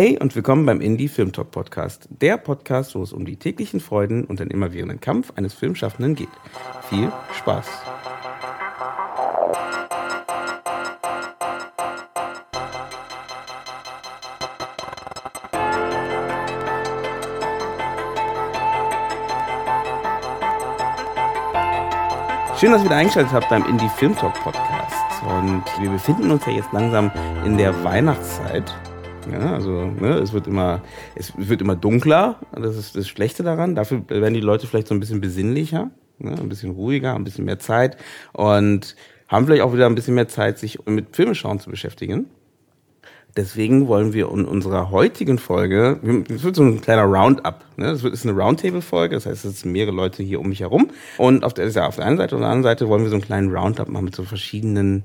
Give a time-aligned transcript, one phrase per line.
[0.00, 2.06] Hey und willkommen beim Indie Film Talk Podcast.
[2.08, 6.28] Der Podcast, wo es um die täglichen Freuden und den immerwährenden Kampf eines Filmschaffenden geht.
[6.88, 7.66] Viel Spaß!
[22.60, 25.24] Schön, dass ihr wieder eingeschaltet habt beim Indie Film Talk Podcast.
[25.24, 27.10] Und wir befinden uns ja jetzt langsam
[27.44, 28.72] in der Weihnachtszeit.
[29.30, 30.82] Ja, also ne, es wird immer,
[31.14, 32.40] es wird immer dunkler.
[32.52, 33.74] Das ist das Schlechte daran.
[33.74, 37.44] Dafür werden die Leute vielleicht so ein bisschen besinnlicher, ne, ein bisschen ruhiger, ein bisschen
[37.44, 37.96] mehr Zeit
[38.32, 38.96] und
[39.28, 42.26] haben vielleicht auch wieder ein bisschen mehr Zeit, sich mit Filmeschauen zu beschäftigen.
[43.36, 47.86] Deswegen wollen wir in unserer heutigen Folge, es wird so ein kleiner Roundup, ne?
[47.86, 50.90] Das ist eine Roundtable-Folge, das heißt, es sind mehrere Leute hier um mich herum.
[51.18, 53.24] Und auf der, auf der einen Seite und der anderen Seite wollen wir so einen
[53.24, 55.04] kleinen Roundup machen mit so verschiedenen,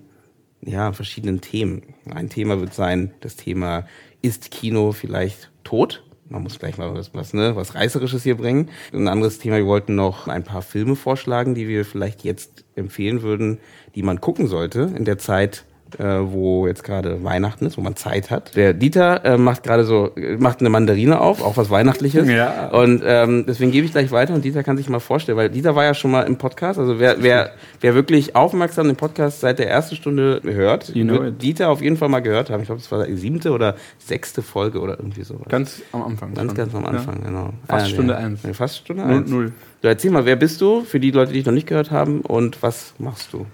[0.61, 1.83] ja, verschiedenen Themen.
[2.09, 3.85] Ein Thema wird sein, das Thema,
[4.23, 6.03] ist Kino vielleicht tot?
[6.29, 8.69] Man muss gleich mal was, was, ne, was Reißerisches hier bringen.
[8.91, 13.21] Ein anderes Thema, wir wollten noch ein paar Filme vorschlagen, die wir vielleicht jetzt empfehlen
[13.21, 13.59] würden,
[13.93, 15.65] die man gucken sollte in der Zeit,
[15.99, 18.55] äh, wo jetzt gerade Weihnachten ist, wo man Zeit hat.
[18.55, 22.27] Der Dieter äh, macht gerade so, macht eine Mandarine auf, auch was Weihnachtliches.
[22.27, 22.69] Ja.
[22.69, 25.75] Und ähm, deswegen gebe ich gleich weiter und Dieter kann sich mal vorstellen, weil Dieter
[25.75, 26.79] war ja schon mal im Podcast.
[26.79, 31.19] Also wer, wer, wer wirklich aufmerksam den Podcast seit der ersten Stunde hört, you know
[31.19, 31.41] wird it.
[31.41, 32.61] Dieter auf jeden Fall mal gehört haben.
[32.61, 35.47] Ich glaube, das war die siebte oder sechste Folge oder irgendwie sowas.
[35.49, 36.33] Ganz am Anfang.
[36.33, 36.57] Ganz, schon.
[36.57, 37.27] ganz am Anfang, ja.
[37.27, 37.53] genau.
[37.67, 38.41] Fast ah, Stunde eins.
[38.53, 39.29] fast Stunde eins.
[39.29, 39.51] Null.
[39.81, 42.21] So, erzähl mal, wer bist du für die Leute, die dich noch nicht gehört haben
[42.21, 43.45] und was machst du?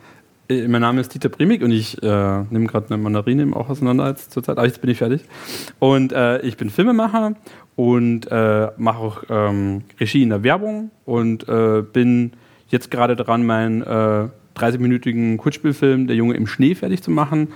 [0.49, 4.09] Äh, mein Name ist Dieter Primig und ich äh, nehme gerade eine Mandarine auch auseinander
[4.09, 4.57] jetzt zurzeit.
[4.57, 5.21] Aber jetzt bin ich fertig.
[5.77, 7.35] Und äh, ich bin Filmemacher
[7.75, 12.33] und äh, mache auch ähm, Regie in der Werbung und äh, bin
[12.67, 17.49] jetzt gerade dran, meinen 30-minütigen äh, Kurzspielfilm Der Junge im Schnee fertig zu machen.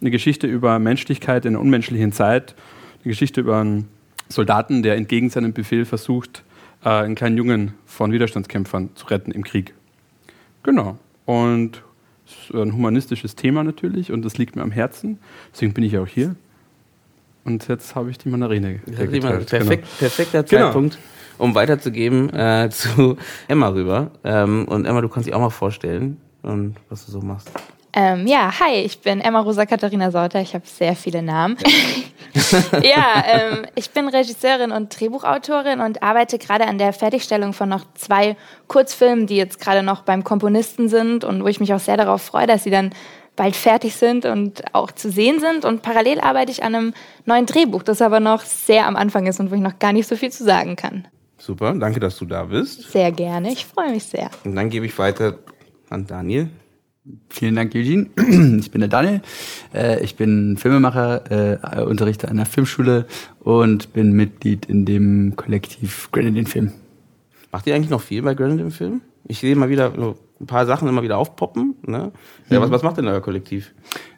[0.00, 2.54] Eine Geschichte über Menschlichkeit in einer unmenschlichen Zeit.
[3.02, 3.88] Eine Geschichte über einen
[4.28, 6.42] Soldaten, der entgegen seinem Befehl versucht,
[6.80, 9.74] einen kleinen Jungen von Widerstandskämpfern zu retten im Krieg.
[10.64, 10.98] Genau.
[11.26, 11.82] Und
[12.52, 15.18] ein humanistisches Thema natürlich und das liegt mir am Herzen.
[15.52, 16.36] Deswegen bin ich ja auch hier.
[17.44, 19.48] Und jetzt habe ich die Mandarine geteilt.
[19.48, 19.98] Perfekt, genau.
[19.98, 20.64] Perfekter genau.
[20.66, 21.44] Zeitpunkt, genau.
[21.44, 23.16] um weiterzugeben äh, zu
[23.48, 24.12] Emma rüber.
[24.24, 27.50] Ähm, und Emma, du kannst dich auch mal vorstellen, und was du so machst.
[27.94, 30.40] Ähm, ja, hi, ich bin Emma Rosa Katharina Sauter.
[30.40, 31.56] Ich habe sehr viele Namen.
[32.82, 37.84] Ja, ähm, ich bin Regisseurin und Drehbuchautorin und arbeite gerade an der Fertigstellung von noch
[37.94, 38.36] zwei
[38.68, 42.22] Kurzfilmen, die jetzt gerade noch beim Komponisten sind und wo ich mich auch sehr darauf
[42.22, 42.90] freue, dass sie dann
[43.36, 45.64] bald fertig sind und auch zu sehen sind.
[45.64, 46.94] Und parallel arbeite ich an einem
[47.26, 50.08] neuen Drehbuch, das aber noch sehr am Anfang ist und wo ich noch gar nicht
[50.08, 51.06] so viel zu sagen kann.
[51.38, 52.90] Super, danke, dass du da bist.
[52.92, 54.30] Sehr gerne, ich freue mich sehr.
[54.44, 55.38] Und dann gebe ich weiter
[55.90, 56.48] an Daniel.
[57.30, 58.06] Vielen Dank, Eugene.
[58.60, 59.22] Ich bin der Daniel.
[59.74, 63.06] Äh, ich bin Filmemacher, äh, unterrichte an der Filmschule
[63.40, 66.72] und bin Mitglied in dem Kollektiv Grenadine Film.
[67.50, 69.00] Macht ihr eigentlich noch viel bei Grenadine Film?
[69.26, 69.92] Ich sehe mal wieder
[70.40, 71.74] ein paar Sachen immer wieder aufpoppen.
[71.86, 72.12] Ne?
[72.48, 73.74] Ja, was, was macht denn euer Kollektiv?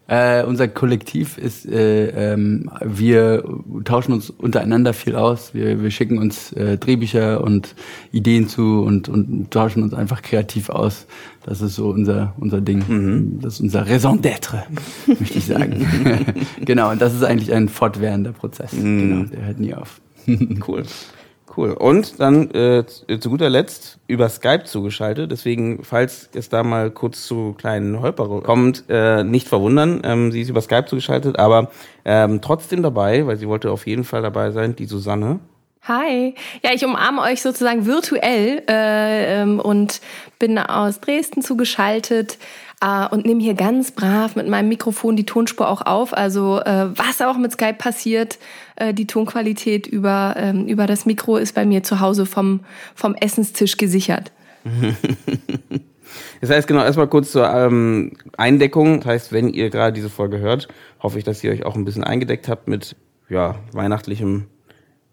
[0.06, 3.42] Äh, unser Kollektiv ist, äh, ähm, wir
[3.84, 5.54] tauschen uns untereinander viel aus.
[5.54, 7.74] Wir, wir schicken uns äh, Drehbücher und
[8.12, 11.06] Ideen zu und, und tauschen uns einfach kreativ aus.
[11.46, 12.84] Das ist so unser, unser Ding.
[12.86, 13.40] Mhm.
[13.40, 14.64] Das ist unser Raison d'être,
[15.06, 15.86] möchte ich sagen.
[16.60, 18.74] genau, und das ist eigentlich ein fortwährender Prozess.
[18.74, 18.98] Mhm.
[18.98, 20.02] Genau, der hört nie auf.
[20.68, 20.82] cool.
[21.56, 21.72] Cool.
[21.72, 25.30] Und dann äh, zu guter Letzt über Skype zugeschaltet.
[25.30, 30.00] Deswegen, falls es da mal kurz zu kleinen Holper kommt, äh, nicht verwundern.
[30.04, 31.70] Ähm, sie ist über Skype zugeschaltet, aber
[32.04, 35.38] ähm, trotzdem dabei, weil sie wollte auf jeden Fall dabei sein, die Susanne.
[35.86, 36.34] Hi.
[36.62, 40.00] Ja, ich umarme euch sozusagen virtuell äh, ähm, und
[40.38, 42.38] bin aus Dresden zugeschaltet
[42.80, 46.16] äh, und nehme hier ganz brav mit meinem Mikrofon die Tonspur auch auf.
[46.16, 48.38] Also äh, was auch mit Skype passiert,
[48.76, 52.60] äh, die Tonqualität über, ähm, über das Mikro ist bei mir zu Hause vom,
[52.94, 54.32] vom Essenstisch gesichert.
[56.40, 59.00] Das heißt, genau, erstmal kurz zur ähm, Eindeckung.
[59.00, 60.68] Das heißt, wenn ihr gerade diese Folge hört,
[61.00, 62.94] hoffe ich, dass ihr euch auch ein bisschen eingedeckt habt mit
[63.28, 64.46] ja, weihnachtlichem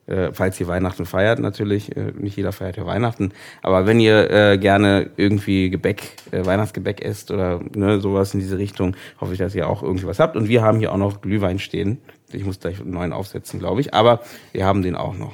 [0.07, 3.31] äh, falls ihr Weihnachten feiert natürlich, äh, nicht jeder feiert ja Weihnachten,
[3.61, 8.57] aber wenn ihr äh, gerne irgendwie Gebäck, äh, Weihnachtsgebäck esst oder ne, sowas in diese
[8.57, 10.35] Richtung, hoffe ich, dass ihr auch irgendwie was habt.
[10.35, 11.99] Und wir haben hier auch noch Glühwein stehen.
[12.33, 15.33] Ich muss gleich einen neuen aufsetzen, glaube ich, aber wir haben den auch noch.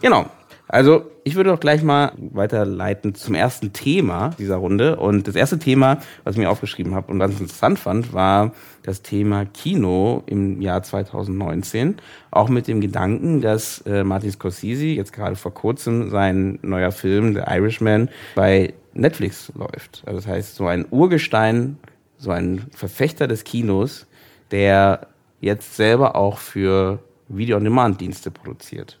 [0.00, 0.26] Genau,
[0.68, 4.96] also, ich würde doch gleich mal weiterleiten zum ersten Thema dieser Runde.
[4.96, 8.52] Und das erste Thema, was ich mir aufgeschrieben habe und ich interessant fand, war
[8.82, 11.96] das Thema Kino im Jahr 2019.
[12.30, 17.34] Auch mit dem Gedanken, dass äh, Martin Scorsese jetzt gerade vor kurzem sein neuer Film,
[17.34, 20.02] The Irishman, bei Netflix läuft.
[20.04, 21.78] Also das heißt, so ein Urgestein,
[22.18, 24.06] so ein Verfechter des Kinos,
[24.50, 25.08] der
[25.40, 26.98] jetzt selber auch für
[27.28, 28.98] Video-on-Demand-Dienste produziert.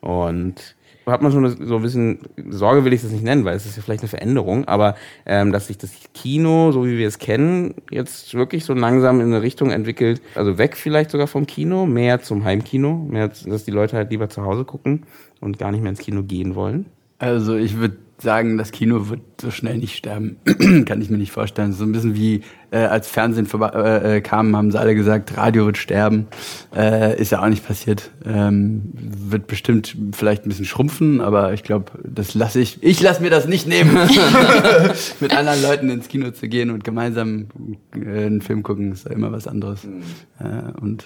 [0.00, 0.76] Und
[1.12, 2.18] hat man schon so ein bisschen,
[2.48, 5.52] Sorge will ich das nicht nennen, weil es ist ja vielleicht eine Veränderung, aber ähm,
[5.52, 9.42] dass sich das Kino, so wie wir es kennen, jetzt wirklich so langsam in eine
[9.42, 13.96] Richtung entwickelt, also weg vielleicht sogar vom Kino, mehr zum Heimkino, mehr, dass die Leute
[13.96, 15.04] halt lieber zu Hause gucken
[15.40, 16.86] und gar nicht mehr ins Kino gehen wollen.
[17.18, 20.36] Also ich würde sagen, das Kino wird so schnell nicht sterben.
[20.86, 21.72] Kann ich mir nicht vorstellen.
[21.72, 25.66] So ein bisschen wie äh, als Fernsehen äh, äh, kam, haben sie alle gesagt, Radio
[25.66, 26.26] wird sterben.
[26.74, 28.10] Äh, ist ja auch nicht passiert.
[28.24, 32.82] Ähm, wird bestimmt vielleicht ein bisschen schrumpfen, aber ich glaube, das lasse ich.
[32.82, 33.94] Ich lasse mir das nicht nehmen,
[35.20, 37.48] mit anderen Leuten ins Kino zu gehen und gemeinsam
[37.94, 39.84] äh, einen Film gucken, ist ja immer was anderes.
[39.84, 40.02] Mhm.
[40.38, 41.04] Äh, und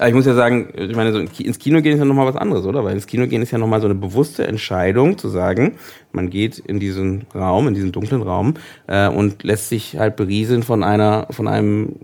[0.00, 2.36] aber ich muss ja sagen, ich meine, so ins Kino gehen ist ja nochmal was
[2.36, 2.82] anderes, oder?
[2.84, 5.74] Weil ins Kino gehen ist ja nochmal so eine bewusste Entscheidung zu sagen,
[6.12, 8.54] man geht in diesen Raum, in diesen dunklen Raum
[8.86, 11.96] äh, und lässt sich halt berieseln von einer, von einem,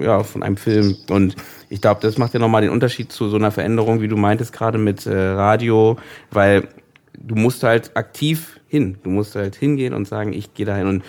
[0.00, 0.96] ja, von einem Film.
[1.08, 1.36] Und
[1.70, 4.52] ich glaube, das macht ja nochmal den Unterschied zu so einer Veränderung, wie du meintest
[4.52, 5.96] gerade mit äh, Radio,
[6.32, 6.66] weil
[7.16, 8.98] du musst halt aktiv hin.
[9.04, 10.88] Du musst halt hingehen und sagen, ich gehe dahin.
[10.88, 11.04] Und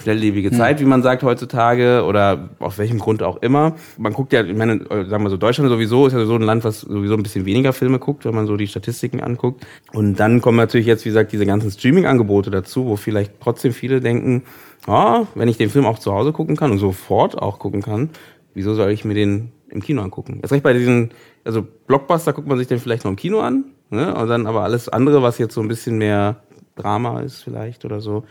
[0.00, 0.56] schnelllebige hm.
[0.56, 3.76] Zeit, wie man sagt heutzutage, oder aus welchem Grund auch immer.
[3.96, 6.64] Man guckt ja, ich meine, sagen wir so, Deutschland sowieso ist ja so ein Land,
[6.64, 9.64] was sowieso ein bisschen weniger Filme guckt, wenn man so die Statistiken anguckt.
[9.92, 14.00] Und dann kommen natürlich jetzt, wie gesagt, diese ganzen Streaming-Angebote dazu, wo vielleicht trotzdem viele
[14.00, 14.42] denken,
[14.86, 18.10] oh, wenn ich den Film auch zu Hause gucken kann und sofort auch gucken kann,
[18.54, 20.40] wieso soll ich mir den im Kino angucken?
[20.42, 21.10] Erst recht bei diesen,
[21.44, 24.14] also Blockbuster guckt man sich den vielleicht noch im Kino an, ne?
[24.14, 26.36] Und dann aber alles andere, was jetzt so ein bisschen mehr
[26.76, 28.24] Drama ist vielleicht oder so,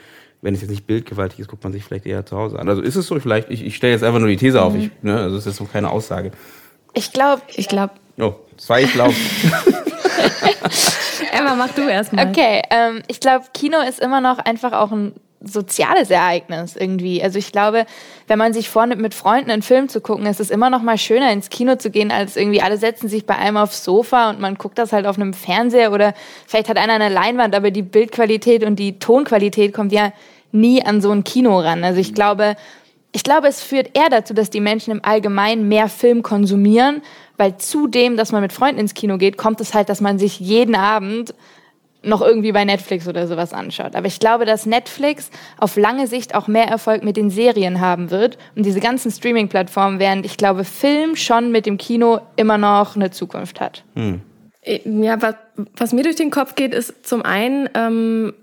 [0.44, 2.68] wenn es jetzt nicht bildgewaltig ist, guckt man sich vielleicht eher zu Hause an.
[2.68, 4.64] Also ist es so, vielleicht, ich, ich stelle jetzt einfach nur die These mhm.
[4.64, 6.32] auf, ich, ne, also es ist so keine Aussage.
[6.94, 7.94] Ich glaube, ich glaube.
[8.20, 9.16] Oh, zwei, ich glaube.
[11.32, 12.28] Emma, mach du erstmal.
[12.28, 15.14] Okay, ähm, ich glaube, Kino ist immer noch einfach auch ein
[15.44, 17.22] soziales Ereignis irgendwie.
[17.22, 17.86] Also ich glaube,
[18.28, 20.98] wenn man sich vornimmt, mit Freunden einen Film zu gucken, ist es immer noch mal
[20.98, 24.40] schöner, ins Kino zu gehen, als irgendwie alle setzen sich bei einem aufs Sofa und
[24.40, 26.14] man guckt das halt auf einem Fernseher oder
[26.48, 30.14] vielleicht hat einer eine Leinwand, aber die Bildqualität und die Tonqualität kommt ja
[30.54, 31.84] nie an so ein Kino ran.
[31.84, 32.56] Also ich glaube,
[33.12, 37.02] ich glaube, es führt eher dazu, dass die Menschen im Allgemeinen mehr Film konsumieren,
[37.38, 40.40] weil zudem, dass man mit Freunden ins Kino geht, kommt es halt, dass man sich
[40.40, 41.34] jeden Abend
[42.04, 43.96] noch irgendwie bei Netflix oder sowas anschaut.
[43.96, 48.12] Aber ich glaube, dass Netflix auf lange Sicht auch mehr Erfolg mit den Serien haben
[48.12, 52.96] wird und diese ganzen Streaming-Plattformen, während ich glaube, Film schon mit dem Kino immer noch
[52.96, 53.84] eine Zukunft hat.
[53.96, 54.22] Hm.
[54.66, 55.36] Ja, was,
[55.78, 58.34] was mir durch den Kopf geht, ist zum einen, ähm,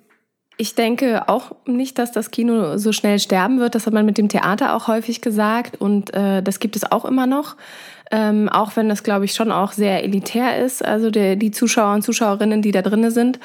[0.60, 3.74] ich denke auch nicht, dass das Kino so schnell sterben wird.
[3.74, 7.06] Das hat man mit dem Theater auch häufig gesagt und äh, das gibt es auch
[7.06, 7.56] immer noch.
[8.10, 11.94] Ähm, auch wenn das, glaube ich, schon auch sehr elitär ist, also der, die Zuschauer
[11.94, 13.40] und Zuschauerinnen, die da drinnen sind.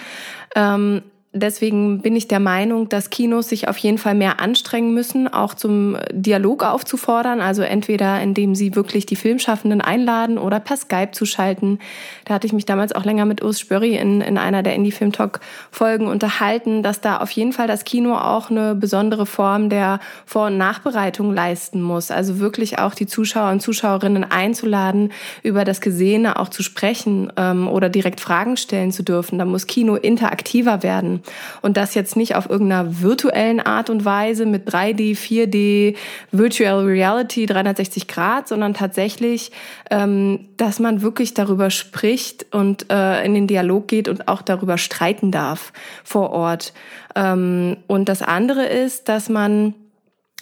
[0.56, 1.04] Ähm,
[1.36, 5.54] deswegen bin ich der Meinung, dass Kinos sich auf jeden Fall mehr anstrengen müssen, auch
[5.54, 7.42] zum Dialog aufzufordern.
[7.42, 11.80] Also entweder indem sie wirklich die Filmschaffenden einladen oder per Skype zuschalten.
[12.24, 14.92] Da hatte ich mich damals auch länger mit Urs Spörri in, in einer der Indie
[14.92, 19.70] Film Talk Folgen unterhalten, dass da auf jeden Fall das Kino auch eine besondere Form
[19.70, 22.12] der Vor- und Nachbereitung leisten muss.
[22.12, 25.12] Also wirklich auch die Zuschauer und Zuschauerinnen einzuladen,
[25.44, 29.38] über das Gesehene auch zu sprechen ähm, oder direkt Fragen stellen zu dürfen.
[29.38, 31.22] Da muss Kino interaktiver werden.
[31.62, 35.96] Und das jetzt nicht auf irgendeiner virtuellen Art und Weise mit 3D, 4D,
[36.32, 39.52] Virtual Reality, 360 Grad, sondern tatsächlich,
[39.92, 44.78] ähm, dass man wirklich darüber spricht und äh, in den Dialog geht und auch darüber
[44.78, 46.74] streiten darf vor Ort.
[47.16, 49.74] Ähm, und das andere ist, dass man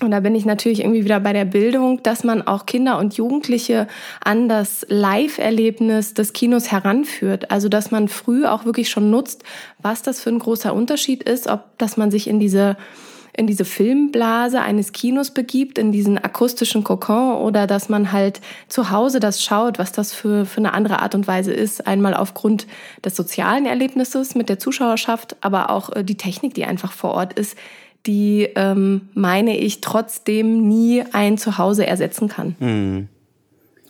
[0.01, 3.15] und da bin ich natürlich irgendwie wieder bei der Bildung, dass man auch Kinder und
[3.15, 3.87] Jugendliche
[4.23, 7.51] an das Live-Erlebnis des Kinos heranführt.
[7.51, 9.43] Also, dass man früh auch wirklich schon nutzt,
[9.81, 12.75] was das für ein großer Unterschied ist, ob, dass man sich in diese,
[13.37, 18.89] in diese Filmblase eines Kinos begibt, in diesen akustischen Kokon oder dass man halt zu
[18.89, 21.85] Hause das schaut, was das für, für eine andere Art und Weise ist.
[21.85, 22.65] Einmal aufgrund
[23.05, 27.33] des sozialen Erlebnisses mit der Zuschauerschaft, aber auch äh, die Technik, die einfach vor Ort
[27.33, 27.55] ist,
[28.05, 32.55] die, ähm, meine ich, trotzdem nie ein Zuhause ersetzen kann.
[32.59, 33.07] Hm.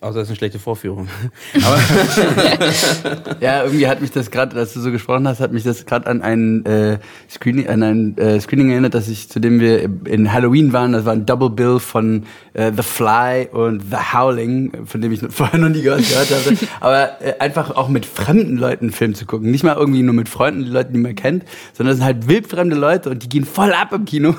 [0.04, 1.08] Außer es ist eine schlechte Vorführung.
[1.66, 1.80] Aber
[3.40, 6.08] ja, irgendwie hat mich das gerade, als du so gesprochen hast, hat mich das gerade
[6.08, 10.34] an ein äh, Screening, an ein äh, Screening erinnert, dass ich, zu dem wir in
[10.34, 10.92] Halloween waren.
[10.92, 15.22] Das war ein Double Bill von äh, The Fly und The Howling, von dem ich
[15.30, 16.58] vorher noch nie gehört, gehört habe.
[16.82, 19.52] Aber äh, einfach auch mit fremden Leuten einen Film zu gucken.
[19.52, 22.28] Nicht mal irgendwie nur mit Freunden, die Leute, die man kennt, sondern es sind halt
[22.28, 24.36] wildfremde Leute und die gehen voll ab im Kino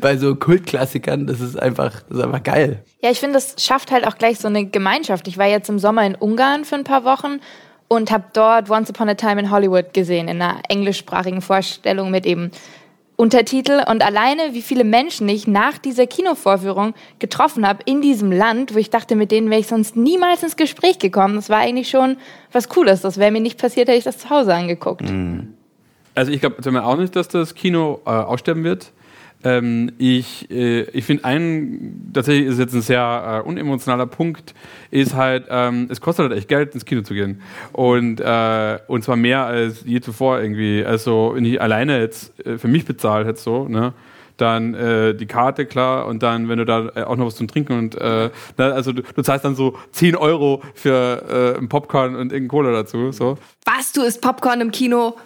[0.00, 1.26] bei so Kultklassikern.
[1.26, 2.82] Das ist einfach, das ist einfach geil.
[3.00, 5.28] Ja, ich finde, das schafft halt auch gleich so eine Gemeinschaft.
[5.28, 7.40] Ich war jetzt im Sommer in Ungarn für ein paar Wochen
[7.86, 12.26] und habe dort Once Upon a Time in Hollywood gesehen, in einer englischsprachigen Vorstellung mit
[12.26, 12.50] eben
[13.16, 18.74] Untertitel und alleine, wie viele Menschen ich nach dieser Kinovorführung getroffen habe in diesem Land,
[18.74, 21.34] wo ich dachte, mit denen wäre ich sonst niemals ins Gespräch gekommen.
[21.34, 22.16] Das war eigentlich schon
[22.52, 23.00] was Cooles.
[23.00, 25.02] Das wäre mir nicht passiert, hätte ich das zu Hause angeguckt.
[26.14, 28.92] Also ich glaube auch nicht, dass das Kino äh, aussterben wird.
[29.44, 34.54] Ähm, ich äh, ich finde einen, tatsächlich ist jetzt ein sehr äh, unemotionaler Punkt,
[34.90, 37.40] ist halt, ähm, es kostet halt echt Geld, ins Kino zu gehen.
[37.72, 40.84] Und, äh, und zwar mehr als je zuvor irgendwie.
[40.84, 43.92] Also, wenn ich alleine jetzt äh, für mich bezahle, jetzt so, ne?
[44.38, 47.48] Dann äh, die Karte, klar, und dann, wenn du da äh, auch noch was zum
[47.48, 51.68] Trinken und äh, na, also du, du zahlst dann so 10 Euro für äh, ein
[51.68, 53.10] Popcorn und irgendein Cola dazu.
[53.10, 53.36] So.
[53.64, 55.16] Was, du isst Popcorn im Kino?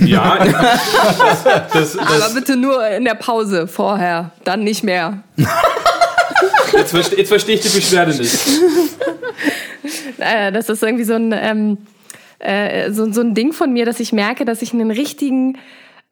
[0.00, 0.38] Ja,
[1.72, 5.18] das, das, Aber bitte nur in der Pause vorher, dann nicht mehr.
[6.72, 8.38] jetzt, verste- jetzt verstehe ich die Beschwerde nicht.
[10.18, 11.78] Äh, das ist irgendwie so ein, ähm,
[12.40, 15.56] äh, so, so ein Ding von mir, dass ich merke, dass ich einen richtigen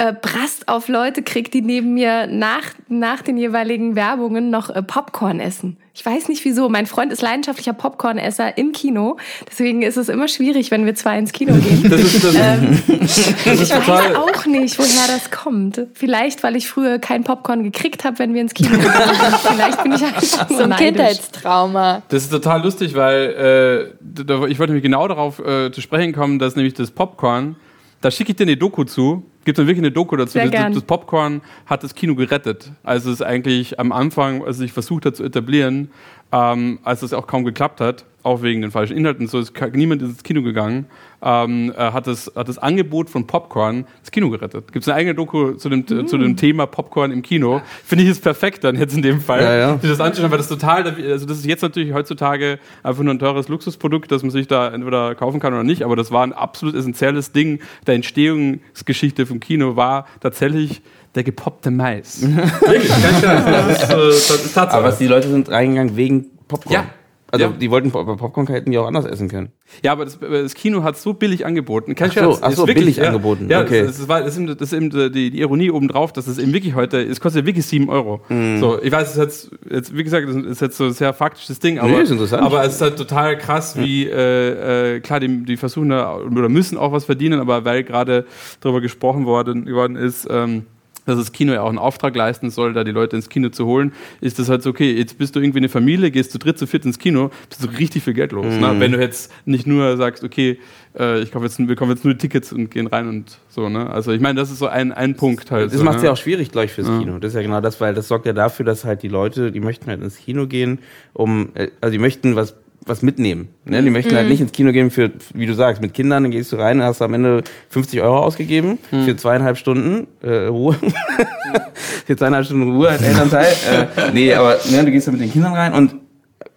[0.00, 4.80] äh, Brast auf Leute kriege, die neben mir nach, nach den jeweiligen Werbungen noch äh,
[4.80, 5.76] Popcorn essen.
[5.92, 6.68] Ich weiß nicht wieso.
[6.68, 9.16] Mein Freund ist leidenschaftlicher Popcornesser im Kino.
[9.50, 11.82] Deswegen ist es immer schwierig, wenn wir zwei ins Kino gehen.
[11.90, 14.10] Das ist, das, Ähm, das ist ich total.
[14.10, 15.84] weiß auch nicht, woher das kommt.
[15.94, 19.34] Vielleicht, weil ich früher kein Popcorn gekriegt habe, wenn wir ins Kino gegangen sind.
[19.52, 20.86] Vielleicht bin ich einfach so, ein neidisch.
[20.86, 22.02] Kindheitstrauma.
[22.08, 26.38] Das ist total lustig, weil äh, ich wollte nämlich genau darauf äh, zu sprechen kommen,
[26.38, 27.56] dass nämlich das Popcorn,
[28.00, 30.38] da schicke ich dir eine Doku zu, gibt dann wirklich eine Doku dazu.
[30.38, 32.70] Das, das Popcorn hat das Kino gerettet.
[32.82, 35.90] Also es ist eigentlich am Anfang, als es sich versucht hat zu etablieren,
[36.32, 40.02] ähm, als es auch kaum geklappt hat, auch wegen den falschen Inhalten, so ist niemand
[40.02, 40.86] ins Kino gegangen,
[41.22, 44.72] ähm, äh, hat, das, hat das Angebot von Popcorn das Kino gerettet.
[44.72, 46.06] Gibt es eine eigene Doku zu dem, Mm.
[46.06, 47.60] zu dem Thema Popcorn im Kino?
[47.84, 49.78] Finde ich es perfekt dann jetzt in dem Fall, Ja, ja.
[49.78, 53.18] sich das anzuschauen, weil das total, also das ist jetzt natürlich heutzutage einfach nur ein
[53.18, 56.32] teures Luxusprodukt, das man sich da entweder kaufen kann oder nicht, aber das war ein
[56.32, 60.82] absolut essentielles Ding der Entstehungsgeschichte vom Kino, war tatsächlich
[61.14, 62.22] der gepoppte Mais.
[62.60, 63.44] Wirklich, ganz klar.
[63.44, 64.78] Das ist, äh, das ist Tatsache.
[64.78, 66.74] Aber die Leute sind reingegangen wegen Popcorn.
[66.74, 66.86] Ja.
[67.30, 67.50] Also Ja.
[67.52, 69.52] die wollten Popcorn hätten die auch anders essen können.
[69.82, 71.94] Ja, aber das, das Kino hat so billig angeboten.
[72.00, 73.84] Ach so, ach so, wirklich, billig ja, angeboten, Ja, okay.
[73.84, 76.38] das, das, war, das, ist eben, das ist eben die, die Ironie obendrauf, dass es
[76.38, 78.22] eben wirklich heute, es kostet wirklich 7 Euro.
[78.30, 78.60] Mhm.
[78.60, 81.12] So, ich weiß, es ist jetzt, jetzt, wie gesagt, das ist jetzt so ein sehr
[81.12, 85.44] faktisches Ding, aber, Nee, aber es ist halt total krass, wie, äh, äh, klar, die,
[85.44, 88.24] die versuchen da oder müssen auch was verdienen, aber weil gerade
[88.60, 90.64] darüber gesprochen worden, geworden ist, ähm,
[91.08, 93.66] dass das Kino ja auch einen Auftrag leisten soll, da die Leute ins Kino zu
[93.66, 96.58] holen, ist das halt so, okay, jetzt bist du irgendwie eine Familie, gehst zu dritt,
[96.58, 98.46] zu viert ins Kino, bist du richtig viel Geld los.
[98.46, 98.76] Ne?
[98.78, 100.58] Wenn du jetzt nicht nur sagst, okay,
[100.98, 103.88] äh, ich kaufe jetzt, wir kaufen jetzt nur Tickets und gehen rein und so, ne?
[103.90, 105.72] Also ich meine, das ist so ein, ein Punkt halt.
[105.72, 106.08] Das so, macht es ne?
[106.08, 107.18] ja auch schwierig, glaube ich, fürs Kino.
[107.18, 109.60] Das ist ja genau das, weil das sorgt ja dafür, dass halt die Leute, die
[109.60, 110.80] möchten halt ins Kino gehen,
[111.12, 112.54] um, äh, also die möchten was
[112.86, 113.48] was mitnehmen.
[113.64, 113.82] Ne?
[113.82, 116.52] Die möchten halt nicht ins Kino gehen für, wie du sagst, mit Kindern, dann gehst
[116.52, 120.74] du rein, hast am Ende 50 Euro ausgegeben für zweieinhalb Stunden äh, Ruhe.
[122.06, 123.46] für zweieinhalb Stunden Ruhe als Elternteil.
[123.70, 125.94] äh, nee, aber ne, du gehst da mit den Kindern rein und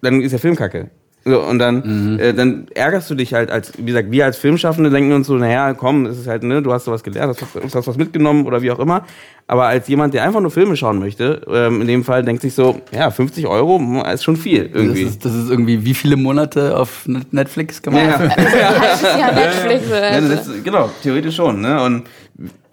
[0.00, 0.90] dann ist der Film kacke.
[1.24, 4.90] So, und dann, äh, dann ärgerst du dich halt als, wie gesagt, wir als Filmschaffende
[4.90, 7.74] denken uns so, naja, komm, es ist halt, ne, du hast sowas gelernt, hast, was-
[7.76, 9.04] hast was mitgenommen oder wie auch immer.
[9.46, 12.54] Aber als jemand, der einfach nur Filme schauen möchte, ähm, in dem Fall denkt sich
[12.54, 15.02] so, ja, 50 Euro hm, ist schon viel Das irgendwie.
[15.02, 19.18] ist, das ist irgendwie wie viele Monate auf Net- Netflix man ja, ja.
[19.18, 19.88] Jahr Netflix.
[19.90, 21.60] Ja, das ist, genau, theoretisch schon.
[21.60, 21.82] Ne?
[21.82, 22.04] Und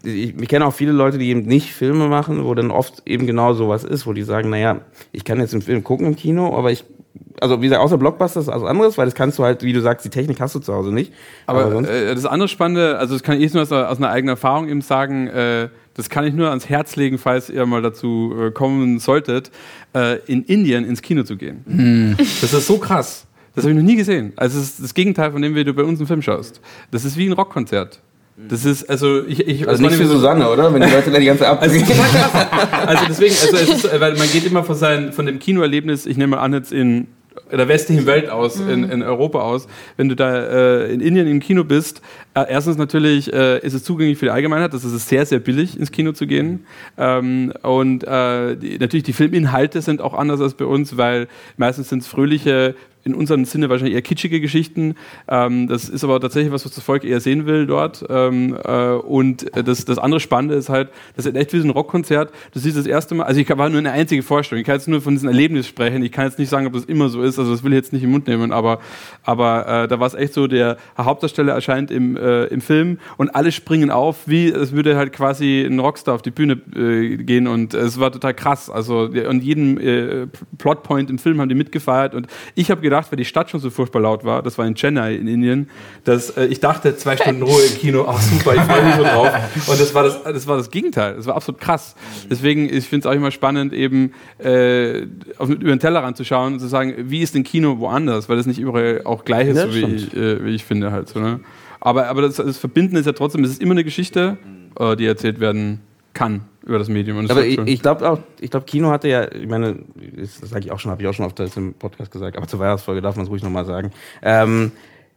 [0.04, 3.28] ich, ich kenne auch viele Leute, die eben nicht Filme machen, wo dann oft eben
[3.28, 6.58] genau sowas ist, wo die sagen, naja, ich kann jetzt einen Film gucken im Kino,
[6.58, 6.86] aber ich,
[7.42, 9.82] also wie gesagt, außer Blockbuster ist was anderes, weil das kannst du halt, wie du
[9.82, 11.14] sagst, die Technik hast du zu Hause nicht.
[11.46, 14.34] Aber, sonst, äh, das andere Spannende, also das kann ich nur aus, aus einer eigenen
[14.34, 18.34] Erfahrung eben sagen, äh, das kann ich nur ans Herz legen, falls ihr mal dazu
[18.40, 19.52] äh, kommen solltet,
[19.94, 22.16] äh, in Indien ins Kino zu gehen.
[22.42, 23.26] Das ist so krass.
[23.56, 24.32] Das habe ich noch nie gesehen.
[24.36, 26.62] Also es ist das Gegenteil von dem, wie du bei uns einen Film schaust.
[26.92, 28.00] Das ist wie ein Rockkonzert.
[28.48, 30.74] Das ist, also ich, ich also nicht für Susanne, oder?
[30.74, 31.76] Wenn die Leute da die ganze Zeit also,
[32.86, 36.16] also deswegen, also es ist, weil man geht immer von, sein, von dem Kinoerlebnis, ich
[36.16, 37.08] nehme an, jetzt in
[37.52, 39.68] der westlichen Welt aus, in, in Europa aus.
[39.98, 42.02] Wenn du da äh, in Indien im Kino bist,
[42.44, 45.92] erstens natürlich äh, ist es zugänglich für die Allgemeinheit, das ist sehr, sehr billig, ins
[45.92, 46.66] Kino zu gehen.
[46.98, 51.28] Ähm, und äh, die, natürlich die Filminhalte sind auch anders als bei uns, weil
[51.58, 54.96] meistens sind es fröhliche, in unserem Sinne wahrscheinlich eher kitschige Geschichten.
[55.28, 58.06] Ähm, das ist aber tatsächlich was, was das Volk eher sehen will dort.
[58.10, 61.72] Ähm, äh, und das, das andere Spannende ist halt, das ist echt wie so ein
[61.72, 62.32] Rockkonzert.
[62.54, 64.62] Das ist das erste Mal, also ich war nur eine einzige Vorstellung.
[64.62, 66.04] Ich kann jetzt nur von diesem Erlebnis sprechen.
[66.04, 67.40] Ich kann jetzt nicht sagen, ob das immer so ist.
[67.40, 68.52] Also das will ich jetzt nicht im Mund nehmen.
[68.52, 68.80] Aber,
[69.24, 73.00] aber äh, da war es echt so, der Hauptdarsteller erscheint im, äh, äh, im Film
[73.18, 77.18] und alle springen auf, wie es würde halt quasi ein Rockstar auf die Bühne äh,
[77.18, 78.70] gehen und es war total krass.
[78.70, 83.18] Also und jeden äh, Plotpoint im Film haben die mitgefeiert und ich habe gedacht, weil
[83.18, 85.70] die Stadt schon so furchtbar laut war, das war in Chennai in Indien,
[86.04, 89.04] dass äh, ich dachte, zwei Stunden Ruhe im Kino, ach super, ich freue mich so
[89.04, 89.32] drauf.
[89.68, 91.16] Und das war das, das war das Gegenteil.
[91.16, 91.96] Das war absolut krass.
[92.30, 95.06] Deswegen, ich finde es auch immer spannend, eben äh,
[95.38, 98.38] auf, über den Tellerrand zu schauen und zu sagen, wie ist denn Kino woanders, weil
[98.38, 101.10] das nicht überall auch gleich ist, Ja, so wie ich, äh, wie ich finde halt.
[101.10, 101.40] So, ne?
[101.80, 104.38] Aber, aber das, das Verbinden ist ja trotzdem, es ist immer eine Geschichte,
[104.78, 105.82] äh, die erzählt werden
[106.14, 107.18] kann über das Medium.
[107.18, 109.80] Und das Aber ist ich, ich glaube auch, ich glaube, Kino hatte ja, ich meine,
[110.18, 112.60] das sage ich auch schon, habe ich auch schon oft im Podcast gesagt, aber zur
[112.60, 113.92] Weihnachtsfolge darf man es ruhig nochmal sagen.
[114.22, 114.72] Ähm,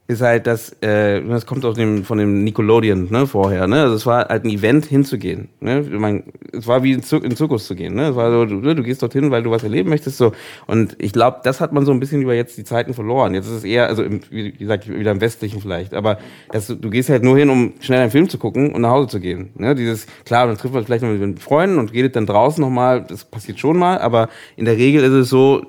[0.05, 3.95] ist halt, dass, äh, das kommt aus dem, von dem Nickelodeon, ne, vorher, ne, also
[3.95, 7.29] es war halt ein Event hinzugehen, ne, ich mein, es war wie in, Zir in
[7.29, 9.63] den Zirkus zu gehen, ne, es war so, du, du gehst dorthin, weil du was
[9.63, 10.33] erleben möchtest, so,
[10.67, 13.47] und ich glaube, das hat man so ein bisschen über jetzt die Zeiten verloren, jetzt
[13.47, 16.17] ist es eher, also im, wie gesagt, wieder im Westlichen vielleicht, aber
[16.51, 19.07] das, du gehst halt nur hin, um schnell einen Film zu gucken und nach Hause
[19.07, 22.25] zu gehen, ne, dieses, klar, dann trifft man vielleicht noch mit Freunden und redet dann
[22.25, 25.65] draußen nochmal, das passiert schon mal, aber in der Regel ist es so,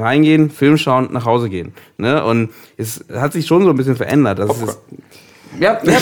[0.00, 1.72] reingehen, Film schauen, nach Hause gehen.
[1.98, 2.24] Ne?
[2.24, 4.38] Und es hat sich schon so ein bisschen verändert.
[4.38, 4.78] Das ist,
[5.58, 5.98] ja, ja,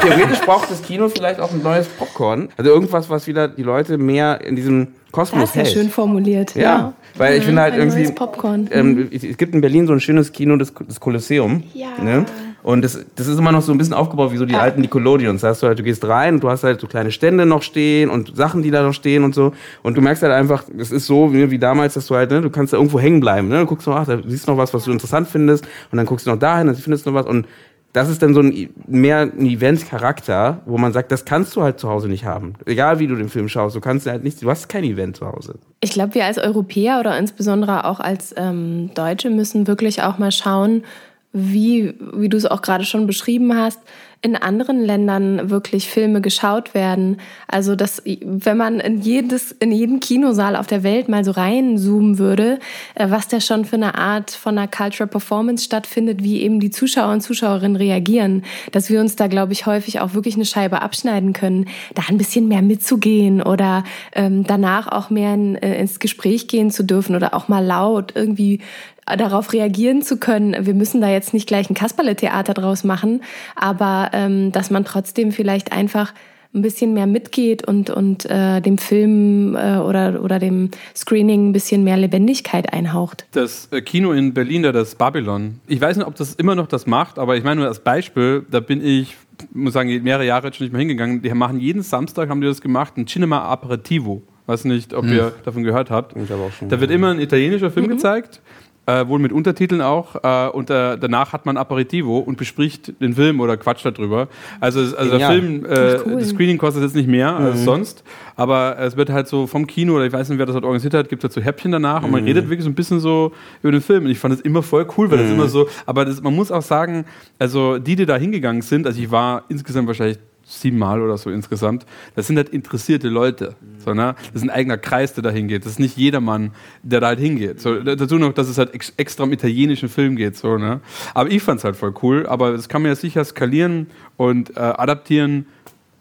[0.00, 2.48] theoretisch braucht das Kino vielleicht auch ein neues Popcorn.
[2.56, 5.74] Also irgendwas, was wieder die Leute mehr in diesem Kosmos Das ist ja hält.
[5.74, 6.54] schön formuliert.
[6.56, 8.68] Ja, weil ich finde halt ein irgendwie, neues Popcorn.
[8.72, 11.62] ähm, es es gibt in Berlin so ein schönes Kino, das, das Kolosseum.
[11.74, 11.88] Ja.
[12.02, 12.24] Ne?
[12.62, 15.40] Und das, das ist immer noch so ein bisschen aufgebaut wie so die alten Nickelodeons.
[15.40, 17.62] Da hast du halt, du gehst rein und du hast halt so kleine Stände noch
[17.62, 19.52] stehen und Sachen, die da noch stehen und so.
[19.82, 22.40] Und du merkst halt einfach, es ist so wie, wie damals, dass du halt, ne,
[22.40, 23.48] du kannst da irgendwo hängen bleiben.
[23.48, 23.60] Ne?
[23.60, 25.64] Du guckst noch, ach, da siehst du noch was, was du interessant findest.
[25.90, 27.26] Und dann guckst du noch dahin, dann findest du noch was.
[27.26, 27.46] Und
[27.92, 31.78] das ist dann so ein mehr ein Event-Charakter, wo man sagt, das kannst du halt
[31.78, 32.54] zu Hause nicht haben.
[32.64, 35.26] Egal wie du den Film schaust, du kannst halt nicht, du hast kein Event zu
[35.26, 35.56] Hause.
[35.80, 40.32] Ich glaube, wir als Europäer oder insbesondere auch als ähm, Deutsche müssen wirklich auch mal
[40.32, 40.84] schauen,
[41.32, 43.80] wie, wie du es auch gerade schon beschrieben hast,
[44.24, 47.16] in anderen Ländern wirklich Filme geschaut werden.
[47.48, 52.18] Also, dass, wenn man in, jedes, in jeden Kinosaal auf der Welt mal so reinzoomen
[52.18, 52.60] würde,
[52.94, 56.70] äh, was da schon für eine Art von einer Cultural Performance stattfindet, wie eben die
[56.70, 60.82] Zuschauer und Zuschauerinnen reagieren, dass wir uns da, glaube ich, häufig auch wirklich eine Scheibe
[60.82, 63.82] abschneiden können, da ein bisschen mehr mitzugehen oder
[64.14, 68.12] ähm, danach auch mehr in, äh, ins Gespräch gehen zu dürfen oder auch mal laut
[68.14, 68.60] irgendwie
[69.06, 70.66] darauf reagieren zu können.
[70.66, 73.22] Wir müssen da jetzt nicht gleich ein Kasperle-Theater draus machen,
[73.56, 76.12] aber ähm, dass man trotzdem vielleicht einfach
[76.54, 81.52] ein bisschen mehr mitgeht und, und äh, dem Film äh, oder, oder dem Screening ein
[81.52, 83.24] bisschen mehr Lebendigkeit einhaucht.
[83.32, 85.60] Das äh, Kino in Berlin, da das Babylon.
[85.66, 88.44] Ich weiß nicht, ob das immer noch das macht, aber ich meine nur als Beispiel,
[88.50, 89.16] da bin ich,
[89.52, 91.22] muss sagen, mehrere Jahre jetzt schon nicht mehr hingegangen.
[91.22, 94.22] Die machen jeden Samstag, haben die das gemacht, ein Cinema Aperitivo.
[94.46, 96.16] Weiß nicht, ob ihr davon gehört habt.
[96.16, 96.68] Ich habe auch schon.
[96.68, 98.40] Da wird immer ein italienischer Film gezeigt,
[98.86, 100.16] äh, wohl mit Untertiteln auch.
[100.22, 104.28] Äh, und äh, danach hat man Aperitivo und bespricht den Film oder quatscht darüber.
[104.60, 105.28] Also, also der.
[105.28, 106.18] Film, äh, cool.
[106.18, 108.02] das Screening kostet jetzt nicht mehr als sonst,
[108.36, 110.94] aber es wird halt so vom Kino oder ich weiß nicht, wer das halt organisiert
[110.94, 113.32] hat, gibt es halt so Häppchen danach und man redet wirklich so ein bisschen so
[113.62, 114.04] über den Film.
[114.04, 116.50] Und ich fand das immer voll cool, weil das immer so, aber das, man muss
[116.50, 117.04] auch sagen,
[117.38, 120.18] also die, die da hingegangen sind, also ich war insgesamt wahrscheinlich
[120.60, 121.86] siebenmal oder so insgesamt.
[122.14, 123.54] Das sind halt interessierte Leute.
[123.84, 124.14] So, ne?
[124.32, 125.64] Das ist ein eigener Kreis, der da hingeht.
[125.64, 127.60] Das ist nicht jedermann, der da halt hingeht.
[127.60, 130.36] So, da- dazu noch, dass es halt ex extra um italienischen Film geht.
[130.36, 130.80] So, ne?
[131.14, 132.26] Aber ich fand's halt voll cool.
[132.26, 135.46] Aber das kann man ja sicher skalieren und äh, adaptieren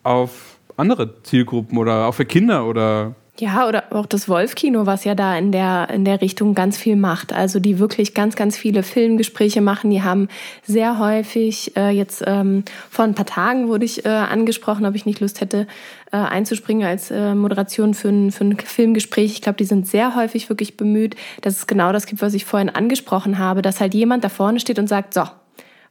[0.03, 5.15] auf andere Zielgruppen oder auch für Kinder oder Ja, oder auch das Wolf-Kino, was ja
[5.15, 7.33] da in der, in der Richtung ganz viel macht.
[7.33, 9.89] Also die wirklich ganz, ganz viele Filmgespräche machen.
[9.89, 10.27] Die haben
[10.63, 15.05] sehr häufig, äh, jetzt ähm, vor ein paar Tagen wurde ich äh, angesprochen, ob ich
[15.05, 15.65] nicht Lust hätte,
[16.11, 19.31] äh, einzuspringen als äh, Moderation für ein, für ein Filmgespräch.
[19.31, 22.45] Ich glaube, die sind sehr häufig wirklich bemüht, dass es genau das gibt, was ich
[22.45, 25.23] vorhin angesprochen habe, dass halt jemand da vorne steht und sagt, so,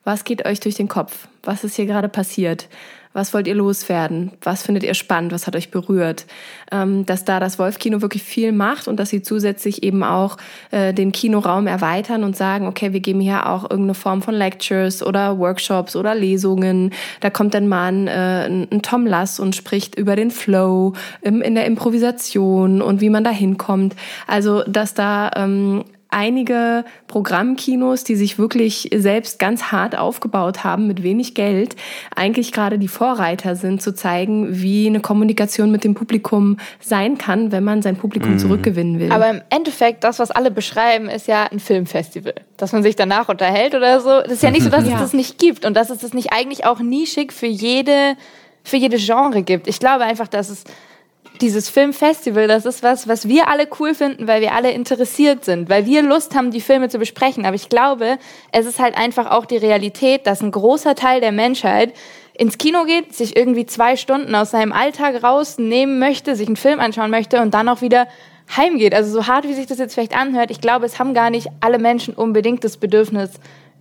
[0.05, 1.26] was geht euch durch den Kopf?
[1.42, 2.68] Was ist hier gerade passiert?
[3.12, 4.31] Was wollt ihr loswerden?
[4.40, 5.33] Was findet ihr spannend?
[5.33, 6.27] Was hat euch berührt?
[6.70, 10.37] Ähm, dass da das Wolf-Kino wirklich viel macht und dass sie zusätzlich eben auch
[10.70, 15.03] äh, den Kinoraum erweitern und sagen, okay, wir geben hier auch irgendeine Form von Lectures
[15.03, 16.92] oder Workshops oder Lesungen.
[17.18, 21.42] Da kommt dann mal ein, äh, ein Tom Lass und spricht über den Flow im,
[21.42, 23.96] in der Improvisation und wie man da hinkommt.
[24.29, 31.03] Also, dass da ähm, einige Programmkinos, die sich wirklich selbst ganz hart aufgebaut haben mit
[31.03, 31.77] wenig Geld,
[32.14, 37.53] eigentlich gerade die Vorreiter sind, zu zeigen, wie eine Kommunikation mit dem Publikum sein kann,
[37.53, 39.12] wenn man sein Publikum zurückgewinnen will.
[39.12, 42.35] Aber im Endeffekt, das, was alle beschreiben, ist ja ein Filmfestival.
[42.57, 44.20] Dass man sich danach unterhält oder so.
[44.20, 44.99] Das ist ja nicht so, dass es Ja.
[44.99, 48.16] das nicht gibt und dass es das nicht eigentlich auch nischig für jede,
[48.64, 49.68] für jede Genre gibt.
[49.68, 50.64] Ich glaube einfach, dass es
[51.40, 55.68] dieses Filmfestival, das ist was, was wir alle cool finden, weil wir alle interessiert sind,
[55.68, 57.46] weil wir Lust haben, die Filme zu besprechen.
[57.46, 58.18] Aber ich glaube,
[58.53, 61.94] es ist halt einfach auch die Realität, dass ein großer Teil der Menschheit
[62.35, 66.81] ins Kino geht, sich irgendwie zwei Stunden aus seinem Alltag rausnehmen möchte, sich einen Film
[66.81, 68.07] anschauen möchte und dann auch wieder
[68.57, 68.94] heimgeht.
[68.94, 71.48] Also so hart, wie sich das jetzt vielleicht anhört, ich glaube, es haben gar nicht
[71.61, 73.31] alle Menschen unbedingt das Bedürfnis,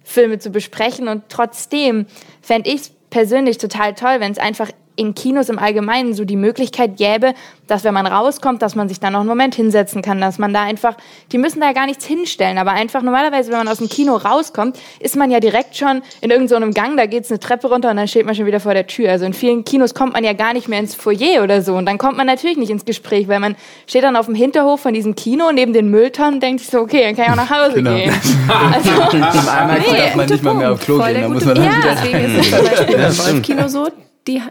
[0.03, 1.07] Filme zu besprechen.
[1.07, 2.05] Und trotzdem
[2.41, 4.69] fände ich es persönlich total toll, wenn es einfach
[4.99, 7.33] in Kinos im Allgemeinen so die Möglichkeit gäbe,
[7.67, 10.53] dass wenn man rauskommt, dass man sich dann noch einen Moment hinsetzen kann, dass man
[10.53, 10.95] da einfach,
[11.31, 14.15] die müssen da ja gar nichts hinstellen, aber einfach normalerweise, wenn man aus dem Kino
[14.15, 17.89] rauskommt, ist man ja direkt schon in irgendeinem so Gang, da geht's eine Treppe runter
[17.91, 19.11] und dann steht man schon wieder vor der Tür.
[19.11, 21.85] Also in vielen Kinos kommt man ja gar nicht mehr ins Foyer oder so und
[21.85, 23.55] dann kommt man natürlich nicht ins Gespräch, weil man
[23.87, 26.79] steht dann auf dem Hinterhof von diesem Kino neben den Mülltonnen und denkt sich so,
[26.79, 27.95] okay, dann kann ich auch nach Hause Genau.
[27.95, 28.13] gehen.
[28.49, 30.79] Also, Im IMAX Nee, darf man nicht mal mehr auf.
[30.81, 31.95] Klo Voll gehen, der da muss man dann wieder...
[31.95, 33.33] Deswegen ist es zum Beispiel Ja, stimmt.
[33.47, 33.87] Wolfkino so,
[34.27, 34.41] die,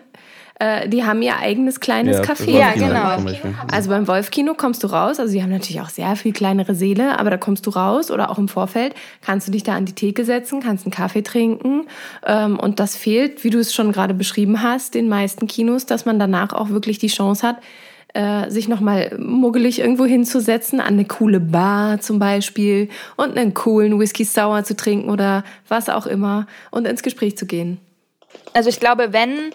[0.59, 2.51] äh, die haben ihr eigenes kleines Ja, Café.
[2.51, 3.31] Ja, genau.
[3.71, 7.19] Also beim Wolfkino kommst du raus, also die haben natürlich auch sehr viel kleinere Säle,
[7.19, 9.93] aber da kommst du raus oder auch im Vorfeld kannst du dich da an die
[9.93, 11.87] Theke setzen, kannst einen Kaffee trinken
[12.27, 16.07] ähm, und das fehlt, wie du es schon gerade beschrieben hast, den meisten Kinos, dass
[16.07, 17.59] man danach auch wirklich die Chance hat,
[18.15, 24.01] äh, sich nochmal muggelig irgendwo hinzusetzen, an eine coole Bar zum Beispiel und einen coolen
[24.01, 27.79] Whisky Sour zu trinken oder was auch immer und ins Gespräch zu gehen.
[28.55, 29.53] Also ich glaube, wenn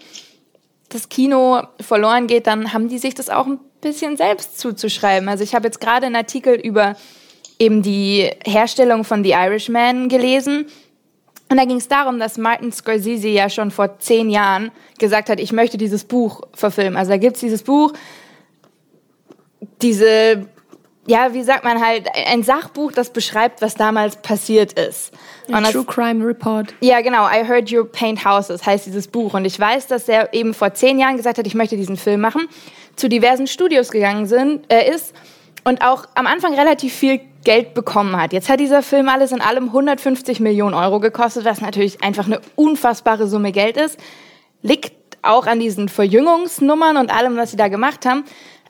[0.94, 5.28] das Kino verloren geht, dann haben die sich das auch ein bisschen selbst zuzuschreiben.
[5.30, 6.96] Also ich habe jetzt gerade einen Artikel über
[7.60, 10.68] eben die Herstellung von The Irishman gelesen.
[11.50, 15.40] Und da ging es darum, dass Martin Scorsese ja schon vor zehn Jahren gesagt hat,
[15.40, 16.98] ich möchte dieses Buch verfilmen.
[16.98, 17.94] Also da gibt's dieses Buch,
[19.82, 20.48] diese,
[21.06, 25.12] ja, wie sagt man halt, ein Sachbuch, das beschreibt, was damals passiert ist.
[25.48, 26.74] Und das, True Crime Report.
[26.80, 27.28] ja, genau.
[27.28, 29.34] I Heard You Paint Houses heißt dieses Buch.
[29.34, 32.22] Und ich weiß, dass er eben vor zehn Jahren gesagt hat, ich möchte diesen Film
[32.22, 32.48] machen,
[32.96, 35.14] zu diversen Studios gegangen sind, äh, ist
[35.66, 38.32] und auch am Anfang relativ viel Geld bekommen hat.
[38.32, 42.40] Jetzt hat dieser Film alles in allem 150 Millionen Euro gekostet, was natürlich einfach eine
[42.56, 44.00] unfassbare Summe Geld ist.
[44.62, 48.24] Liegt auch an diesen Verjüngungsnummern und allem, was sie da gemacht haben.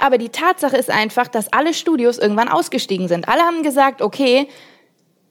[0.03, 3.29] Aber die Tatsache ist einfach, dass alle Studios irgendwann ausgestiegen sind.
[3.29, 4.49] Alle haben gesagt, okay,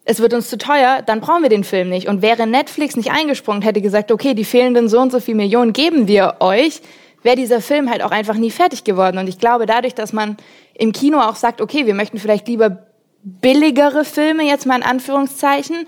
[0.06, 2.08] es wird uns zu teuer, dann brauchen wir den Film nicht.
[2.08, 5.74] Und wäre Netflix nicht eingesprungen, hätte gesagt, okay, die fehlenden so und so viel Millionen
[5.74, 6.80] geben wir euch,
[7.22, 9.18] wäre dieser Film halt auch einfach nie fertig geworden.
[9.18, 10.38] Und ich glaube, dadurch, dass man
[10.72, 12.78] im Kino auch sagt, okay, wir möchten vielleicht lieber
[13.24, 15.84] billigere Filme, jetzt mal in Anführungszeichen,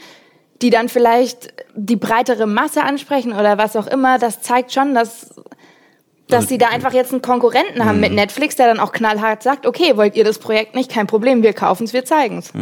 [0.60, 5.34] die dann vielleicht die breitere Masse ansprechen oder was auch immer, das zeigt schon, dass
[6.34, 9.66] dass sie da einfach jetzt einen Konkurrenten haben mit Netflix, der dann auch knallhart sagt,
[9.66, 10.90] okay, wollt ihr das Projekt nicht?
[10.90, 12.52] Kein Problem, wir kaufen es, wir zeigen es.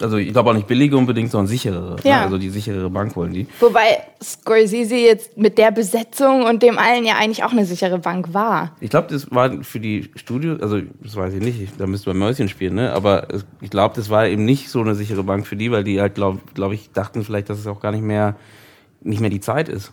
[0.00, 1.96] Also ich glaube auch nicht billige unbedingt, sondern sicherere.
[2.04, 2.18] Ja.
[2.18, 2.24] Ne?
[2.24, 3.46] Also die sichere Bank wollen die.
[3.60, 8.32] Wobei Scorsese jetzt mit der Besetzung und dem allen ja eigentlich auch eine sichere Bank
[8.32, 8.72] war.
[8.80, 12.10] Ich glaube, das war für die Studios, also das weiß ich nicht, ich, da müsste
[12.10, 12.92] man Mäuschen spielen, ne?
[12.92, 15.84] Aber es, ich glaube, das war eben nicht so eine sichere Bank für die, weil
[15.84, 18.36] die halt, glaube glaub ich, dachten vielleicht, dass es auch gar nicht mehr,
[19.02, 19.92] nicht mehr die Zeit ist.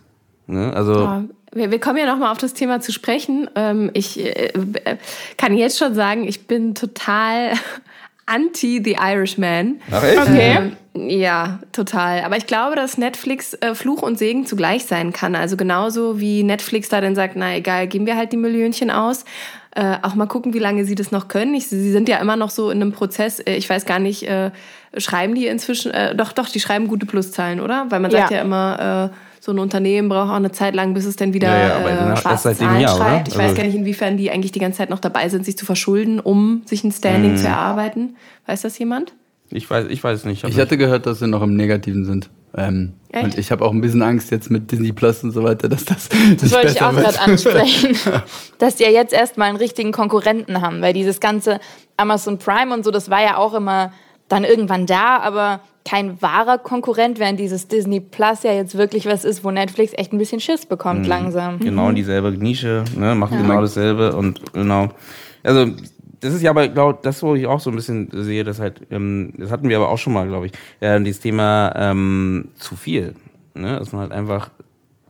[0.51, 0.73] Ne?
[0.73, 3.49] Also Ja, wir, wir kommen ja noch mal auf das Thema zu sprechen.
[3.55, 4.51] Ähm, ich äh,
[4.83, 4.97] äh,
[5.37, 7.53] kann jetzt schon sagen, ich bin total
[8.25, 9.81] anti The Irishman.
[9.91, 10.21] Ach echt?
[10.21, 10.57] Okay.
[10.57, 12.21] Ähm, ja, total.
[12.23, 15.35] Aber ich glaube, dass Netflix äh, Fluch und Segen zugleich sein kann.
[15.35, 19.23] Also genauso wie Netflix da dann sagt, na egal, geben wir halt die Millionchen aus.
[19.73, 21.53] Äh, auch mal gucken, wie lange sie das noch können.
[21.53, 23.39] Ich, sie sind ja immer noch so in einem Prozess.
[23.39, 24.51] Äh, ich weiß gar nicht, äh,
[24.97, 25.91] schreiben die inzwischen?
[25.91, 27.85] Äh, doch, doch, die schreiben gute Pluszahlen, oder?
[27.89, 28.37] Weil man sagt Ja.
[28.37, 31.47] ja, immer, äh, so ein Unternehmen braucht auch eine Zeit lang, bis es dann wieder
[31.49, 33.03] Ja, ja, aber äh, schwarze seit dem Zahlen Jahr, oder?
[33.05, 33.27] schreibt.
[33.29, 35.57] Ich weiß Also- gar nicht, inwiefern die eigentlich die ganze Zeit noch dabei sind, sich
[35.57, 37.37] zu verschulden, um sich ein Standing Mhm.
[37.37, 38.15] zu erarbeiten.
[38.45, 39.13] Weiß das jemand?
[39.53, 40.45] ich weiß, ich weiß es nicht.
[40.45, 42.29] Ich hatte gehört, dass sie noch im Negativen sind.
[42.55, 43.23] Ähm, Echt?
[43.25, 45.83] und ich habe auch ein bisschen Angst jetzt mit Disney Plus und so weiter, dass
[45.85, 46.07] das,
[46.39, 47.97] Das wollte ich auch gerade ansprechen.
[48.59, 51.59] dass die ja jetzt erstmal einen richtigen Konkurrenten haben, weil dieses ganze
[51.97, 53.91] Amazon Prime und so, das war ja auch immer
[54.31, 59.25] dann irgendwann da, aber kein wahrer Konkurrent, während dieses Disney Plus ja jetzt wirklich was
[59.25, 61.59] ist, wo Netflix echt ein bisschen Schiss bekommt langsam.
[61.59, 64.89] Genau in dieselbe Nische, ne, machen genau dasselbe und genau.
[65.43, 65.71] Also
[66.21, 68.81] das ist ja aber, glaube das, wo ich auch so ein bisschen sehe, dass halt,
[68.91, 72.75] ähm, das hatten wir aber auch schon mal, glaube ich, äh, dieses Thema ähm, zu
[72.75, 73.15] viel.
[73.55, 73.77] Ne?
[73.79, 74.51] Dass man halt einfach,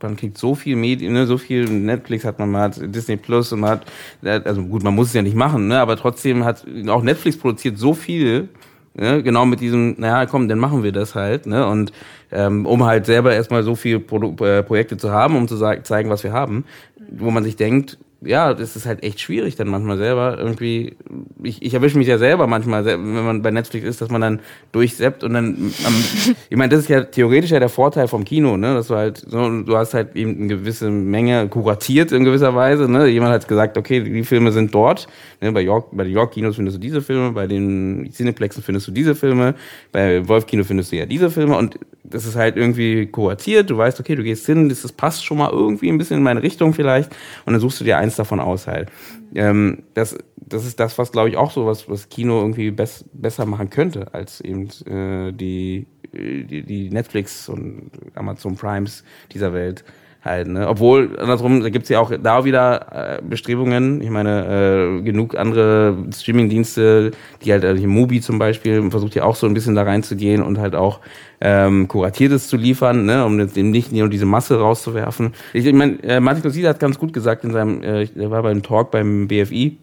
[0.00, 3.52] man kriegt so viel Medien, ne, so viel Netflix hat man, man hat Disney Plus
[3.52, 3.86] und man hat,
[4.22, 7.36] äh, also gut, man muss es ja nicht machen, ne, aber trotzdem hat auch Netflix
[7.36, 8.48] produziert so viel,
[8.94, 11.66] Ne, genau mit diesem, naja, komm, dann machen wir das halt, ne?
[11.66, 11.92] Und
[12.30, 16.10] ähm, um halt selber erstmal so viele Produ äh, Projekte zu haben, um zu zeigen,
[16.10, 16.66] was wir haben,
[17.10, 20.96] wo man sich denkt, ja, das ist halt echt schwierig dann manchmal selber irgendwie.
[21.42, 24.40] Ich, ich erwische mich ja selber manchmal, wenn man bei Netflix ist, dass man dann
[24.72, 25.94] durchseppt und dann am,
[26.50, 28.74] ich meine, das ist ja theoretisch ja der Vorteil vom Kino, ne?
[28.74, 32.90] Dass du halt so, du hast halt eben eine gewisse Menge kuratiert in gewisser Weise,
[32.90, 33.06] ne?
[33.06, 35.08] Jemand hat gesagt, okay, die Filme sind dort,
[35.40, 35.52] ne?
[35.52, 38.92] Bei York, bei den York Kinos findest du diese Filme, bei den Cineplexen findest du
[38.92, 39.54] diese Filme,
[39.90, 43.76] bei Wolf Kino findest du ja diese Filme und das ist halt irgendwie kuratiert, du
[43.76, 46.42] weißt, okay, du gehst hin, das, das passt schon mal irgendwie ein bisschen in meine
[46.42, 47.12] Richtung vielleicht
[47.46, 48.90] und dann suchst du dir eins davon aus halt.
[49.34, 53.04] Ähm, das, das ist das, was glaube ich auch so, was, was Kino irgendwie bess,
[53.12, 59.84] besser machen könnte, als eben äh, die, die, die Netflix und Amazon Primes dieser Welt
[60.24, 60.48] halt.
[60.48, 60.68] Ne?
[60.68, 64.00] Obwohl, andersrum, da gibt's ja auch da wieder äh, Bestrebungen.
[64.00, 67.10] Ich meine, äh, genug andere Streaming-Dienste,
[67.44, 70.58] die halt, also Mubi zum Beispiel, versucht ja auch so ein bisschen da reinzugehen und
[70.58, 71.00] halt auch
[71.40, 73.24] ähm, Kuratiertes zu liefern, ne?
[73.24, 75.32] um dem nicht nur diese Masse rauszuwerfen.
[75.52, 78.42] Ich, ich meine, äh, Martin Cossida hat ganz gut gesagt in seinem, äh, er war
[78.42, 79.78] beim Talk beim BFI,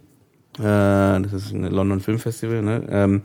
[0.58, 2.84] äh, das ist ein London Film Festival, ne?
[2.90, 3.22] Ähm,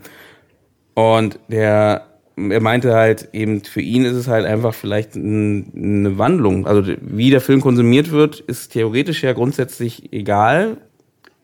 [0.95, 2.05] und der
[2.37, 6.67] er meinte halt eben, für ihn ist es halt einfach vielleicht eine Wandlung.
[6.67, 10.77] Also wie der Film konsumiert wird, ist theoretisch ja grundsätzlich egal,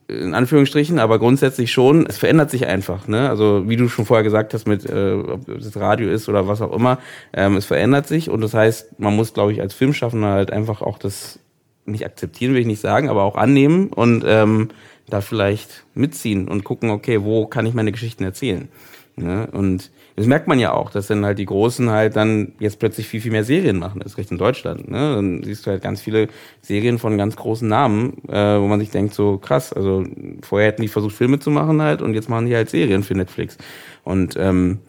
[0.09, 2.05] in Anführungsstrichen, aber grundsätzlich schon.
[2.05, 3.07] Es verändert sich einfach.
[3.07, 3.29] Ne?
[3.29, 6.61] Also wie du schon vorher gesagt hast, mit äh, ob das Radio ist oder was
[6.61, 6.99] auch immer,
[7.33, 10.81] ähm, es verändert sich und das heißt, man muss, glaube ich, als Filmschaffender halt einfach
[10.81, 11.39] auch das
[11.85, 14.69] nicht akzeptieren, will ich nicht sagen, aber auch annehmen und ähm,
[15.09, 18.67] da vielleicht mitziehen und gucken, okay, wo kann ich meine Geschichten erzählen?
[19.15, 19.47] Ne?
[19.51, 23.07] Und das merkt man ja auch, dass dann halt die Großen halt dann jetzt plötzlich
[23.07, 24.89] viel, viel mehr Serien machen, das ist recht in Deutschland.
[24.89, 25.15] Ne?
[25.15, 26.27] Dann siehst du halt ganz viele
[26.61, 30.05] Serien von ganz großen Namen, äh, wo man sich denkt, so krass, also
[30.41, 33.15] vorher hätten die versucht, Filme zu machen halt und jetzt machen die halt Serien für
[33.15, 33.57] Netflix.
[34.03, 34.79] Und ähm,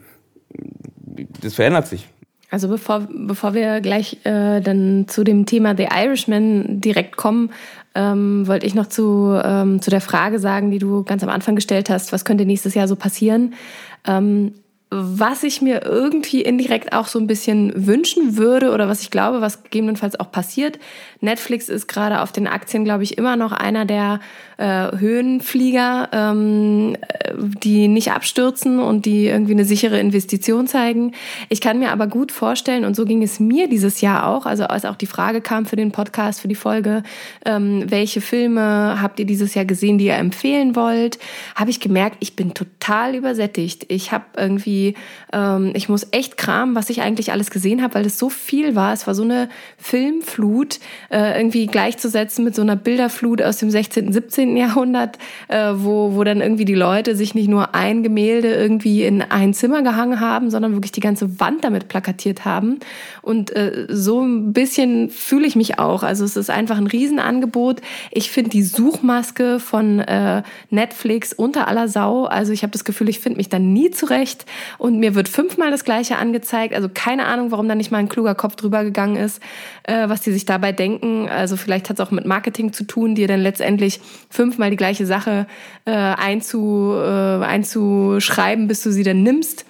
[1.41, 2.09] das verändert sich.
[2.51, 7.51] Also bevor, bevor wir gleich äh, dann zu dem Thema The Irishman direkt kommen,
[7.95, 11.55] ähm, wollte ich noch zu, ähm, zu der Frage sagen, die du ganz am Anfang
[11.57, 13.55] gestellt hast, was könnte nächstes Jahr so passieren?
[14.07, 14.53] Ähm,
[14.95, 19.41] was ich mir irgendwie indirekt auch so ein bisschen wünschen würde oder was ich glaube,
[19.41, 20.79] was gegebenenfalls auch passiert.
[21.21, 24.21] Netflix ist gerade auf den Aktien, glaube ich, immer noch einer der
[24.63, 26.97] äh, Höhenflieger, ähm,
[27.35, 31.15] die nicht abstürzen und die irgendwie eine sichere Investition zeigen.
[31.49, 34.65] Ich kann mir aber gut vorstellen, und so ging es mir dieses Jahr auch, also
[34.65, 37.03] als auch die Frage kam für den Podcast, für die Folge,
[37.45, 41.19] ähm, welche Filme habt ihr dieses Jahr gesehen, die ihr empfehlen wollt,
[41.57, 43.87] habe ich gemerkt, ich bin total übersättigt.
[43.89, 44.95] Ich habe irgendwie,
[45.33, 48.77] ähm, ich muss echt kramen, was ich eigentlich alles gesehen habe, weil es so viel
[48.77, 48.93] war.
[48.93, 50.79] Es war so eine Filmflut,
[51.11, 56.25] äh, irgendwie gleichzusetzen mit so einer Bilderflut aus dem 16., 17 Jahrhundert, äh, wo, wo
[56.25, 60.51] dann irgendwie die Leute sich nicht nur ein Gemälde irgendwie in ein Zimmer gehangen haben,
[60.51, 62.81] sondern wirklich die ganze Wand damit plakatiert haben.
[63.23, 66.03] Und äh, so ein bisschen fühle ich mich auch.
[66.03, 67.81] Also es ist einfach ein Riesenangebot.
[68.11, 72.25] Ich finde die Suchmaske von äh, Netflix unter aller Sau.
[72.25, 74.47] Also ich habe das Gefühl, ich finde mich da nie zurecht
[74.79, 76.75] und mir wird fünfmal das Gleiche angezeigt.
[76.75, 79.41] Also keine Ahnung, warum da nicht mal ein kluger Kopf drüber gegangen ist,
[79.85, 81.29] äh, was die sich dabei denken.
[81.29, 84.01] Also vielleicht hat es auch mit Marketing zu tun, die dann letztendlich
[84.43, 85.47] fünfmal die gleiche Sache
[85.85, 89.65] äh, einzu, äh, einzuschreiben, bis du sie dann nimmst.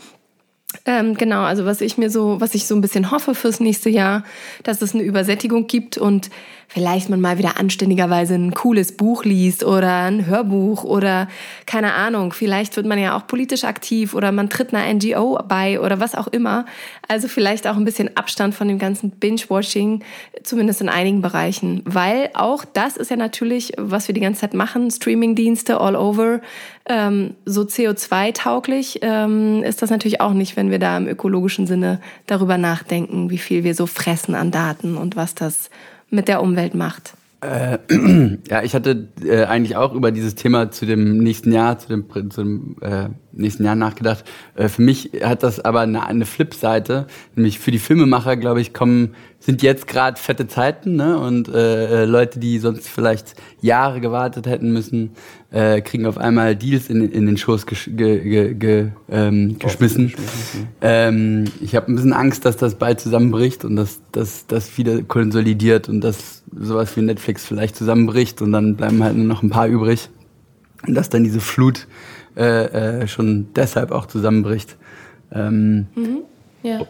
[0.87, 3.91] Ähm, genau, also was ich mir so, was ich so ein bisschen hoffe fürs nächste
[3.91, 4.25] Jahr,
[4.63, 6.31] dass es eine Übersättigung gibt und
[6.73, 11.29] vielleicht man mal wieder anständigerweise ein cooles Buch liest oder ein Hörbuch oder
[11.67, 15.79] keine Ahnung, vielleicht wird man ja auch politisch aktiv oder man tritt einer NGO bei
[15.81, 16.65] oder was auch immer.
[17.09, 20.03] Also vielleicht auch ein bisschen Abstand von dem ganzen Binge-Watching,
[20.43, 21.83] zumindest in einigen Bereichen.
[21.85, 26.41] Weil auch das ist ja natürlich, was wir die ganze Zeit machen, Streaming-Dienste all over,
[26.89, 32.01] ähm, so CO2-tauglich ähm, ist das natürlich auch nicht, wenn wir da im ökologischen Sinne
[32.27, 35.71] darüber nachdenken, wie viel wir so fressen an Daten und was das
[36.13, 37.15] mit der Umwelt macht.
[37.41, 37.79] Äh,
[38.49, 42.31] ja, ich hatte äh, eigentlich auch über dieses Thema zu dem nächsten Jahr, zu dem,
[42.31, 44.25] zu dem äh, nächsten Jahr nachgedacht.
[44.55, 48.73] Äh, für mich hat das aber eine, eine Flip-Seite, nämlich für die Filmemacher, glaube ich,
[48.73, 51.19] kommen sind jetzt gerade fette Zeiten, ne?
[51.19, 55.11] Und äh, äh, Leute, die sonst vielleicht Jahre gewartet hätten müssen,
[55.51, 60.15] äh, kriegen auf einmal Deals in, in den Schoß gesch ge, ge, ge, ähm, geschmissen.
[60.81, 65.03] Ähm, ich habe ein bisschen Angst, dass das bald zusammenbricht und dass das dass wieder
[65.03, 69.51] konsolidiert und dass sowas wie Netflix vielleicht zusammenbricht und dann bleiben halt nur noch ein
[69.51, 70.09] paar übrig
[70.87, 71.89] und dass dann diese Flut
[72.37, 74.77] äh, äh, schon deshalb auch zusammenbricht.
[75.33, 76.19] Ähm, mhm.
[76.63, 76.81] Ja.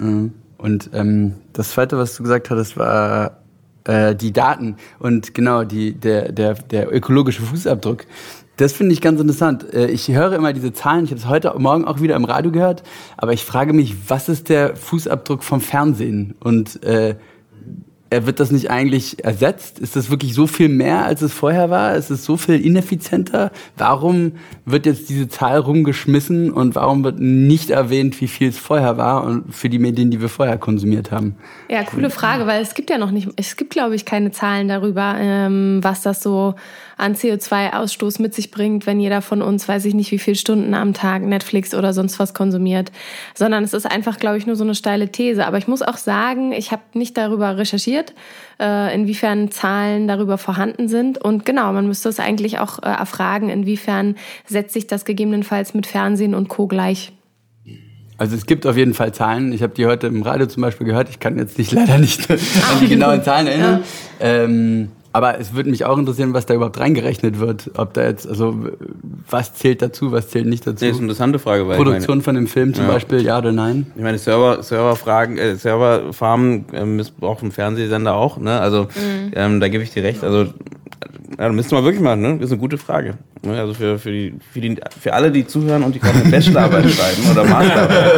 [0.00, 3.38] Äh, und ähm, das Zweite, was du gesagt hattest, war
[3.84, 8.06] äh, die Daten und genau die, der, der, der ökologische Fußabdruck.
[8.56, 9.72] Das finde ich ganz interessant.
[9.74, 12.50] Äh, ich höre immer diese Zahlen, ich habe es heute Morgen auch wieder im Radio
[12.50, 12.82] gehört,
[13.16, 16.34] aber ich frage mich, was ist der Fußabdruck vom Fernsehen?
[16.40, 17.16] Und äh,
[18.08, 19.78] er wird das nicht eigentlich ersetzt?
[19.80, 21.96] Ist das wirklich so viel mehr, als es vorher war?
[21.96, 23.50] Ist es so viel ineffizienter?
[23.76, 24.32] Warum
[24.64, 29.24] wird jetzt diese Zahl rumgeschmissen und warum wird nicht erwähnt, wie viel es vorher war
[29.24, 31.34] und für die Medien, die wir vorher konsumiert haben?
[31.68, 34.68] Ja, coole Frage, weil es gibt ja noch nicht, es gibt glaube ich keine Zahlen
[34.68, 36.54] darüber, ähm, was das so
[36.96, 40.72] an CO2-Ausstoß mit sich bringt, wenn jeder von uns, weiß ich nicht, wie viele Stunden
[40.74, 42.90] am Tag Netflix oder sonst was konsumiert,
[43.34, 45.46] sondern es ist einfach, glaube ich, nur so eine steile These.
[45.46, 48.14] Aber ich muss auch sagen, ich habe nicht darüber recherchiert,
[48.58, 51.18] äh, inwiefern Zahlen darüber vorhanden sind.
[51.18, 55.86] Und genau, man müsste es eigentlich auch äh, erfragen, inwiefern setzt sich das gegebenenfalls mit
[55.86, 56.66] Fernsehen und Co.
[56.66, 57.12] gleich.
[58.18, 59.52] Also es gibt auf jeden Fall Zahlen.
[59.52, 61.10] Ich habe die heute im Radio zum Beispiel gehört.
[61.10, 62.38] Ich kann jetzt nicht leider nicht an
[62.80, 63.84] die genauen Zahlen erinnern.
[64.18, 64.26] Ja.
[64.26, 67.70] Ähm, aber es würde mich auch interessieren, was da überhaupt reingerechnet wird.
[67.74, 68.54] Ob da jetzt, also
[69.30, 70.84] was zählt dazu, was zählt nicht dazu?
[70.84, 71.66] Das ist eine interessante Frage.
[71.66, 72.92] Weil Produktion meine, von dem Film zum ja.
[72.92, 73.86] Beispiel, ja oder nein?
[73.96, 78.36] Ich meine, Server, Serverfragen, äh, Serverfarmen äh, missbrauchen Fernsehsender auch.
[78.36, 78.60] Ne?
[78.60, 79.32] Also mhm.
[79.34, 80.22] ähm, da gebe ich dir recht.
[80.22, 80.48] Also
[81.38, 82.34] ja, müssten wir wirklich machen, ne?
[82.34, 83.14] Das ist eine gute Frage.
[83.42, 83.58] Ne?
[83.58, 86.90] Also für, für, die, für, die, für alle, die zuhören und die gerade eine Bachelorarbeit
[86.90, 88.14] schreiben oder Masterarbeit.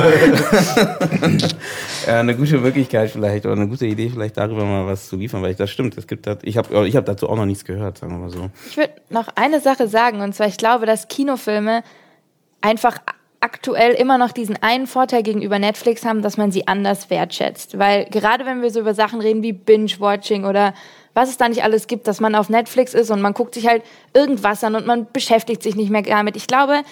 [2.07, 5.43] ja, eine gute Möglichkeit vielleicht oder eine gute Idee vielleicht darüber mal was zu liefern,
[5.43, 5.97] weil ich das stimmt.
[5.99, 8.31] Es gibt das, ich habe ich hab dazu auch noch nichts gehört, sagen wir mal
[8.31, 8.51] so.
[8.68, 11.83] Ich würde noch eine Sache sagen und zwar, ich glaube, dass Kinofilme
[12.61, 12.98] einfach
[13.40, 17.79] aktuell immer noch diesen einen Vorteil gegenüber Netflix haben, dass man sie anders wertschätzt.
[17.79, 20.74] Weil gerade wenn wir so über Sachen reden wie Binge-Watching oder
[21.14, 23.66] was es da nicht alles gibt, dass man auf Netflix ist und man guckt sich
[23.66, 26.37] halt irgendwas an und man beschäftigt sich nicht mehr damit.
[26.37, 26.83] Ich glaube,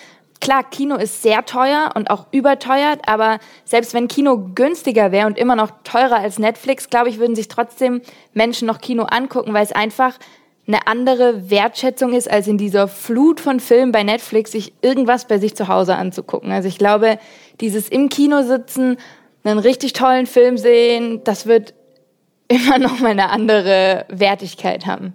[0.40, 5.38] klar, Kino ist sehr teuer und auch überteuert, aber selbst wenn Kino günstiger wäre und
[5.38, 9.64] immer noch teurer als Netflix, glaube ich, würden sich trotzdem Menschen noch Kino angucken, weil
[9.64, 10.18] es einfach
[10.66, 15.38] eine andere Wertschätzung ist, als in dieser Flut von Filmen bei Netflix sich irgendwas bei
[15.38, 16.50] sich zu Hause anzugucken.
[16.50, 17.18] Also ich glaube,
[17.60, 18.96] dieses im Kino sitzen,
[19.44, 21.74] einen richtig tollen Film sehen, das wird
[22.48, 25.14] immer noch mal eine andere Wertigkeit haben.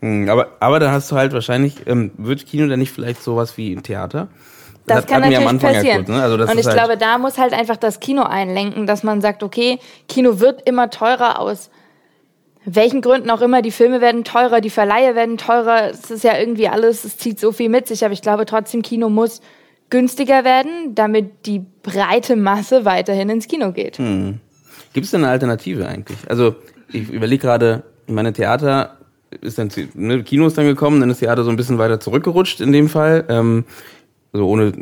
[0.00, 3.56] Hm, aber, aber da hast du halt wahrscheinlich, ähm, wird Kino denn nicht vielleicht sowas
[3.56, 4.28] wie ein Theater?
[4.86, 6.04] Das, das kann natürlich passieren.
[6.04, 6.22] Kurz, ne?
[6.22, 9.42] also und ich halt glaube, da muss halt einfach das Kino einlenken, dass man sagt,
[9.42, 11.70] okay, Kino wird immer teurer aus
[12.66, 13.62] welchen Gründen auch immer.
[13.62, 15.90] Die Filme werden teurer, die Verleihe werden teurer.
[15.90, 18.04] Es ist ja irgendwie alles, es zieht so viel mit sich.
[18.04, 19.40] Aber ich glaube trotzdem, Kino muss
[19.88, 23.98] günstiger werden, damit die breite Masse weiterhin ins Kino geht.
[23.98, 24.40] Hm.
[24.92, 26.18] Gibt es denn eine Alternative eigentlich?
[26.28, 26.56] Also
[26.92, 28.95] ich überlege gerade, meine Theater
[29.40, 32.60] ist dann, ne, Kino ist dann gekommen, dann ist Theater so ein bisschen weiter zurückgerutscht
[32.60, 33.24] in dem Fall.
[33.28, 33.64] Ähm,
[34.32, 34.72] also ohne,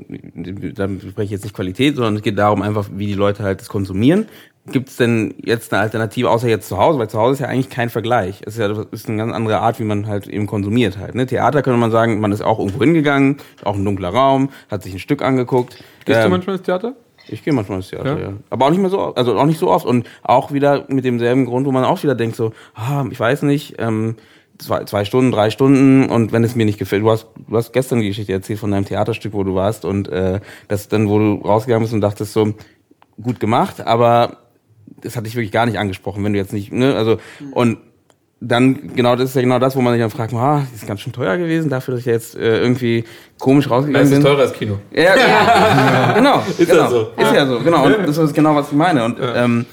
[0.75, 3.61] da spreche ich jetzt nicht Qualität, sondern es geht darum einfach, wie die Leute halt
[3.61, 4.27] das konsumieren.
[4.67, 6.99] Gibt es denn jetzt eine Alternative, außer jetzt zu Hause?
[6.99, 8.41] Weil zu Hause ist ja eigentlich kein Vergleich.
[8.47, 11.15] Es ist ja ist eine ganz andere Art, wie man halt eben konsumiert halt.
[11.15, 11.27] Ne?
[11.27, 14.95] Theater könnte man sagen, man ist auch irgendwo hingegangen, auch ein dunkler Raum, hat sich
[14.95, 15.77] ein Stück angeguckt.
[16.07, 16.95] Gehst ähm, du manchmal ins Theater?
[17.29, 18.29] Ich gehe manchmal ins Theater, ja.
[18.29, 18.33] ja.
[18.51, 19.87] Aber auch nicht mehr so, also auch nicht so oft.
[19.87, 23.43] Und auch wieder mit demselben Grund, wo man auch wieder denkt, so, ah, ich weiß
[23.43, 24.17] nicht, ähm,
[24.59, 27.73] zwei, zwei Stunden, drei Stunden und wenn es mir nicht gefällt, du hast, du hast
[27.73, 31.19] gestern die Geschichte erzählt von deinem Theaterstück, wo du warst und äh, das dann, wo
[31.19, 32.55] du rausgegangen bist und dachtest so,
[33.23, 34.39] gut gemacht, aber
[35.01, 37.19] das hat dich wirklich gar nicht angesprochen, wenn du jetzt nicht, ne, also
[37.53, 37.79] und
[38.41, 40.87] dann, genau, das ist ja genau das, wo man sich dann fragt, ah, das ist
[40.87, 43.05] ganz schön teuer gewesen, dafür, dass ich jetzt äh, irgendwie
[43.39, 44.23] komisch rausgegangen bin.
[44.23, 44.79] Das ist teurer als Kino.
[44.93, 46.13] Ja, ja.
[46.15, 46.43] genau.
[46.59, 46.83] Ist genau.
[46.83, 47.01] ja so.
[47.17, 47.87] Ist ja so, genau.
[47.87, 49.05] Und das ist genau, was ich meine.
[49.05, 49.45] Und ja.
[49.45, 49.67] ähm,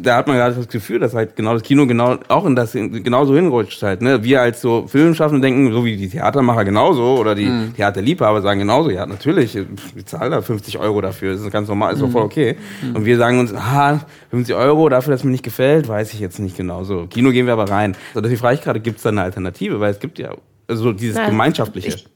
[0.00, 2.72] da hat man gerade das Gefühl, dass halt genau das Kino genau auch in das
[2.72, 4.02] genauso hinrutscht halt.
[4.02, 4.24] Ne?
[4.24, 7.74] Wir als so Filmschaffende denken, so wie die Theatermacher genauso oder die mhm.
[7.74, 11.94] Theaterliebhaber sagen genauso, ja natürlich, ich zahle da 50 Euro dafür, das ist ganz normal,
[11.94, 12.26] ist doch voll mhm.
[12.26, 12.56] okay.
[12.82, 12.96] Mhm.
[12.96, 16.40] Und wir sagen uns, ah, 50 Euro dafür, dass mir nicht gefällt, weiß ich jetzt
[16.40, 16.82] nicht genau.
[16.82, 17.96] So, Kino gehen wir aber rein.
[18.14, 19.78] So, deswegen frage ich gerade, gibt es da eine Alternative?
[19.78, 20.32] Weil es gibt ja
[20.66, 21.88] also dieses Nein, Gemeinschaftliche.
[21.88, 22.06] Ich,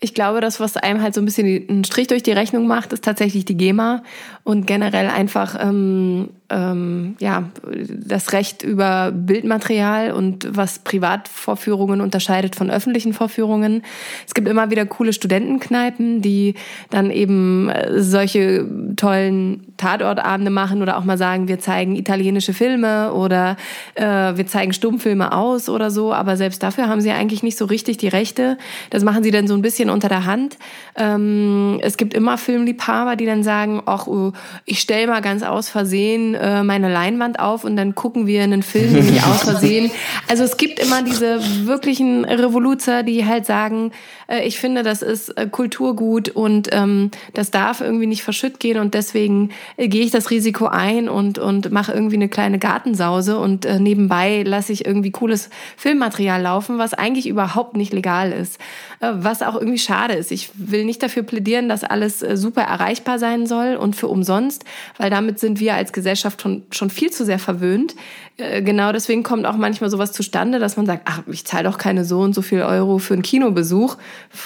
[0.00, 2.92] ich glaube, das, was einem halt so ein bisschen einen Strich durch die Rechnung macht,
[2.92, 4.02] ist tatsächlich die GEMA
[4.44, 7.44] und generell einfach ähm, ähm, ja,
[7.88, 13.82] das Recht über Bildmaterial und was Privatvorführungen unterscheidet von öffentlichen Vorführungen.
[14.26, 16.54] Es gibt immer wieder coole Studentenkneipen, die
[16.90, 23.12] dann eben äh, solche tollen Tatortabende machen oder auch mal sagen, wir zeigen italienische Filme
[23.12, 23.56] oder
[23.94, 26.12] äh, wir zeigen Stummfilme aus oder so.
[26.12, 28.58] Aber selbst dafür haben sie eigentlich nicht so richtig die Rechte.
[28.90, 30.58] Das machen sie dann so ein bisschen unter der Hand.
[30.96, 34.32] Ähm, es gibt immer Filmliebhaber, die dann sagen, ach, oh,
[34.66, 38.62] ich stelle mal ganz aus Versehen äh, meine Leinwand auf und dann gucken wir einen
[38.62, 39.90] Film, den ich aus Versehen.
[40.28, 43.92] Also es gibt immer diese wirklichen Revoluzer, die halt sagen,
[44.28, 48.78] äh, ich finde, das ist äh, Kulturgut und ähm, das darf irgendwie nicht verschütt gehen
[48.78, 53.38] und deswegen äh, gehe ich das Risiko ein und, und mache irgendwie eine kleine Gartensause
[53.38, 58.58] und äh, nebenbei lasse ich irgendwie cooles Filmmaterial laufen, was eigentlich überhaupt nicht legal ist.
[59.02, 60.30] Äh, was auch irgendwie schade ist.
[60.30, 64.64] Ich will nicht dafür plädieren, dass alles äh, super erreichbar sein soll und für umsonst,
[64.96, 67.94] weil damit sind wir als Gesellschaft Gesellschaft schon, schon viel zu sehr verwöhnt.
[68.38, 71.78] Äh, genau deswegen kommt auch manchmal sowas zustande, dass man sagt, ach, ich zahle doch
[71.78, 73.96] keine so und so viel Euro für einen Kinobesuch,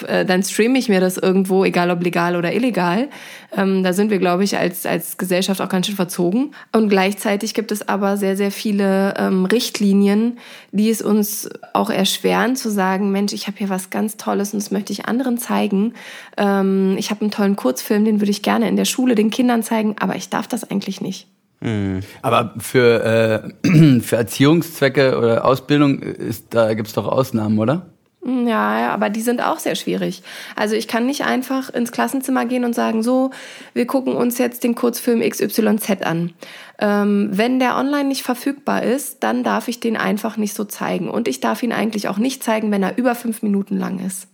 [0.06, 3.08] äh, dann streame ich mir das irgendwo, egal ob legal oder illegal.
[3.56, 6.52] Ähm, da sind wir, glaube ich, als, als Gesellschaft auch ganz schön verzogen.
[6.72, 10.38] Und gleichzeitig gibt es aber sehr, sehr viele ähm, Richtlinien,
[10.72, 14.62] die es uns auch erschweren zu sagen, Mensch, ich habe hier was ganz Tolles und
[14.62, 15.94] das möchte ich anderen zeigen.
[16.36, 19.62] Ähm, ich habe einen tollen Kurzfilm, den würde ich gerne in der Schule den Kindern
[19.62, 21.28] zeigen, aber ich darf das eigentlich nicht.
[21.66, 22.00] Mhm.
[22.22, 27.86] Aber für, äh, für Erziehungszwecke oder Ausbildung ist, da gibt es doch Ausnahmen, oder?
[28.24, 30.22] Ja, aber die sind auch sehr schwierig.
[30.56, 33.30] Also ich kann nicht einfach ins Klassenzimmer gehen und sagen, so,
[33.72, 36.32] wir gucken uns jetzt den Kurzfilm XYZ an.
[36.80, 41.08] Ähm, wenn der online nicht verfügbar ist, dann darf ich den einfach nicht so zeigen.
[41.08, 44.28] Und ich darf ihn eigentlich auch nicht zeigen, wenn er über fünf Minuten lang ist.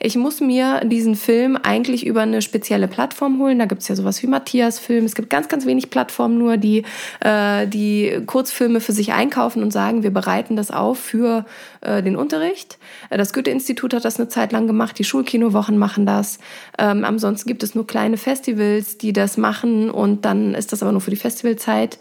[0.00, 3.58] Ich muss mir diesen Film eigentlich über eine spezielle Plattform holen.
[3.58, 5.04] Da gibt es ja sowas wie Matthias Film.
[5.04, 6.84] Es gibt ganz, ganz wenig Plattformen nur, die
[7.20, 11.44] äh, die Kurzfilme für sich einkaufen und sagen, wir bereiten das auf für
[11.80, 12.78] äh, den Unterricht.
[13.10, 14.98] Das Goethe-Institut hat das eine Zeit lang gemacht.
[14.98, 16.38] Die Schulkinowochen machen das.
[16.78, 20.92] Ähm, ansonsten gibt es nur kleine Festivals, die das machen und dann ist das aber
[20.92, 21.98] nur für die Festivalzeit.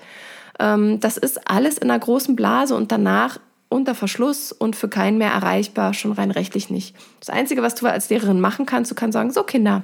[0.59, 3.39] Ähm, das ist alles in einer großen Blase und danach
[3.73, 6.95] unter Verschluss und für keinen mehr erreichbar, schon rein rechtlich nicht.
[7.19, 9.83] Das Einzige, was du als Lehrerin machen kannst, du kannst sagen, so Kinder,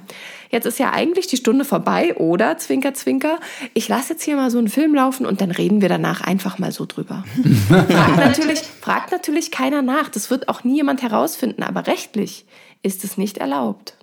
[0.50, 3.38] jetzt ist ja eigentlich die Stunde vorbei oder, Zwinker, Zwinker,
[3.74, 6.58] ich lasse jetzt hier mal so einen Film laufen und dann reden wir danach einfach
[6.58, 7.24] mal so drüber.
[7.68, 12.46] fragt, natürlich, fragt natürlich keiner nach, das wird auch nie jemand herausfinden, aber rechtlich
[12.82, 13.96] ist es nicht erlaubt.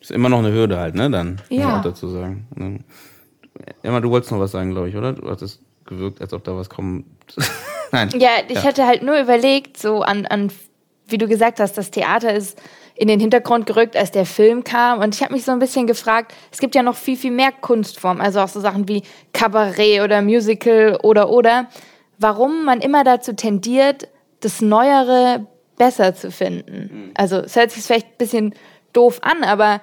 [0.00, 1.80] Ist immer noch eine Hürde halt, ne, dann, ja.
[1.82, 2.46] dazu sagen.
[3.82, 5.12] Emma, du wolltest noch was sagen, glaube ich, oder?
[5.12, 7.04] Du hattest gewirkt, als ob da was kommt.
[7.92, 8.10] Nein.
[8.18, 8.64] Ja, ich ja.
[8.64, 10.52] hatte halt nur überlegt, so an, an,
[11.06, 12.60] wie du gesagt hast, das Theater ist
[12.94, 14.98] in den Hintergrund gerückt, als der Film kam.
[15.00, 17.52] Und ich habe mich so ein bisschen gefragt, es gibt ja noch viel, viel mehr
[17.52, 21.68] Kunstformen, also auch so Sachen wie Kabarett oder Musical oder oder,
[22.18, 24.08] warum man immer dazu tendiert,
[24.40, 26.90] das Neuere besser zu finden.
[26.92, 27.10] Mhm.
[27.14, 28.54] Also es hört sich vielleicht ein bisschen
[28.92, 29.80] doof an, aber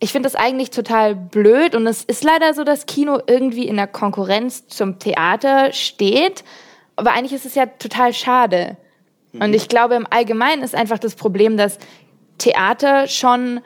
[0.00, 3.76] ich finde das eigentlich total blöd und es ist leider so, dass Kino irgendwie in
[3.76, 6.44] der Konkurrenz zum Theater steht
[6.96, 8.76] aber eigentlich ist es ja total schade.
[9.38, 11.78] Und ich glaube, im Allgemeinen ist einfach das Problem, dass
[12.38, 13.60] Theater schon,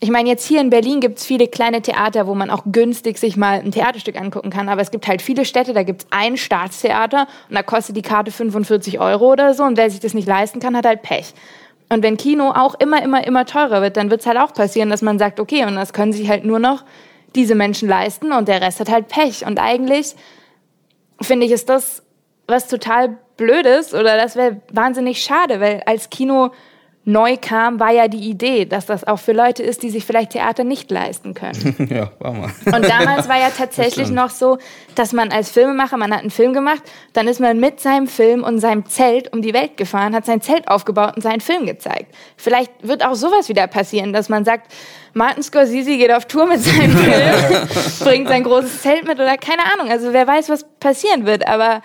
[0.00, 3.18] ich meine, jetzt hier in Berlin gibt es viele kleine Theater, wo man auch günstig
[3.18, 4.68] sich mal ein Theaterstück angucken kann.
[4.68, 8.02] Aber es gibt halt viele Städte, da gibt es ein Staatstheater und da kostet die
[8.02, 9.64] Karte 45 Euro oder so.
[9.64, 11.34] Und wer sich das nicht leisten kann, hat halt Pech.
[11.90, 14.90] Und wenn Kino auch immer, immer, immer teurer wird, dann wird es halt auch passieren,
[14.90, 16.84] dass man sagt, okay, und das können sich halt nur noch
[17.34, 19.44] diese Menschen leisten und der Rest hat halt Pech.
[19.44, 20.14] Und eigentlich
[21.20, 22.02] finde ich, ist das
[22.50, 26.50] was total Blödes oder das wäre wahnsinnig schade, weil als Kino
[27.04, 30.32] neu kam, war ja die Idee, dass das auch für Leute ist, die sich vielleicht
[30.32, 31.88] Theater nicht leisten können.
[31.90, 32.50] ja, war mal.
[32.66, 34.58] Und damals war ja tatsächlich noch so,
[34.94, 36.82] dass man als Filmemacher, man hat einen Film gemacht,
[37.14, 40.42] dann ist man mit seinem Film und seinem Zelt um die Welt gefahren, hat sein
[40.42, 42.14] Zelt aufgebaut und seinen Film gezeigt.
[42.36, 44.70] Vielleicht wird auch sowas wieder passieren, dass man sagt,
[45.14, 47.68] Martin Scorsese geht auf Tour mit seinem Film,
[48.00, 49.90] bringt sein großes Zelt mit oder keine Ahnung.
[49.90, 51.80] Also wer weiß, was passieren wird, aber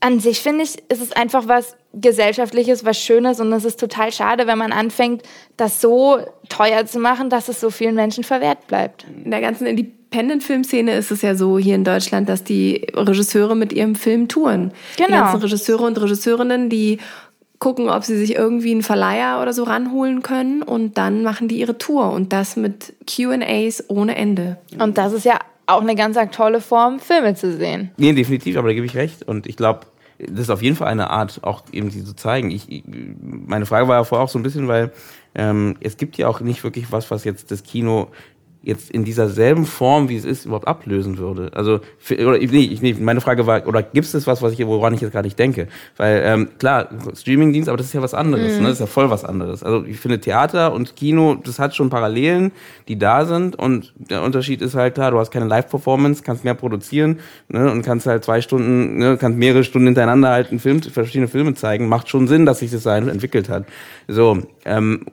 [0.00, 4.12] an sich finde ich, ist es einfach was Gesellschaftliches, was Schönes und es ist total
[4.12, 5.22] schade, wenn man anfängt,
[5.56, 6.18] das so
[6.48, 9.06] teuer zu machen, dass es so vielen Menschen verwehrt bleibt.
[9.24, 13.72] In der ganzen Independent-Filmszene ist es ja so hier in Deutschland, dass die Regisseure mit
[13.72, 14.72] ihrem Film touren.
[14.96, 15.08] Genau.
[15.08, 16.98] Die ganzen Regisseure und Regisseurinnen, die
[17.58, 21.58] gucken, ob sie sich irgendwie einen Verleiher oder so ranholen können und dann machen die
[21.58, 24.58] ihre Tour und das mit Q&As ohne Ende.
[24.78, 27.90] Und das ist ja auch eine ganz tolle Form, Filme zu sehen.
[27.96, 29.22] Nee, definitiv, aber da gebe ich recht.
[29.22, 29.80] Und ich glaube,
[30.18, 32.50] das ist auf jeden Fall eine Art, auch eben sie zu zeigen.
[32.50, 32.84] Ich,
[33.20, 34.92] meine Frage war ja vorher auch so ein bisschen, weil
[35.34, 38.08] ähm, es gibt ja auch nicht wirklich was, was jetzt das Kino
[38.66, 41.50] jetzt in dieser selben Form, wie es ist, überhaupt ablösen würde.
[41.54, 44.66] Also, für, oder nee, ich, nee, meine Frage war, oder gibt es was, was ich,
[44.66, 45.68] woran ich jetzt gar nicht denke?
[45.96, 48.62] Weil, ähm, klar, Streamingdienst, aber das ist ja was anderes, mhm.
[48.62, 48.68] ne?
[48.68, 49.62] Das ist ja voll was anderes.
[49.62, 52.50] Also ich finde Theater und Kino, das hat schon Parallelen,
[52.88, 56.54] die da sind und der Unterschied ist halt klar, du hast keine Live-Performance, kannst mehr
[56.54, 57.70] produzieren, ne?
[57.70, 61.54] Und kannst halt zwei Stunden, ne, kannst mehrere Stunden hintereinander halt einen Film, verschiedene Filme
[61.54, 61.88] zeigen.
[61.88, 63.64] Macht schon Sinn, dass sich das da entwickelt hat.
[64.08, 65.06] So, ähm,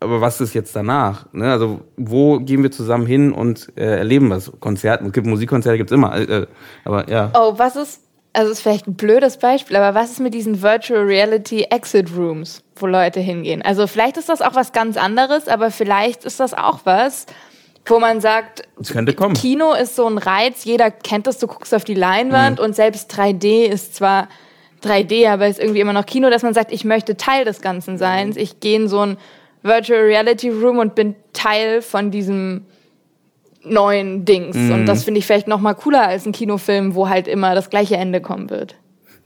[0.00, 1.26] aber was ist jetzt danach?
[1.32, 1.50] Ne?
[1.50, 4.52] Also wo gehen wir zusammen hin und äh, erleben was?
[4.60, 6.16] Konzerte, es gibt Musikkonzerte, gibt's immer.
[6.16, 6.46] Äh,
[6.84, 7.30] aber ja.
[7.34, 8.02] Oh, was ist?
[8.34, 12.62] Also ist vielleicht ein blödes Beispiel, aber was ist mit diesen Virtual Reality Exit Rooms,
[12.76, 13.62] wo Leute hingehen?
[13.62, 17.26] Also vielleicht ist das auch was ganz anderes, aber vielleicht ist das auch was,
[17.86, 19.34] wo man sagt, es könnte kommen.
[19.34, 22.66] Kino ist so ein Reiz, jeder kennt das, du guckst auf die Leinwand mhm.
[22.66, 24.28] und selbst 3D ist zwar
[24.84, 27.98] 3D, aber ist irgendwie immer noch Kino, dass man sagt, ich möchte Teil des Ganzen
[27.98, 28.34] sein.
[28.36, 29.16] Ich gehe in so ein
[29.62, 32.62] Virtual Reality Room und bin Teil von diesem
[33.64, 34.56] neuen Dings.
[34.56, 34.72] Mhm.
[34.72, 37.70] Und das finde ich vielleicht noch mal cooler als ein Kinofilm, wo halt immer das
[37.70, 38.76] gleiche Ende kommen wird.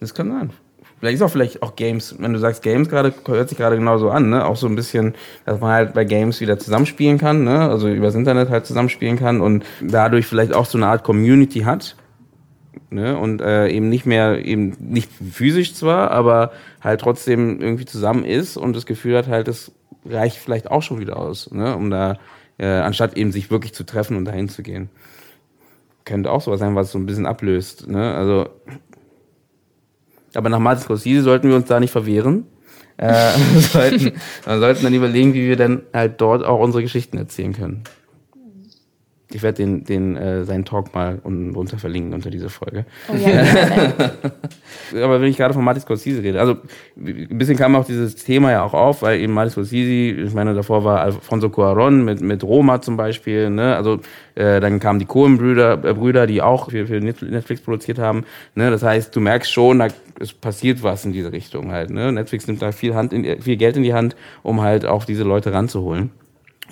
[0.00, 0.50] Das kann sein.
[0.98, 4.10] Vielleicht ist auch vielleicht auch Games, wenn du sagst Games gerade, hört sich gerade genauso
[4.10, 4.46] an, ne?
[4.46, 5.14] Auch so ein bisschen,
[5.44, 7.68] dass man halt bei Games wieder zusammenspielen kann, ne?
[7.68, 11.96] Also übers Internet halt zusammenspielen kann und dadurch vielleicht auch so eine Art Community hat.
[12.92, 13.16] Ne?
[13.18, 18.56] Und äh, eben nicht mehr, eben nicht physisch zwar, aber halt trotzdem irgendwie zusammen ist
[18.56, 19.72] und das Gefühl hat, halt, das
[20.04, 21.76] reicht vielleicht auch schon wieder aus, ne?
[21.76, 22.18] Um da,
[22.58, 24.90] äh, anstatt eben sich wirklich zu treffen und dahin zu gehen.
[26.04, 28.14] Könnte auch sowas sein, was so ein bisschen ablöst, ne?
[28.14, 28.48] Also
[30.34, 32.46] aber nach Martin Scorsese sollten wir uns da nicht verwehren.
[32.96, 34.12] Äh, sollten,
[34.44, 37.84] wir sollten dann überlegen, wie wir dann halt dort auch unsere Geschichten erzählen können.
[39.34, 42.84] Ich werde den, den, äh, seinen Talk mal unten drunter verlinken unter diese Folge.
[43.08, 43.44] Oh ja.
[45.04, 46.56] Aber wenn ich gerade von Martin Scorsese rede, also
[46.96, 50.54] ein bisschen kam auch dieses Thema ja auch auf, weil eben Martin Scorsese, ich meine,
[50.54, 53.76] davor war Alfonso Cuarón mit, mit Roma zum Beispiel, ne?
[53.76, 54.00] also
[54.34, 58.24] äh, dann kamen die Coen-Brüder, äh, Brüder, die auch für, für Netflix produziert haben,
[58.54, 58.70] ne?
[58.70, 59.88] das heißt, du merkst schon, da
[60.22, 62.12] es passiert was in diese Richtung halt, ne?
[62.12, 65.24] Netflix nimmt da viel, Hand in, viel Geld in die Hand, um halt auch diese
[65.24, 66.10] Leute ranzuholen.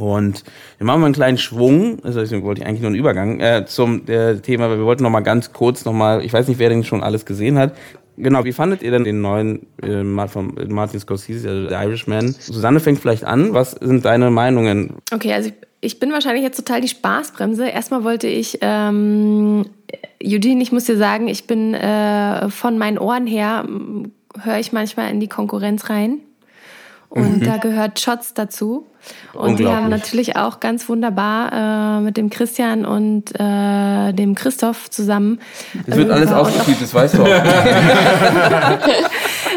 [0.01, 0.45] Und
[0.79, 3.67] wir machen mal einen kleinen Schwung, also deswegen wollte ich eigentlich nur einen Übergang äh,
[3.67, 6.59] zum äh, Thema, weil wir wollten noch mal ganz kurz noch mal, ich weiß nicht,
[6.59, 7.77] wer denn schon alles gesehen hat.
[8.17, 12.35] Genau, wie fandet ihr denn den neuen äh, von Martin Scorsese, also The Irishman?
[12.39, 13.55] Susanne fängt vielleicht an.
[13.55, 14.95] Was sind deine Meinungen?
[15.13, 17.69] Okay, also ich, ich bin wahrscheinlich jetzt total die Spaßbremse.
[17.69, 19.67] Erstmal wollte ich, ähm,
[20.23, 23.67] Eugene, ich muss dir sagen, ich bin äh, von meinen Ohren her,
[24.43, 26.21] höre ich manchmal in die Konkurrenz rein.
[27.11, 27.45] Und mhm.
[27.45, 28.87] da gehört Shots dazu.
[29.33, 34.91] Und wir haben natürlich auch ganz wunderbar äh, mit dem Christian und äh, dem Christoph
[34.91, 35.41] zusammen.
[35.87, 37.29] Es wird alles ausgespielt, das weißt du auch.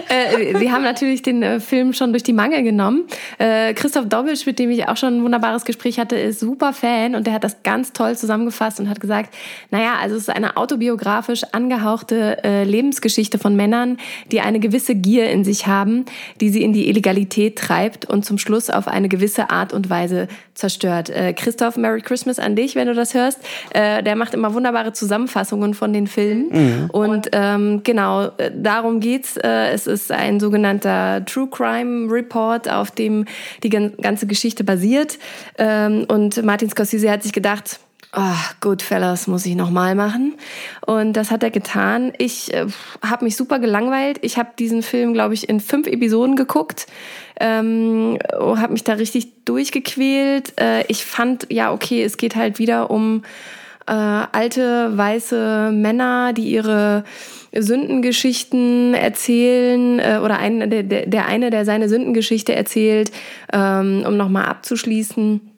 [0.09, 3.05] äh, sie haben natürlich den äh, Film schon durch die Mangel genommen.
[3.39, 7.15] Äh, Christoph Dobisch, mit dem ich auch schon ein wunderbares Gespräch hatte, ist super Fan
[7.15, 9.33] und der hat das ganz toll zusammengefasst und hat gesagt,
[9.71, 13.97] naja, also es ist eine autobiografisch angehauchte äh, Lebensgeschichte von Männern,
[14.31, 16.05] die eine gewisse Gier in sich haben,
[16.39, 20.27] die sie in die Illegalität treibt und zum Schluss auf eine gewisse Art und Weise
[20.53, 21.09] zerstört.
[21.09, 23.39] Äh, Christoph, Merry Christmas an dich, wenn du das hörst.
[23.71, 26.49] Äh, der macht immer wunderbare Zusammenfassungen von den Filmen.
[26.51, 26.89] Mhm.
[26.91, 29.37] Und ähm, genau, äh, darum geht's.
[29.37, 33.25] Äh, es ist ein sogenannter True Crime Report, auf dem
[33.63, 35.17] die ganze Geschichte basiert.
[35.57, 37.79] Ähm, und Martin Scorsese hat sich gedacht,
[38.15, 40.35] Oh, Goodfellas muss ich nochmal machen.
[40.85, 42.13] Und das hat er getan.
[42.19, 42.67] Ich äh,
[43.03, 44.19] habe mich super gelangweilt.
[44.21, 46.85] Ich habe diesen Film, glaube ich, in fünf Episoden geguckt.
[47.39, 50.53] Ähm, habe mich da richtig durchgequält.
[50.61, 53.23] Äh, ich fand, ja, okay, es geht halt wieder um
[53.87, 57.05] äh, alte weiße Männer, die ihre
[57.51, 63.11] Sündengeschichten erzählen äh, oder ein, der, der eine, der seine Sündengeschichte erzählt,
[63.51, 65.52] ähm, um nochmal abzuschließen.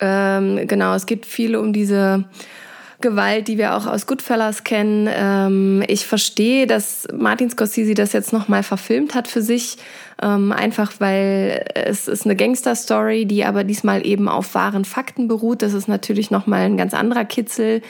[0.00, 2.24] Ähm, genau, es geht viel um diese
[3.00, 5.08] Gewalt, die wir auch aus Goodfellas kennen.
[5.10, 9.78] Ähm, ich verstehe, dass Martin Scorsese das jetzt nochmal verfilmt hat für sich,
[10.22, 15.62] ähm, einfach weil es ist eine Gangster-Story, die aber diesmal eben auf wahren Fakten beruht.
[15.62, 17.80] Das ist natürlich nochmal ein ganz anderer Kitzel,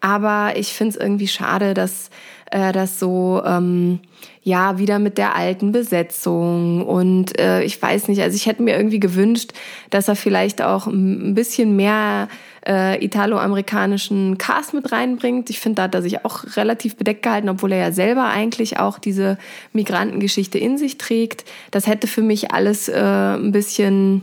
[0.00, 2.08] aber ich finde es irgendwie schade, dass
[2.54, 3.98] äh, das so ähm,
[4.44, 8.76] ja wieder mit der alten Besetzung und äh, ich weiß nicht, also ich hätte mir
[8.76, 9.52] irgendwie gewünscht,
[9.90, 12.28] dass er vielleicht auch ein bisschen mehr
[12.64, 15.50] äh, italo-amerikanischen Cast mit reinbringt.
[15.50, 18.78] Ich finde, da hat er sich auch relativ bedeckt gehalten, obwohl er ja selber eigentlich
[18.78, 19.36] auch diese
[19.72, 21.44] Migrantengeschichte in sich trägt.
[21.72, 24.22] Das hätte für mich alles äh, ein bisschen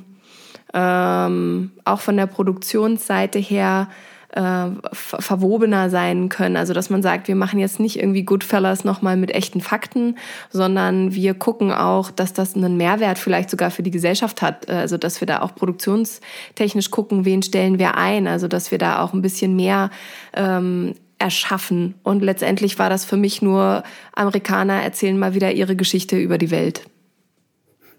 [0.73, 3.89] ähm, auch von der Produktionsseite her
[4.31, 6.57] äh, verwobener sein können.
[6.57, 10.17] Also dass man sagt, wir machen jetzt nicht irgendwie Goodfellas nochmal mit echten Fakten,
[10.49, 14.69] sondern wir gucken auch, dass das einen Mehrwert vielleicht sogar für die Gesellschaft hat.
[14.69, 18.27] Also dass wir da auch produktionstechnisch gucken, wen stellen wir ein.
[18.27, 19.89] Also dass wir da auch ein bisschen mehr
[20.33, 21.95] ähm, erschaffen.
[22.03, 26.51] Und letztendlich war das für mich nur, Amerikaner erzählen mal wieder ihre Geschichte über die
[26.51, 26.83] Welt.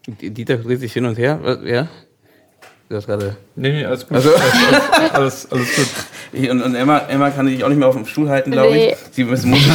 [0.07, 1.61] Dieter dreht sich hin und her.
[1.65, 1.89] Ja?
[2.93, 3.37] Du hast gerade.
[3.57, 4.19] Nee, nee, alles gut.
[4.19, 5.87] Also, alles, alles, alles gut.
[6.35, 8.75] Ich, und, und Emma, Emma kann sich auch nicht mehr auf dem Stuhl halten, glaube
[8.75, 8.91] nee.
[8.91, 8.97] ich.
[9.13, 9.61] Sie muss, muss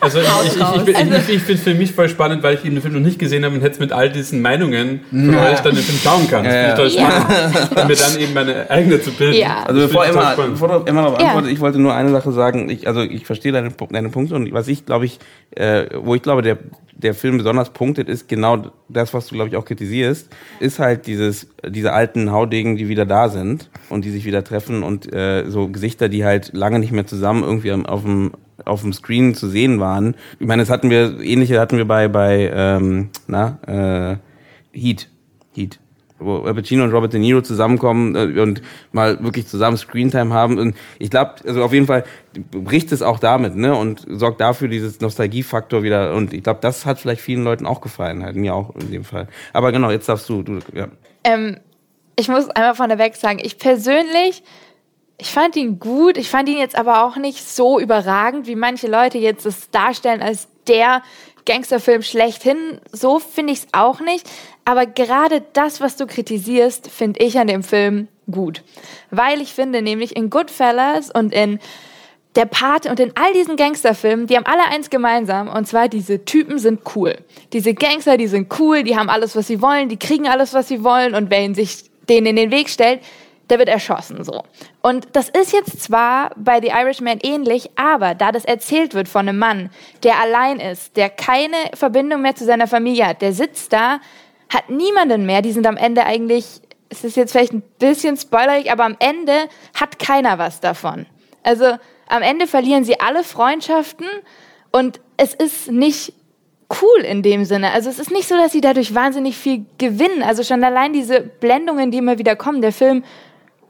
[0.00, 2.56] also, also ich, ich, ich, bin, ich, ich finde es für mich voll spannend, weil
[2.56, 5.52] ich den Film noch nicht gesehen habe und jetzt mit all diesen Meinungen von ja.
[5.52, 6.44] euch dann den Film schauen kann.
[6.44, 7.70] Das ja, finde ich toll spannend.
[7.74, 7.82] Ja.
[7.82, 9.38] Und mir dann eben meine eigene zu bilden.
[9.38, 9.62] Ja.
[9.62, 12.68] Also bevor Emma, bevor Emma noch antwortet, ich wollte nur eine Sache sagen.
[12.68, 15.18] Ich, also ich verstehe deine, deine Punkte und was ich glaube ich,
[15.56, 16.58] äh, wo ich glaube, der
[16.98, 20.28] der Film besonders punktet, ist genau das, was du, glaube ich, auch kritisierst,
[20.60, 24.82] ist halt dieses, diese alten Haudegen, die wieder da sind und die sich wieder treffen
[24.82, 28.32] und äh, so Gesichter, die halt lange nicht mehr zusammen irgendwie auf dem
[28.64, 30.16] auf dem Screen zu sehen waren.
[30.40, 34.16] Ich meine, das hatten wir, ähnliche hatten wir bei, bei ähm, na, äh,
[34.76, 35.08] Heat.
[35.54, 35.78] Heat.
[36.18, 38.62] Wo Al Pacino und Robert De Niro zusammenkommen äh, und
[38.92, 40.58] mal wirklich zusammen Screentime haben.
[40.58, 42.04] Und ich glaube, also auf jeden Fall
[42.50, 43.74] bricht es auch damit, ne?
[43.74, 46.14] Und sorgt dafür dieses Nostalgiefaktor wieder.
[46.14, 49.04] Und ich glaube, das hat vielleicht vielen Leuten auch gefallen, halt mir auch in dem
[49.04, 49.28] Fall.
[49.52, 50.88] Aber genau, jetzt darfst du, du ja.
[51.24, 51.58] Ähm,
[52.16, 54.42] ich muss einmal vorneweg sagen, ich persönlich,
[55.18, 56.16] ich fand ihn gut.
[56.16, 60.22] Ich fand ihn jetzt aber auch nicht so überragend, wie manche Leute jetzt es darstellen
[60.22, 61.02] als der
[61.44, 62.80] Gangsterfilm schlechthin.
[62.92, 64.28] So finde ich es auch nicht.
[64.68, 68.62] Aber gerade das, was du kritisierst, finde ich an dem Film gut.
[69.10, 71.58] Weil ich finde nämlich in Goodfellas und in
[72.36, 76.26] der Pate und in all diesen Gangsterfilmen, die haben alle eins gemeinsam, und zwar diese
[76.26, 77.16] Typen sind cool.
[77.54, 80.68] Diese Gangster, die sind cool, die haben alles, was sie wollen, die kriegen alles, was
[80.68, 83.00] sie wollen, und wer sich denen in den Weg stellt,
[83.48, 84.42] der wird erschossen, so.
[84.82, 89.26] Und das ist jetzt zwar bei The Irishman ähnlich, aber da das erzählt wird von
[89.26, 89.70] einem Mann,
[90.02, 94.00] der allein ist, der keine Verbindung mehr zu seiner Familie hat, der sitzt da,
[94.48, 98.70] hat niemanden mehr, die sind am Ende eigentlich, es ist jetzt vielleicht ein bisschen spoilerig,
[98.72, 101.06] aber am Ende hat keiner was davon.
[101.42, 101.76] Also
[102.08, 104.06] am Ende verlieren sie alle Freundschaften
[104.72, 106.12] und es ist nicht
[106.82, 107.72] cool in dem Sinne.
[107.72, 110.22] Also es ist nicht so, dass sie dadurch wahnsinnig viel gewinnen.
[110.22, 113.04] Also schon allein diese Blendungen, die immer wieder kommen, der Film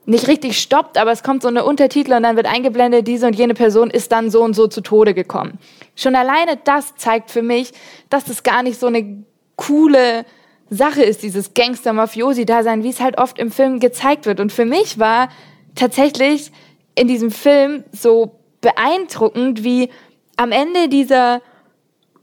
[0.05, 3.37] nicht richtig stoppt, aber es kommt so eine Untertitel und dann wird eingeblendet, diese und
[3.37, 5.59] jene Person ist dann so und so zu Tode gekommen.
[5.97, 7.73] Schon alleine das zeigt für mich,
[8.09, 9.23] dass das gar nicht so eine
[9.57, 10.25] coole
[10.71, 14.41] Sache ist, dieses Gangster-Mafiosi-Dasein, wie es halt oft im Film gezeigt wird.
[14.41, 15.29] Und für mich war
[15.75, 16.53] tatsächlich
[16.95, 19.91] in diesem Film so beeindruckend, wie
[20.37, 21.41] am Ende dieser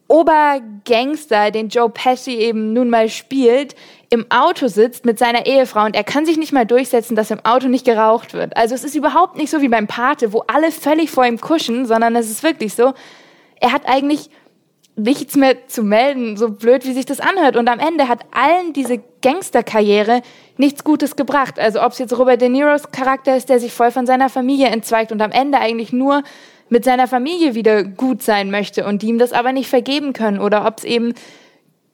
[0.08, 3.76] Obergangster, den Joe Pesci eben nun mal spielt,
[4.12, 7.44] im Auto sitzt mit seiner Ehefrau und er kann sich nicht mal durchsetzen, dass im
[7.44, 8.56] Auto nicht geraucht wird.
[8.56, 11.86] Also es ist überhaupt nicht so wie beim Pate, wo alle völlig vor ihm kuschen,
[11.86, 12.94] sondern es ist wirklich so,
[13.60, 14.30] er hat eigentlich
[14.96, 17.58] nichts mehr zu melden, so blöd wie sich das anhört.
[17.58, 20.22] Und am Ende hat allen diese Gangsterkarriere
[20.58, 21.60] nichts Gutes gebracht.
[21.60, 24.68] Also ob es jetzt Robert De Niros Charakter ist, der sich voll von seiner Familie
[24.68, 26.24] entzweigt und am Ende eigentlich nur
[26.70, 30.40] mit seiner Familie wieder gut sein möchte und die ihm das aber nicht vergeben können
[30.40, 31.14] oder ob es eben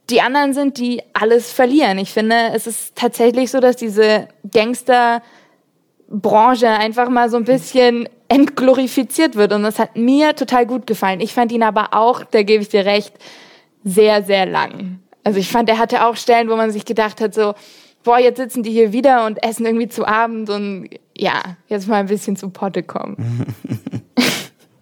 [0.10, 1.98] die anderen sind, die alles verlieren.
[1.98, 9.36] Ich finde, es ist tatsächlich so, dass diese Gangsterbranche einfach mal so ein bisschen entglorifiziert
[9.36, 11.20] wird und das hat mir total gut gefallen.
[11.20, 13.14] Ich fand ihn aber auch, da gebe ich dir recht,
[13.84, 15.00] sehr, sehr lang.
[15.26, 17.56] Also ich fand, er hatte auch Stellen, wo man sich gedacht hat, so,
[18.06, 21.98] boah, jetzt sitzen die hier wieder und essen irgendwie zu Abend und ja, jetzt mal
[21.98, 23.54] ein bisschen zu Potte kommen.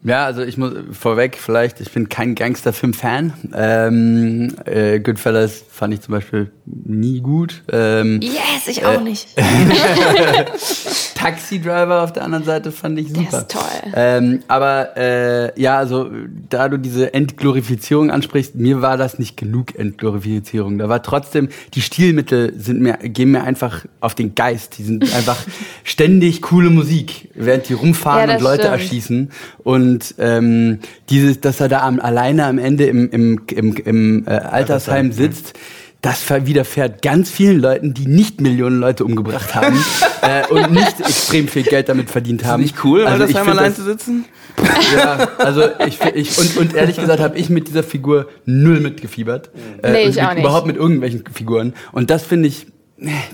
[0.02, 3.34] Ja, also ich muss vorweg vielleicht, ich bin kein Gangsterfilm-Fan.
[3.54, 7.64] Ähm, äh, Goodfellas fand ich zum Beispiel nie gut.
[7.70, 9.28] Ähm, yes, ich auch äh, nicht.
[11.20, 13.28] Taxi Driver auf der anderen Seite fand ich super.
[13.30, 13.91] Der ist toll.
[13.93, 16.09] Ähm, aber äh, ja, also
[16.49, 20.78] da du diese Entglorifizierung ansprichst, mir war das nicht genug Entglorifizierung.
[20.78, 24.78] Da war trotzdem, die Stilmittel sind mir, gehen mir einfach auf den Geist.
[24.78, 25.38] Die sind einfach
[25.84, 28.80] ständig coole Musik, während die rumfahren ja, und Leute stimmt.
[28.80, 29.32] erschießen.
[29.57, 34.30] Und ähm, dieses, dass er da am, alleine am Ende im, im, im, im äh,
[34.30, 35.53] Altersheim sitzt
[36.02, 39.78] das widerfährt ganz vielen Leuten, die nicht Millionen Leute umgebracht haben
[40.22, 42.64] äh, und nicht extrem viel Geld damit verdient haben.
[42.64, 44.26] Ist nicht cool, also das einmal allein zu sitzen?
[44.95, 49.52] ja, also ich, ich und, und ehrlich gesagt habe ich mit dieser Figur null mitgefiebert.
[49.82, 50.43] Äh, nee, ich auch nicht.
[50.43, 51.74] Überhaupt mit irgendwelchen Figuren.
[51.91, 52.68] Und das finde ich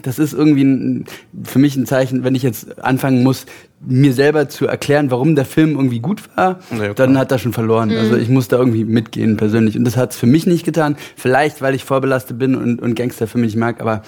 [0.01, 1.05] das ist irgendwie ein,
[1.43, 3.45] für mich ein Zeichen, wenn ich jetzt anfangen muss,
[3.79, 7.53] mir selber zu erklären, warum der Film irgendwie gut war, ja, dann hat er schon
[7.53, 7.89] verloren.
[7.89, 7.97] Mhm.
[7.97, 9.77] Also ich muss da irgendwie mitgehen persönlich.
[9.77, 10.97] Und das hat es für mich nicht getan.
[11.15, 14.03] Vielleicht, weil ich vorbelastet bin und, und Gangsterfilme nicht mag, aber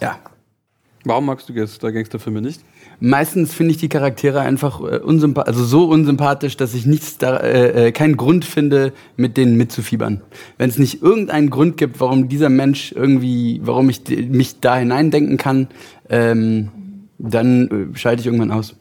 [0.00, 0.18] ja.
[1.04, 2.60] Warum magst du jetzt da Gangsterfilme nicht?
[3.00, 7.36] Meistens finde ich die Charaktere einfach äh, unsympathisch, also so unsympathisch, dass ich nichts da,
[7.38, 10.22] äh, äh, keinen Grund finde, mit denen mitzufiebern.
[10.56, 15.36] Wenn es nicht irgendeinen Grund gibt, warum dieser Mensch irgendwie, warum ich mich da hineindenken
[15.36, 15.68] kann,
[16.08, 16.70] ähm,
[17.18, 18.76] dann äh, schalte ich irgendwann aus.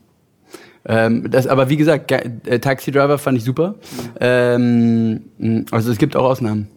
[0.85, 3.75] Ähm, das, aber wie gesagt, äh, Taxi Driver fand ich super.
[4.19, 6.69] Ähm, also es gibt auch Ausnahmen.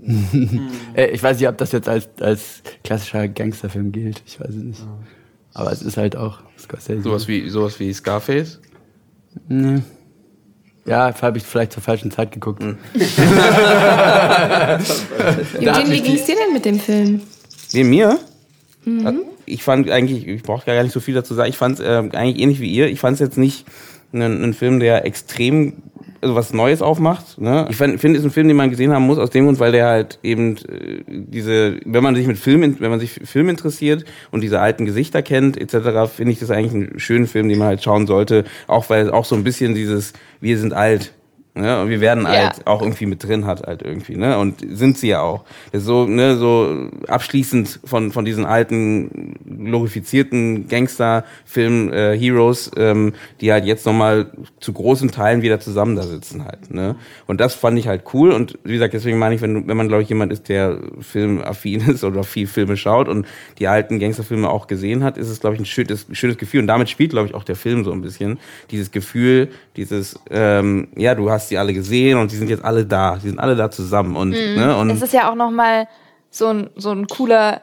[0.94, 4.22] äh, ich weiß nicht, ob das jetzt als, als klassischer Gangsterfilm gilt.
[4.26, 4.86] Ich weiß es nicht.
[5.58, 7.02] Aber es ist halt auch Scorsese.
[7.02, 8.60] Sowas wie, sowas wie Scarface?
[9.48, 9.82] Nee.
[10.86, 12.62] Ja, habe ich vielleicht zur falschen Zeit geguckt.
[12.62, 12.78] Eugene,
[15.90, 17.22] wie ging es dir denn mit dem Film?
[17.72, 18.20] Wie mir?
[18.84, 19.22] Mhm.
[19.46, 22.08] Ich fand eigentlich, ich brauche gar nicht so viel dazu sagen, ich fand es äh,
[22.12, 22.86] eigentlich ähnlich wie ihr.
[22.86, 23.66] Ich fand es jetzt nicht
[24.12, 25.82] ein Film, der extrem
[26.20, 27.40] also was Neues aufmacht.
[27.40, 27.66] Ne?
[27.70, 29.72] Ich finde, es ist ein Film, den man gesehen haben muss, aus dem Grund, weil
[29.72, 33.48] der halt eben äh, diese, wenn man sich mit Film, wenn man sich für Film
[33.48, 37.58] interessiert und diese alten Gesichter kennt, etc., finde ich das eigentlich einen schönen Film, den
[37.58, 38.44] man halt schauen sollte.
[38.66, 41.12] Auch weil auch so ein bisschen dieses, wir sind alt
[41.58, 41.82] Ne?
[41.82, 42.30] Und wir werden Ja.
[42.30, 44.38] halt auch irgendwie mit drin hat halt irgendwie, ne?
[44.38, 45.44] Und sind sie ja auch.
[45.72, 49.34] Das ist so, ne, so abschließend von, von diesen alten,
[49.64, 54.30] glorifizierten Gangsterfilm äh, Heroes, ähm, die halt jetzt nochmal
[54.60, 56.96] zu großen Teilen wieder zusammen da sitzen halt, ne?
[57.26, 58.32] Und das fand ich halt cool.
[58.32, 60.78] Und wie gesagt, deswegen meine ich, wenn, du- wenn man, glaube ich, jemand ist, der
[61.00, 63.26] filmaffin ist oder viel Filme schaut und
[63.58, 66.60] die alten Gangsterfilme auch gesehen hat, ist es, glaube ich, ein schönes, schönes Gefühl.
[66.60, 68.38] Und damit spielt, glaube ich, auch der Film so ein bisschen.
[68.70, 72.84] Dieses Gefühl, dieses, ähm, ja, du hast die alle gesehen und die sind jetzt alle
[72.84, 73.16] da.
[73.16, 74.16] Die sind alle da zusammen.
[74.16, 75.88] Und, ne, und Es ist ja auch nochmal
[76.30, 77.62] so ein, so ein cooler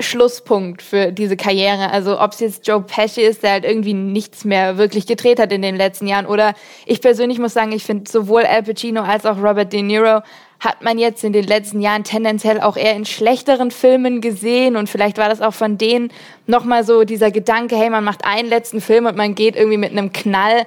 [0.00, 1.90] Schlusspunkt für diese Karriere.
[1.90, 5.52] Also ob es jetzt Joe Pesci ist, der halt irgendwie nichts mehr wirklich gedreht hat
[5.52, 6.26] in den letzten Jahren.
[6.26, 6.54] Oder
[6.86, 10.22] ich persönlich muss sagen, ich finde sowohl Al Pacino als auch Robert De Niro
[10.60, 14.76] hat man jetzt in den letzten Jahren tendenziell auch eher in schlechteren Filmen gesehen.
[14.76, 16.12] Und vielleicht war das auch von denen
[16.46, 19.90] nochmal so dieser Gedanke, hey, man macht einen letzten Film und man geht irgendwie mit
[19.90, 20.66] einem Knall.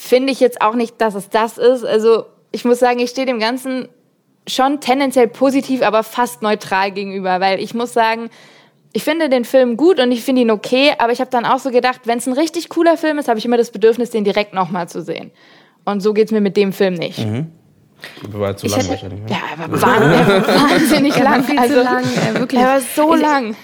[0.00, 1.84] Finde ich jetzt auch nicht, dass es das ist.
[1.84, 3.88] Also ich muss sagen, ich stehe dem Ganzen
[4.46, 8.30] schon tendenziell positiv, aber fast neutral gegenüber, weil ich muss sagen,
[8.92, 11.58] ich finde den Film gut und ich finde ihn okay, aber ich habe dann auch
[11.58, 14.22] so gedacht, wenn es ein richtig cooler Film ist, habe ich immer das Bedürfnis, den
[14.24, 15.32] direkt nochmal zu sehen.
[15.84, 17.18] Und so geht's mir mit dem Film nicht.
[18.28, 19.20] war zu Ich lang hätte- wahrscheinlich.
[19.20, 19.26] ne?
[19.30, 19.68] Ja,
[20.70, 21.44] wahnsinnig Er war lang.
[21.44, 22.60] viel also, zu lang, äh, wirklich.
[22.60, 23.56] Er war so Ich- lang.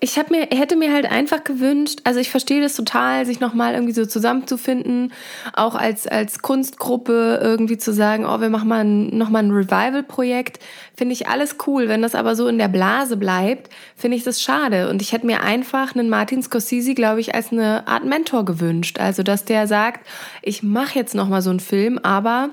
[0.00, 3.74] Ich hab mir, hätte mir halt einfach gewünscht, also ich verstehe das total, sich nochmal
[3.74, 5.12] irgendwie so zusammenzufinden,
[5.54, 10.60] auch als, als Kunstgruppe irgendwie zu sagen, oh, wir machen mal ein, nochmal ein Revival-Projekt,
[10.96, 11.88] finde ich alles cool.
[11.88, 14.88] Wenn das aber so in der Blase bleibt, finde ich das schade.
[14.88, 19.00] Und ich hätte mir einfach einen Martin Scorsese, glaube ich, als eine Art Mentor gewünscht.
[19.00, 20.06] Also, dass der sagt,
[20.42, 22.50] ich mache jetzt nochmal so einen Film, aber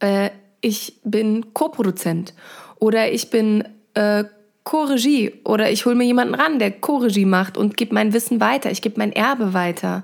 [0.00, 0.30] äh,
[0.60, 2.34] ich bin Co-Produzent
[2.78, 4.24] oder ich bin äh,
[4.68, 8.70] Co-Regie oder ich hole mir jemanden ran, der Co-Regie macht und gebe mein Wissen weiter,
[8.70, 10.02] ich gebe mein Erbe weiter.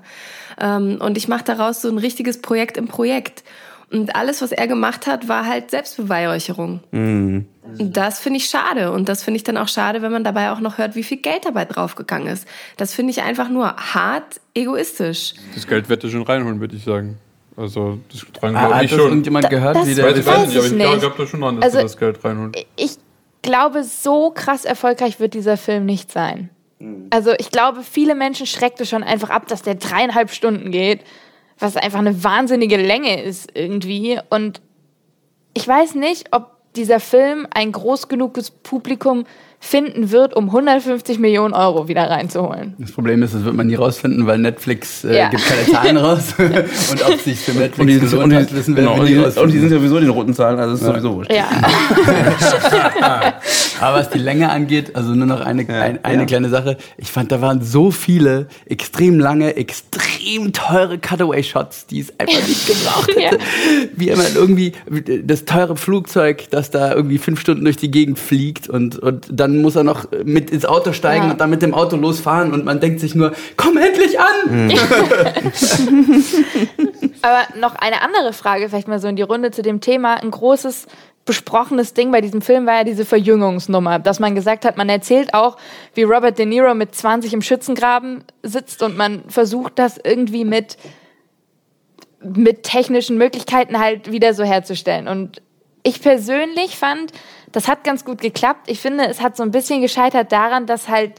[0.59, 3.43] Ähm, und ich mache daraus so ein richtiges Projekt im Projekt.
[3.91, 6.79] Und alles, was er gemacht hat, war halt Selbstbeweihräucherung.
[6.91, 7.45] Und
[7.77, 8.91] das finde ich schade.
[8.91, 11.17] Und das finde ich dann auch schade, wenn man dabei auch noch hört, wie viel
[11.17, 12.47] Geld dabei draufgegangen ist.
[12.77, 15.35] Das finde ich einfach nur hart egoistisch.
[15.53, 17.17] Das Geld wird er schon reinholen, würde ich sagen.
[17.55, 19.09] Also, das tragen Ah, glaube hat ich das schon.
[19.09, 20.99] irgendjemand gehört, das wie Ich der weiß, ich weiß weiß nicht, aber ich ich nicht.
[21.01, 22.65] glaube da schon an, dass Also- das Geld reinholt.
[22.75, 22.97] ich
[23.45, 26.49] glaube, so krass erfolgreich wird dieser Film nicht sein.
[27.09, 31.01] Also ich glaube, viele Menschen schreckt es schon einfach ab, dass der dreieinhalb Stunden geht,
[31.57, 34.19] was einfach eine wahnsinnige Länge ist irgendwie.
[34.29, 34.61] Und
[35.53, 39.25] ich weiß nicht, ob dieser Film ein groß genuges Publikum
[39.65, 42.75] finden wird, um 150 Millionen Euro wieder reinzuholen.
[42.77, 45.29] Das Problem ist, das wird man nie rausfinden, weil Netflix äh, Ja.
[45.29, 46.35] gibt keine Zahlen raus.
[46.37, 48.83] und ob es sich für Netflix Und die, sind, gelohnt und, hat, die, wissen wir
[48.83, 51.15] genau, und, nie die, und die sind sowieso in den roten Zahlen, also ist sowieso
[51.15, 51.31] wurscht.
[51.33, 51.47] Ja,
[53.81, 56.25] Aber was die Länge angeht, also nur noch eine, ein, eine ja.
[56.25, 56.77] kleine Sache.
[56.97, 62.67] Ich fand, da waren so viele extrem lange, extrem teure Cutaway-Shots, die es einfach nicht
[62.67, 63.39] gebraucht hätte.
[63.95, 64.73] Wie immer irgendwie
[65.23, 69.54] das teure Flugzeug, das da irgendwie fünf Stunden durch die Gegend fliegt und, und dann
[69.61, 71.31] muss er noch mit ins Auto steigen Ja.
[71.31, 74.71] und dann mit dem Auto losfahren und man denkt sich nur, komm endlich an!
[77.21, 80.15] Aber noch eine andere Frage, vielleicht mal so in die Runde zu dem Thema.
[80.15, 80.87] Ein großes
[81.25, 85.33] besprochenes Ding bei diesem Film war ja diese Verjüngungsnummer, dass man gesagt hat, man erzählt
[85.33, 85.57] auch,
[85.95, 90.77] wie Robert De Niro mit 20 im Schützengraben sitzt und man versucht das irgendwie mit,
[92.21, 95.07] mit technischen Möglichkeiten halt wieder so herzustellen.
[95.07, 95.41] Und
[95.81, 97.11] ich persönlich fand,
[97.55, 98.69] das hat ganz gut geklappt.
[98.69, 101.13] Ich finde, es hat so ein bisschen gescheitert daran, dass halt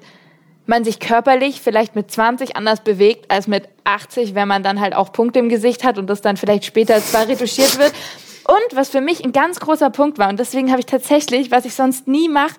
[0.66, 4.94] man sich körperlich vielleicht mit 20 anders bewegt als mit 80, wenn man dann halt
[4.94, 7.92] auch Punkte im Gesicht hat und das dann vielleicht später zwar retuschiert wird.
[8.46, 11.64] Und was für mich ein ganz großer Punkt war, und deswegen habe ich tatsächlich, was
[11.64, 12.56] ich sonst nie mache,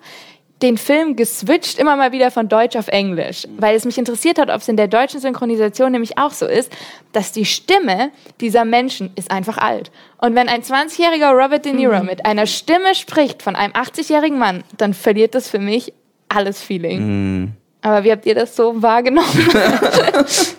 [0.62, 4.50] den Film geswitcht immer mal wieder von Deutsch auf Englisch, weil es mich interessiert hat,
[4.50, 6.72] ob es in der deutschen Synchronisation nämlich auch so ist,
[7.12, 9.92] dass die Stimme dieser Menschen ist einfach alt.
[10.18, 14.64] Und wenn ein 20-jähriger Robert De Niro mit einer Stimme spricht von einem 80-jährigen Mann,
[14.76, 15.92] dann verliert das für mich
[16.28, 17.52] alles Feeling.
[17.82, 19.28] Aber wie habt ihr das so wahrgenommen?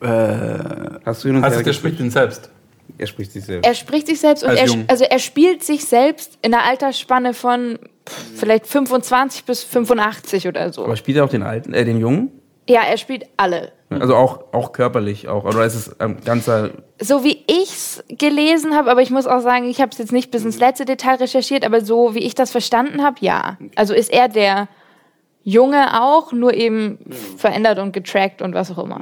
[1.04, 2.50] Hast du ihn uns Also, der spricht ihn selbst.
[2.98, 3.66] Er spricht sich selbst.
[3.66, 7.34] er spricht sich selbst und Als er, also er spielt sich selbst in einer Altersspanne
[7.34, 7.78] von
[8.08, 10.84] pff, vielleicht 25 bis 85 oder so.
[10.84, 12.30] Aber spielt er auch den alten, äh, den Jungen?
[12.68, 13.72] Ja, er spielt alle.
[13.90, 15.44] Also auch, auch körperlich auch.
[15.44, 16.70] Oder ist es ein ganzer.
[17.00, 20.32] so wie ich's gelesen habe, aber ich muss auch sagen, ich habe es jetzt nicht
[20.32, 23.58] bis ins letzte Detail recherchiert, aber so wie ich das verstanden habe, ja.
[23.76, 24.68] Also ist er der
[25.44, 26.98] Junge auch, nur eben
[27.36, 29.00] verändert und getrackt und was auch immer.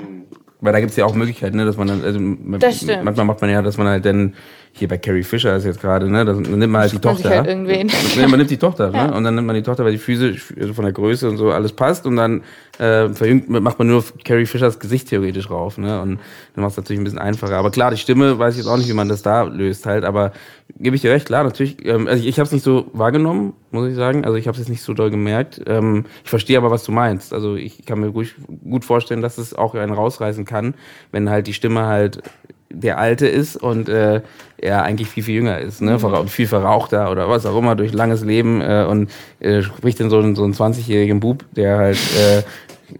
[0.61, 3.51] Weil da gibt es ja auch Möglichkeiten, ne, dass man dann, also manchmal macht man
[3.51, 4.35] ja, dass man halt dann,
[4.77, 7.31] hier bei Carrie Fisher ist jetzt gerade, ne, dann nimmt man halt die Tochter.
[7.31, 7.87] halt irgendwen.
[8.17, 9.07] Nee, man nimmt die Tochter, Ja.
[9.07, 9.15] ne?
[9.15, 11.53] Und dann nimmt man die Tochter, weil die Füße also von der Größe und so
[11.53, 12.43] alles passt und dann
[12.81, 16.01] äh, verjüngt, macht man nur Carrie Fishers Gesicht theoretisch rauf, ne?
[16.03, 16.19] Und
[16.57, 17.57] dann macht es natürlich ein bisschen einfacher.
[17.57, 20.05] Aber klar, die Stimme weiß ich jetzt auch nicht, wie man das da löst halt,
[20.05, 20.33] aber
[20.81, 23.53] gebe ich dir recht, klar, natürlich, ähm, also ich, ich habe es nicht so wahrgenommen,
[23.71, 24.25] muss ich sagen.
[24.25, 25.61] Also ich habe es jetzt nicht so doll gemerkt.
[25.67, 27.33] Ähm, ich verstehe aber, was du meinst.
[27.33, 28.35] Also ich kann mir gut,
[28.69, 30.75] gut vorstellen, dass es auch einen rausreißen kann,
[31.13, 32.23] wenn halt die Stimme halt
[32.71, 34.21] der Alte ist und äh,
[34.57, 35.99] er eigentlich viel, viel jünger ist, ne?
[35.99, 39.11] Verra viel verrauchter oder was auch immer durch langes Leben äh, und
[39.41, 41.99] äh, spricht dann so einen, so einen 20-jährigen Bub, der halt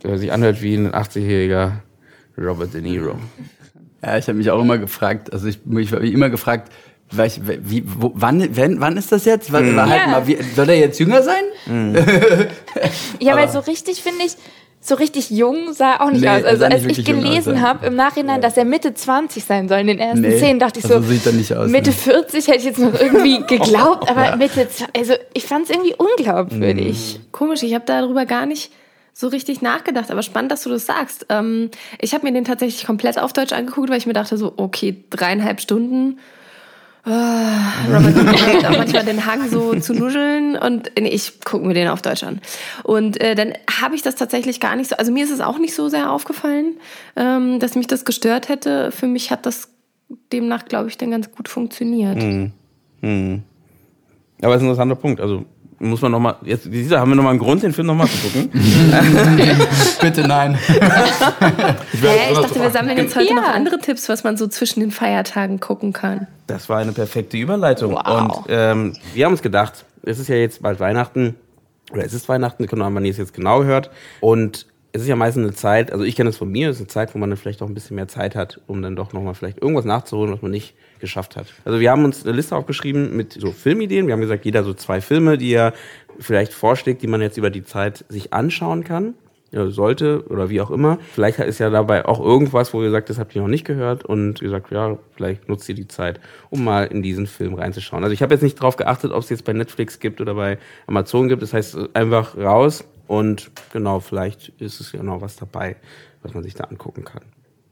[0.05, 1.73] äh, sich anhört wie ein 80-jähriger
[2.39, 3.17] Robert De Niro.
[4.03, 6.71] Ja, ich habe mich auch immer gefragt, also ich, ich habe mich immer gefragt,
[7.11, 9.53] welch, wie, wo, wann, wenn, wann ist das jetzt?
[9.53, 10.07] Wann, halt Ja.
[10.09, 11.45] mal, wie, soll er jetzt jünger sein?
[13.21, 14.37] Ja, weil so richtig finde ich,
[14.87, 16.45] so richtig jung sah er auch nicht Nee, aus.
[16.45, 17.61] Also als ich gelesen ja.
[17.63, 20.81] habe im Nachhinein, dass er Mitte 20 sein soll in den ersten Nee, Szenen, dachte
[20.81, 21.97] ich also so, sieht er nicht aus, Mitte ne?
[21.97, 25.95] 40 hätte ich jetzt noch irgendwie geglaubt, aber Mitte, zw- also ich fand es irgendwie
[25.97, 27.21] unglaubwürdig.
[27.33, 28.73] Komisch, ich habe darüber gar nicht
[29.15, 31.27] so richtig nachgedacht, aber spannend, dass du das sagst.
[31.31, 31.71] Ähm,
[32.01, 35.03] ich habe mir den tatsächlich komplett auf Deutsch angeguckt, weil ich mir dachte so, okay,
[35.11, 36.19] dreieinhalb Stunden.
[37.07, 41.89] Ah, Robert hat auch manchmal den Hang so zu nuscheln und ich gucke mir den
[41.89, 42.41] auf Deutsch an.
[42.83, 45.59] Und äh, dann habe ich das tatsächlich gar nicht so, also mir ist es auch
[45.59, 46.77] nicht so sehr aufgefallen,
[47.17, 48.91] ähm, dass mich das gestört hätte.
[48.91, 49.69] Für mich hat das
[50.33, 52.17] demnach, glaube ich, dann ganz gut funktioniert.
[52.17, 52.53] Mhm.
[53.03, 53.43] Hm.
[54.41, 55.21] Aber das ist ein interessanter Punkt.
[55.21, 55.45] Also
[55.85, 57.95] muss man noch mal jetzt dieser haben wir noch mal einen Grund den Film noch
[57.95, 58.51] mal zu gucken.
[60.01, 60.55] Bitte nein.
[60.55, 63.35] Hä, ich dachte, wir sammeln jetzt heute Ja.
[63.37, 66.27] noch andere Tipps, was man so zwischen den Feiertagen gucken kann.
[66.47, 67.93] Das war eine perfekte Überleitung.
[67.93, 68.37] Wow.
[68.39, 71.37] Und ähm, wir haben uns gedacht, es ist ja jetzt bald Weihnachten,
[71.93, 73.91] oder es ist Weihnachten, können wir wann ihr es jetzt genau hört.
[74.21, 76.83] Und es ist ja meistens eine Zeit, also ich kenne es von mir, es ist
[76.83, 79.13] eine Zeit, wo man dann vielleicht auch ein bisschen mehr Zeit hat, um dann doch
[79.13, 81.47] nochmal vielleicht irgendwas nachzuholen, was man nicht geschafft hat.
[81.65, 84.07] Also wir haben uns eine Liste aufgeschrieben mit so Filmideen.
[84.07, 85.73] Wir haben gesagt, jeder so zwei Filme, die er
[86.19, 89.15] vielleicht vorschlägt, die man jetzt über die Zeit sich anschauen kann
[89.55, 90.99] ja, sollte oder wie auch immer.
[91.13, 94.05] Vielleicht ist ja dabei auch irgendwas, wo ihr sagt, das habt ihr noch nicht gehört
[94.05, 96.21] und ihr sagt, ja, vielleicht nutzt ihr die Zeit,
[96.51, 98.03] um mal in diesen Film reinzuschauen.
[98.03, 100.59] Also ich habe jetzt nicht darauf geachtet, ob es jetzt bei Netflix gibt oder bei
[100.87, 101.43] Amazon gibt.
[101.43, 105.77] Das heißt, einfach raus und genau, vielleicht ist es ja noch was dabei,
[106.23, 107.23] was man sich da angucken kann.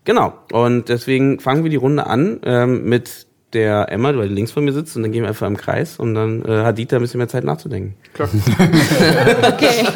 [0.05, 4.53] Genau, und deswegen fangen wir die Runde an ähm, mit der Emma, weil die links
[4.53, 6.96] von mir sitzt und dann gehen wir einfach im Kreis und dann äh, hat Dieter
[6.96, 7.94] ein bisschen mehr Zeit nachzudenken.
[8.18, 9.86] Okay.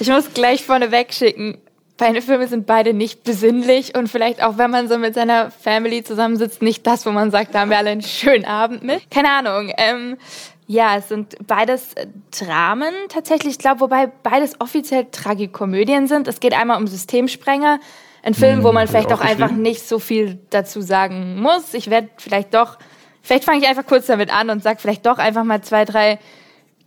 [0.00, 1.58] Ich muss gleich vorneweg schicken.
[1.98, 6.02] Meine Filme sind beide nicht besinnlich und vielleicht auch, wenn man so mit seiner Family
[6.02, 9.08] zusammensitzt, nicht das, wo man sagt, da haben wir alle einen schönen Abend mit.
[9.10, 9.72] Keine Ahnung.
[9.76, 10.16] Ähm,
[10.66, 13.52] ja, es sind beides äh, Dramen tatsächlich.
[13.52, 16.26] Ich glaube, wobei beides offiziell Tragikomödien sind.
[16.26, 17.78] Es geht einmal um Systemsprenger.
[18.24, 21.74] Ein Film, wo man vielleicht ich auch auch einfach nicht so viel dazu sagen muss.
[21.74, 22.78] Ich werde vielleicht doch,
[23.20, 26.18] vielleicht fange ich einfach kurz damit an und sage vielleicht doch einfach mal zwei, drei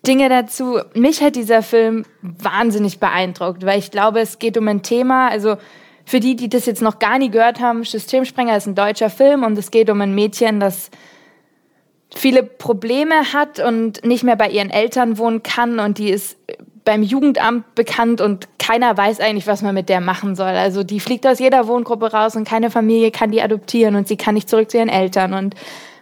[0.06, 0.80] Dinge dazu.
[0.96, 5.58] Mich hat dieser Film wahnsinnig beeindruckt, weil ich glaube, es geht um ein Thema, also
[6.06, 9.44] für die, die das jetzt noch gar nie gehört haben, Systemsprenger ist ein deutscher Film
[9.44, 10.90] und es geht um ein Mädchen, das
[12.16, 16.38] viele Probleme hat und nicht mehr bei ihren Eltern wohnen kann und die ist
[16.88, 20.48] beim Jugendamt bekannt und keiner weiß eigentlich, was man mit der machen soll.
[20.48, 24.16] Also die fliegt aus jeder Wohngruppe raus und keine Familie kann die adoptieren und sie
[24.16, 25.54] kann nicht zurück zu ihren Eltern und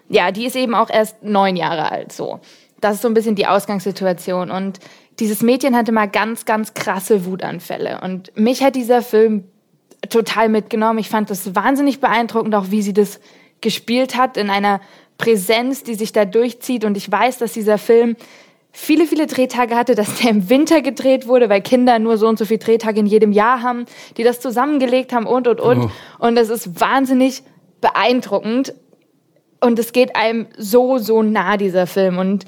[0.09, 2.39] ja, die ist eben auch erst neun Jahre alt, so.
[2.81, 4.79] Das ist so ein bisschen die Ausgangssituation und
[5.19, 9.45] dieses Mädchen hatte mal ganz, ganz krasse Wutanfälle und mich hat dieser Film
[10.11, 10.99] total mitgenommen.
[10.99, 13.19] Ich fand das wahnsinnig beeindruckend, auch wie sie das
[13.59, 14.81] gespielt hat in einer
[15.17, 16.86] Präsenz, die sich da durchzieht.
[16.86, 18.15] Und ich weiß, dass dieser Film
[18.76, 22.38] viele, viele Drehtage hatte, dass der im Winter gedreht wurde, weil Kinder nur so und
[22.38, 23.86] so viele Drehtage in jedem Jahr haben,
[24.17, 25.91] die das zusammengelegt haben und, und, und.
[26.19, 27.43] Und es ist wahnsinnig
[27.80, 28.73] beeindruckend.
[29.61, 32.17] Und es geht einem so, so nah, dieser Film.
[32.17, 32.45] Und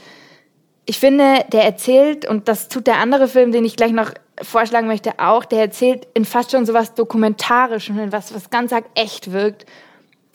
[0.86, 4.12] ich finde, der erzählt, und das tut der andere Film, den ich gleich noch
[4.42, 8.74] vorschlagen möchte, auch, der erzählt in fast schon so was Dokumentarischem, in was, was ganz
[8.74, 9.66] arg echt wirkt,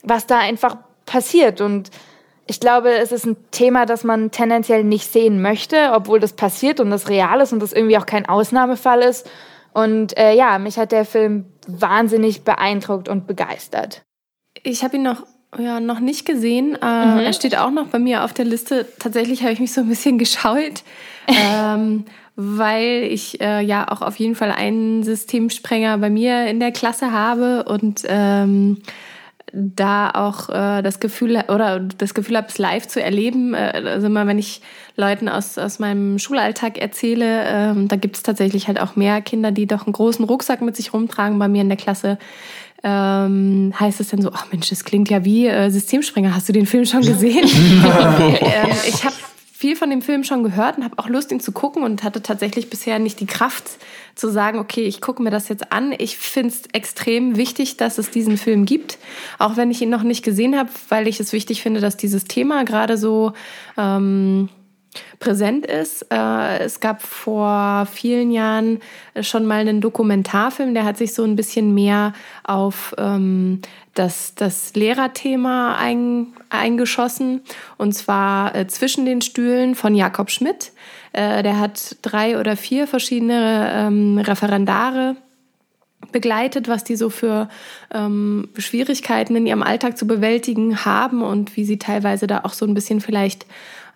[0.02, 1.60] was da einfach passiert.
[1.60, 1.90] Und
[2.52, 6.80] ich glaube, es ist ein Thema, das man tendenziell nicht sehen möchte, obwohl das passiert
[6.80, 9.26] und das real ist und das irgendwie auch kein Ausnahmefall ist.
[9.72, 14.02] Und äh, ja, mich hat der Film wahnsinnig beeindruckt und begeistert.
[14.62, 15.24] Ich habe ihn noch,
[15.58, 16.74] ja, noch nicht gesehen.
[16.74, 18.86] Äh, Er steht auch noch bei mir auf der Liste.
[18.98, 20.82] Tatsächlich habe ich mich so ein bisschen gescheut,
[21.28, 22.04] ähm,
[22.36, 27.12] weil ich äh, ja auch auf jeden Fall einen Systemsprenger bei mir in der Klasse
[27.12, 28.82] habe und ähm,
[29.52, 33.54] da auch äh, das Gefühl oder das Gefühl habe, es live zu erleben.
[33.54, 34.62] Äh, also immer, wenn ich
[34.96, 39.52] Leuten aus, aus meinem Schulalltag erzähle, ähm, da gibt es tatsächlich halt auch mehr Kinder,
[39.52, 42.18] die doch einen großen Rucksack mit sich rumtragen bei mir in der Klasse.
[42.82, 46.34] ähm, heißt es dann so, ach Mensch, das klingt ja wie äh, Systemspringer.
[46.34, 47.44] Hast du den Film schon gesehen?
[47.48, 49.14] ähm, ich habe
[49.62, 52.20] viel von dem Film schon gehört und habe auch Lust, ihn zu gucken und hatte
[52.20, 53.62] tatsächlich bisher nicht die Kraft
[54.16, 55.94] zu sagen, okay, ich gucke mir das jetzt an.
[55.96, 58.98] Ich finde es extrem wichtig, dass es diesen Film gibt,
[59.38, 62.24] auch wenn ich ihn noch nicht gesehen habe, weil ich es wichtig finde, dass dieses
[62.24, 63.34] Thema gerade so
[63.78, 64.48] ähm,
[65.18, 66.06] präsent ist.
[66.10, 68.80] Äh, es gab vor vielen Jahren
[69.20, 72.12] schon mal einen Dokumentarfilm, der hat sich so ein bisschen mehr
[72.44, 73.60] auf ähm,
[73.94, 77.42] das, das Lehrerthema ein, eingeschossen,
[77.78, 80.72] und zwar äh, zwischen den Stühlen von Jakob Schmidt.
[81.12, 85.16] Äh, der hat drei oder vier verschiedene ähm, Referendare
[86.10, 87.48] begleitet, was die so für
[87.92, 92.66] ähm, Schwierigkeiten in ihrem Alltag zu bewältigen haben und wie sie teilweise da auch so
[92.66, 93.46] ein bisschen vielleicht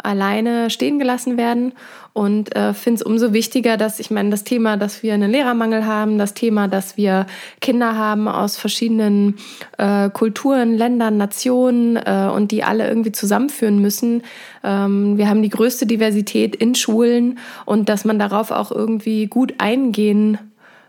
[0.03, 1.73] alleine stehen gelassen werden.
[2.13, 5.85] Und äh, finde es umso wichtiger, dass ich meine, das Thema, dass wir einen Lehrermangel
[5.85, 7.27] haben, das Thema, dass wir
[7.61, 9.35] Kinder haben aus verschiedenen
[9.77, 14.23] äh, Kulturen, Ländern, Nationen äh, und die alle irgendwie zusammenführen müssen.
[14.65, 19.57] Ähm, wir haben die größte Diversität in Schulen und dass man darauf auch irgendwie gut
[19.59, 20.39] eingehen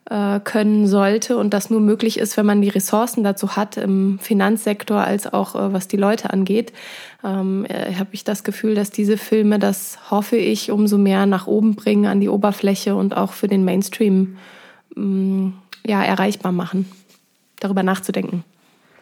[0.10, 4.20] äh, können sollte und das nur möglich ist, wenn man die Ressourcen dazu hat, im
[4.20, 6.72] Finanzsektor als auch äh, was die Leute angeht,
[7.24, 11.48] ähm, äh, habe ich das Gefühl, dass diese Filme das, hoffe ich, umso mehr nach
[11.48, 14.38] oben bringen an die Oberfläche und auch für den Mainstream
[14.96, 15.54] mh, mm,
[15.86, 16.90] ja, erreichbar machen,
[17.60, 18.44] darüber nachzudenken.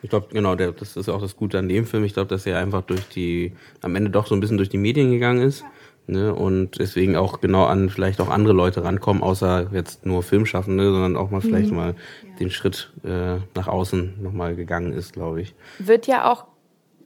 [0.01, 2.03] Ich glaube, genau, der, das ist auch das Gute an dem Film.
[2.03, 4.77] Ich glaube, dass er einfach durch die, am Ende doch so ein bisschen durch die
[4.77, 5.63] Medien gegangen ist.
[6.07, 10.91] Ne, und deswegen auch genau an vielleicht auch andere Leute rankommen, außer jetzt nur Filmschaffende,
[10.91, 11.77] sondern auch mal vielleicht mhm.
[11.77, 12.35] mal ja.
[12.39, 15.55] den Schritt äh, nach außen nochmal gegangen ist, glaube ich.
[15.79, 16.45] Wird ja auch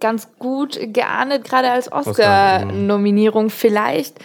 [0.02, 4.20] ganz gut geahndet, gerade als Oscar-Nominierung Oscar, vielleicht.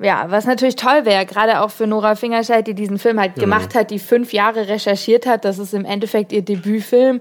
[0.00, 3.42] Ja, was natürlich toll wäre, gerade auch für Nora Fingerscheid, die diesen Film halt ja.
[3.42, 5.44] gemacht hat, die fünf Jahre recherchiert hat.
[5.44, 7.20] Das ist im Endeffekt ihr Debütfilm.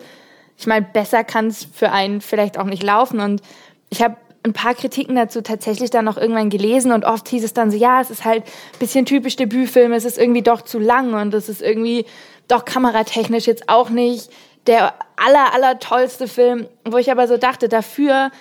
[0.57, 3.19] Ich meine, besser kann es für einen vielleicht auch nicht laufen.
[3.19, 3.41] Und
[3.89, 7.53] ich habe ein paar Kritiken dazu tatsächlich dann noch irgendwann gelesen und oft hieß es
[7.53, 10.79] dann so, ja, es ist halt ein bisschen typisch Debütfilm, es ist irgendwie doch zu
[10.79, 12.05] lang und es ist irgendwie
[12.47, 14.29] doch kameratechnisch jetzt auch nicht
[14.67, 18.31] der aller, aller tollste Film, wo ich aber so dachte, dafür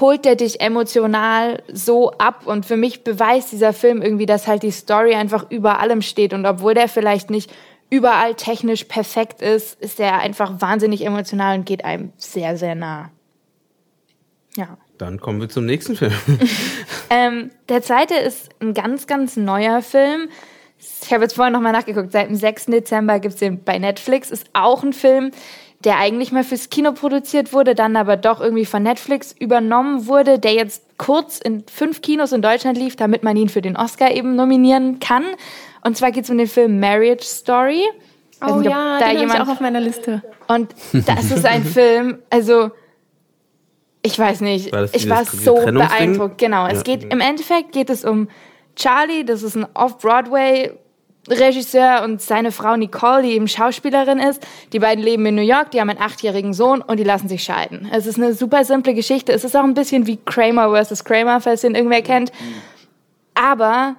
[0.00, 4.62] holt der dich emotional so ab und für mich beweist dieser Film irgendwie, dass halt
[4.62, 7.52] die Story einfach über allem steht und obwohl der vielleicht nicht
[7.90, 13.10] überall technisch perfekt ist, ist der einfach wahnsinnig emotional und geht einem sehr, sehr nah.
[14.56, 14.78] Ja.
[15.02, 16.12] Dann kommen wir zum nächsten Film.
[17.10, 20.28] ähm, der zweite ist ein ganz, ganz neuer Film.
[21.02, 22.12] Ich habe jetzt vorhin nochmal nachgeguckt.
[22.12, 22.66] Seit dem 6.
[22.66, 24.30] Dezember gibt es den bei Netflix.
[24.30, 25.32] Ist auch ein Film,
[25.80, 30.38] der eigentlich mal fürs Kino produziert wurde, dann aber doch irgendwie von Netflix übernommen wurde,
[30.38, 34.12] der jetzt kurz in fünf Kinos in Deutschland lief, damit man ihn für den Oscar
[34.12, 35.24] eben nominieren kann.
[35.82, 37.82] Und zwar geht es um den Film Marriage Story.
[38.40, 40.22] Oh nicht, ja, da den jemand ich auch auf meiner Liste.
[40.46, 42.70] Und das ist ein Film, also
[44.02, 44.72] ich weiß nicht.
[44.72, 46.38] War ich war so beeindruckt.
[46.38, 46.66] Genau.
[46.66, 46.72] Ja.
[46.72, 48.28] Es geht im Endeffekt geht es um
[48.74, 50.72] Charlie, das ist ein Off-Broadway
[51.28, 54.44] Regisseur und seine Frau Nicole, die eben Schauspielerin ist.
[54.72, 57.44] Die beiden leben in New York, die haben einen achtjährigen Sohn und die lassen sich
[57.44, 57.88] scheiden.
[57.92, 59.32] Es ist eine super simple Geschichte.
[59.32, 61.04] Es ist auch ein bisschen wie Kramer vs.
[61.04, 62.32] Kramer, falls den irgendwer kennt.
[63.34, 63.94] Aber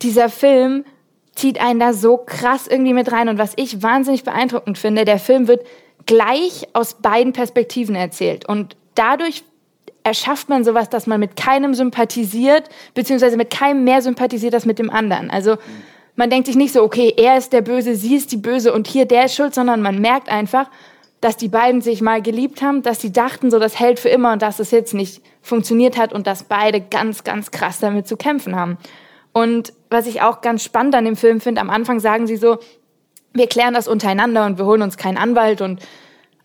[0.00, 0.84] dieser Film
[1.34, 3.28] zieht einen da so krass irgendwie mit rein.
[3.28, 5.66] Und was ich wahnsinnig beeindruckend finde, der Film wird
[6.06, 8.48] gleich aus beiden Perspektiven erzählt.
[8.48, 9.44] Und dadurch
[10.04, 14.78] erschafft man sowas, dass man mit keinem sympathisiert, beziehungsweise mit keinem mehr sympathisiert als mit
[14.78, 15.30] dem anderen.
[15.30, 15.56] Also
[16.16, 18.86] man denkt sich nicht so, okay, er ist der Böse, sie ist die Böse und
[18.86, 20.68] hier der ist schuld, sondern man merkt einfach,
[21.20, 24.32] dass die beiden sich mal geliebt haben, dass sie dachten, so das hält für immer
[24.32, 28.16] und dass es jetzt nicht funktioniert hat und dass beide ganz, ganz krass damit zu
[28.16, 28.76] kämpfen haben.
[29.32, 32.58] Und was ich auch ganz spannend an dem Film finde, am Anfang sagen sie so,
[33.32, 35.80] wir klären das untereinander und wir holen uns keinen Anwalt und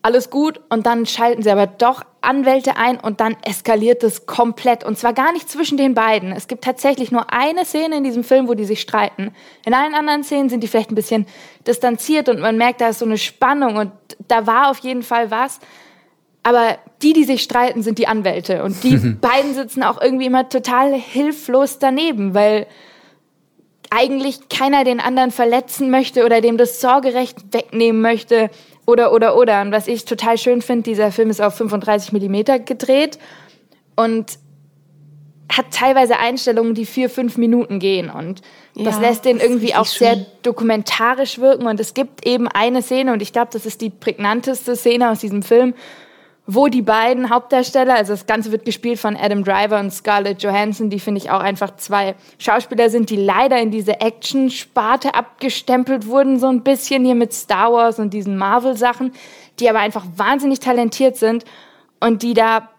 [0.08, 4.82] alles gut und dann schalten sie aber doch Anwälte ein und dann eskaliert es komplett
[4.82, 6.32] und zwar gar nicht zwischen den beiden.
[6.32, 9.32] Es gibt tatsächlich nur eine Szene in diesem Film, wo die sich streiten.
[9.66, 11.26] In allen anderen Szenen sind die vielleicht ein bisschen
[11.66, 13.92] distanziert und man merkt, da ist so eine Spannung und
[14.28, 15.60] da war auf jeden Fall was.
[16.42, 20.48] Aber die, die sich streiten, sind die Anwälte und die beiden sitzen auch irgendwie immer
[20.48, 22.66] total hilflos daneben, weil
[23.90, 28.48] eigentlich keiner den anderen verletzen möchte oder dem das Sorgerecht wegnehmen möchte.
[28.88, 29.60] Oder, oder, oder.
[29.60, 33.18] Und was ich total schön finde, dieser Film ist auf 35 Millimeter gedreht
[33.96, 34.38] und
[35.52, 38.08] hat teilweise Einstellungen, die vier, fünf Minuten gehen.
[38.08, 38.40] Und
[38.74, 40.06] das ja, lässt den irgendwie auch schön.
[40.06, 41.66] sehr dokumentarisch wirken.
[41.66, 45.18] Und es gibt eben eine Szene, und ich glaube, das ist die prägnanteste Szene aus
[45.18, 45.74] diesem Film,
[46.50, 50.88] wo die beiden Hauptdarsteller, also das Ganze wird gespielt von Adam Driver und Scarlett Johansson,
[50.88, 56.38] die finde ich auch einfach zwei Schauspieler sind, die leider in diese Action-Sparte abgestempelt wurden,
[56.38, 59.12] so ein bisschen hier mit Star Wars und diesen Marvel-Sachen,
[59.60, 61.44] die aber einfach wahnsinnig talentiert sind
[62.00, 62.70] und die da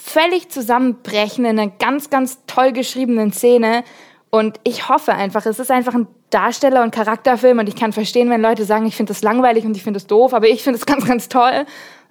[0.00, 3.82] völlig zusammenbrechen in einer ganz, ganz toll geschriebenen Szene.
[4.30, 8.30] Und ich hoffe einfach, es ist einfach ein Darsteller- und Charakterfilm und ich kann verstehen,
[8.30, 10.78] wenn Leute sagen, ich finde das langweilig und ich finde es doof, aber ich finde
[10.78, 11.66] es ganz, ganz toll.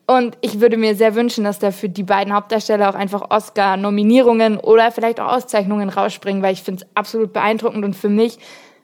[0.07, 4.57] Und ich würde mir sehr wünschen, dass da für die beiden Hauptdarsteller auch einfach Oscar-Nominierungen
[4.57, 8.37] oder vielleicht auch Auszeichnungen rausspringen, weil ich finde es absolut beeindruckend und für mich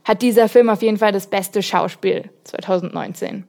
[0.04, 3.46] hat dieser Film auf jeden Fall das beste Schauspiel 2019.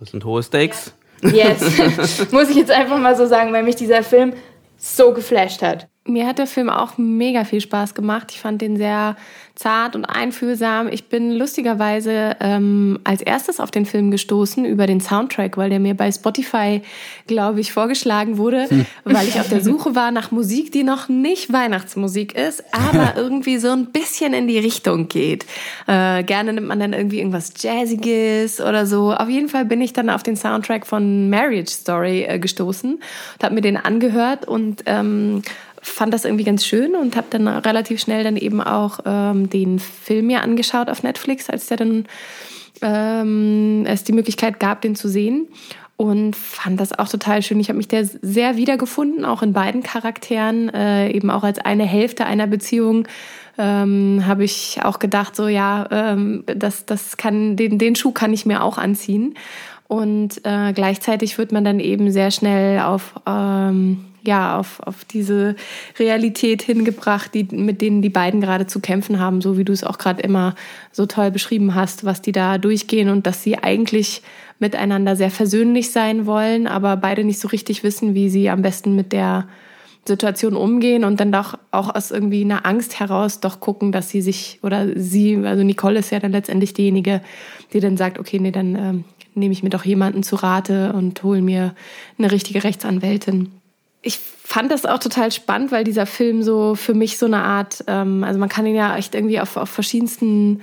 [0.00, 0.94] Das sind hohe Stakes.
[1.22, 4.32] Yes, muss ich jetzt einfach mal so sagen, weil mich dieser Film
[4.76, 5.88] so geflasht hat.
[6.04, 8.32] Mir hat der Film auch mega viel Spaß gemacht.
[8.32, 9.16] Ich fand den sehr
[9.54, 10.88] zart und einfühlsam.
[10.88, 15.78] Ich bin lustigerweise ähm, als erstes auf den Film gestoßen über den Soundtrack, weil der
[15.78, 16.82] mir bei Spotify,
[17.28, 18.86] glaube ich, vorgeschlagen wurde, hm.
[19.04, 23.58] weil ich auf der Suche war nach Musik, die noch nicht Weihnachtsmusik ist, aber irgendwie
[23.58, 25.46] so ein bisschen in die Richtung geht.
[25.86, 29.12] Äh, gerne nimmt man dann irgendwie irgendwas Jazziges oder so.
[29.12, 33.44] Auf jeden Fall bin ich dann auf den Soundtrack von Marriage Story äh, gestoßen und
[33.44, 35.42] habe mir den angehört und ähm,
[35.82, 39.78] fand das irgendwie ganz schön und habe dann relativ schnell dann eben auch ähm, den
[39.78, 42.06] Film mir angeschaut auf Netflix, als der dann
[42.80, 45.48] ähm, es die Möglichkeit gab, den zu sehen.
[45.96, 47.60] Und fand das auch total schön.
[47.60, 51.84] Ich habe mich da sehr wiedergefunden, auch in beiden Charakteren, äh, eben auch als eine
[51.84, 53.06] Hälfte einer Beziehung.
[53.58, 58.32] Ähm, habe ich auch gedacht, so ja, ähm, das, das kann, den, den Schuh kann
[58.32, 59.34] ich mir auch anziehen.
[59.92, 65.54] Und äh, gleichzeitig wird man dann eben sehr schnell auf ähm, ja, auf, auf diese
[65.98, 69.84] Realität hingebracht, die, mit denen die beiden gerade zu kämpfen haben, so wie du es
[69.84, 70.54] auch gerade immer
[70.92, 74.22] so toll beschrieben hast, was die da durchgehen und dass sie eigentlich
[74.58, 78.96] miteinander sehr versöhnlich sein wollen, aber beide nicht so richtig wissen, wie sie am besten
[78.96, 79.46] mit der
[80.06, 84.22] Situation umgehen und dann doch auch aus irgendwie einer Angst heraus doch gucken, dass sie
[84.22, 87.20] sich oder sie, also Nicole ist ja dann letztendlich diejenige,
[87.74, 89.04] die dann sagt, okay, nee, dann ähm,
[89.34, 91.74] nehme ich mir doch jemanden zu Rate und hole mir
[92.18, 93.50] eine richtige Rechtsanwältin
[94.02, 97.84] ich fand das auch total spannend, weil dieser Film so für mich so eine Art,
[97.86, 100.60] ähm, also man kann ihn ja echt irgendwie auf, auf verschiedensten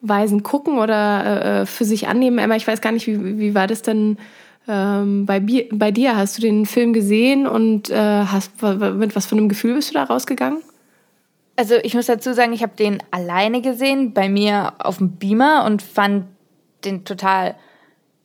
[0.00, 2.38] Weisen gucken oder äh, für sich annehmen.
[2.38, 4.16] Emma, ich weiß gar nicht, wie, wie war das denn
[4.66, 5.40] ähm, bei,
[5.70, 6.16] bei dir?
[6.16, 9.94] Hast du den Film gesehen und äh, hast, mit was für einem Gefühl bist du
[9.94, 10.62] da rausgegangen?
[11.56, 15.64] Also ich muss dazu sagen, ich habe den alleine gesehen, bei mir auf dem Beamer
[15.66, 16.26] und fand
[16.84, 17.56] den total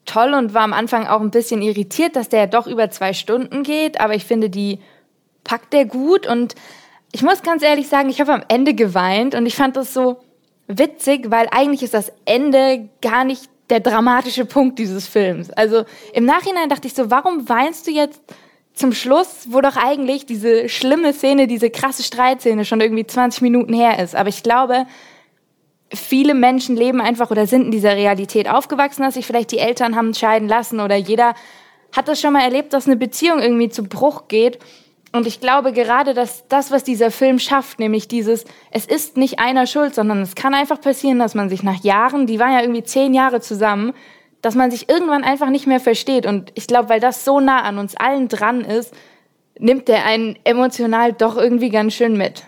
[0.06, 3.14] toll und war am Anfang auch ein bisschen irritiert, dass der ja doch über zwei
[3.14, 4.80] Stunden geht, aber ich finde, die
[5.44, 6.56] packt der gut und
[7.12, 10.18] ich muss ganz ehrlich sagen, ich habe am Ende geweint und ich fand das so
[10.68, 15.50] witzig, weil eigentlich ist das Ende gar nicht der dramatische Punkt dieses Films.
[15.52, 18.22] Also im Nachhinein dachte ich so, warum weinst du jetzt
[18.74, 23.74] zum Schluss, wo doch eigentlich diese schlimme Szene, diese krasse Streitszene schon irgendwie 20 Minuten
[23.74, 24.16] her ist.
[24.16, 24.88] Aber ich glaube,
[25.94, 29.96] viele Menschen leben einfach oder sind in dieser Realität aufgewachsen, dass sich vielleicht die Eltern
[29.96, 31.36] haben scheiden lassen oder jeder
[31.92, 34.60] hat das schon mal erlebt, dass eine Beziehung irgendwie zu Bruch geht.
[35.12, 39.38] Und ich glaube gerade, dass das, was dieser Film schafft, nämlich dieses, es ist nicht
[39.38, 42.62] einer schuld, sondern es kann einfach passieren, dass man sich nach Jahren, die waren ja
[42.62, 43.94] irgendwie zehn Jahre zusammen,
[44.42, 46.26] dass man sich irgendwann einfach nicht mehr versteht.
[46.26, 48.92] Und ich glaube, weil das so nah an uns allen dran ist,
[49.60, 52.44] nimmt der einen emotional doch irgendwie ganz schön mit.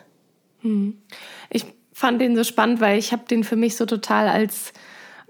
[0.61, 0.97] Hm.
[1.51, 1.65] Ich
[1.95, 4.73] fand den so spannend, weil ich habe den für mich so total als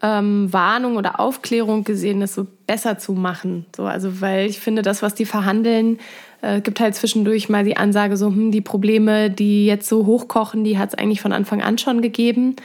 [0.01, 3.68] ähm, Warnung oder Aufklärung gesehen, das so besser zu machen.
[3.76, 5.99] So, also weil ich finde, das, was die verhandeln,
[6.41, 10.63] äh, gibt halt zwischendurch mal die Ansage so, hm, die Probleme, die jetzt so hochkochen,
[10.63, 12.55] die hat es eigentlich von Anfang an schon gegeben.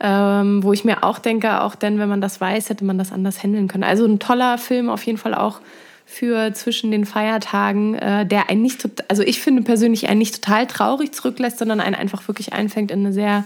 [0.00, 3.10] Ähm, wo ich mir auch denke, auch denn, wenn man das weiß, hätte man das
[3.10, 3.82] anders handeln können.
[3.82, 5.60] Also ein toller Film auf jeden Fall auch
[6.10, 10.66] für zwischen den Feiertagen, äh, der einen nicht, also ich finde persönlich einen nicht total
[10.66, 13.44] traurig zurücklässt, sondern einen einfach wirklich einfängt in eine sehr,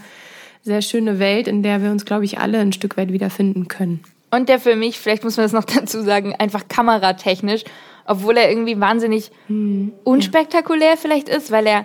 [0.62, 4.04] sehr schöne Welt, in der wir uns, glaube ich, alle ein Stück weit wiederfinden können.
[4.30, 7.64] Und der für mich, vielleicht muss man das noch dazu sagen, einfach kameratechnisch,
[8.06, 10.96] obwohl er irgendwie wahnsinnig hm, unspektakulär ja.
[10.96, 11.84] vielleicht ist, weil er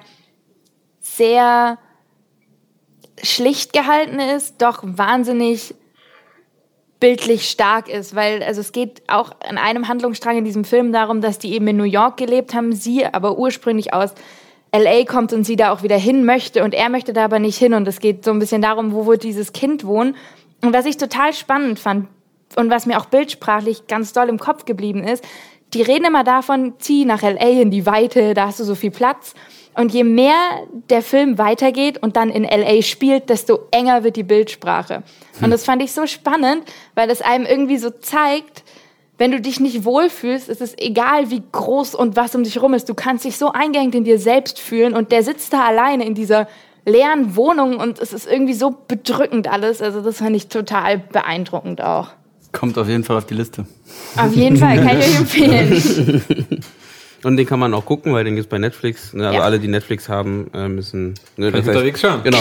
[1.00, 1.80] sehr
[3.24, 5.74] schlicht gehalten ist, doch wahnsinnig
[7.00, 11.22] bildlich stark ist, weil also es geht auch an einem Handlungsstrang in diesem Film darum,
[11.22, 14.14] dass die eben in New York gelebt haben, sie aber ursprünglich aus
[14.76, 17.58] LA kommt und sie da auch wieder hin möchte und er möchte da aber nicht
[17.58, 20.16] hin und es geht so ein bisschen darum, wo wird dieses Kind wohnen.
[20.62, 22.08] Und was ich total spannend fand
[22.56, 25.24] und was mir auch bildsprachlich ganz doll im Kopf geblieben ist,
[25.74, 28.92] die reden immer davon, zieh nach LA in die Weite, da hast du so viel
[28.92, 29.36] Platz
[29.78, 30.36] und je mehr
[30.90, 35.04] der Film weitergeht und dann in LA spielt, desto enger wird die Bildsprache.
[35.40, 36.64] Und das fand ich so spannend,
[36.96, 38.64] weil es einem irgendwie so zeigt,
[39.20, 42.74] wenn du dich nicht wohlfühlst, ist es egal, wie groß und was um dich rum
[42.74, 42.90] ist.
[42.90, 46.16] Du kannst dich so eingeengt in dir selbst fühlen und der sitzt da alleine in
[46.16, 46.48] dieser
[46.86, 49.82] leeren Wohnung und es ist irgendwie so bedrückend alles.
[49.82, 52.10] Also das fand ich total beeindruckend auch.
[52.52, 53.68] Kommt auf jeden Fall auf die Liste.
[54.16, 56.24] Auf jeden Fall, kann ich euch empfehlen.
[57.28, 59.12] Und den kann man auch gucken, weil den gibt's bei Netflix.
[59.12, 59.26] Ne?
[59.28, 59.44] Also Ja.
[59.44, 61.14] alle, die Netflix haben, äh, müssen.
[61.36, 62.22] Ne, ich unterwegs schauen.
[62.24, 62.38] Genau.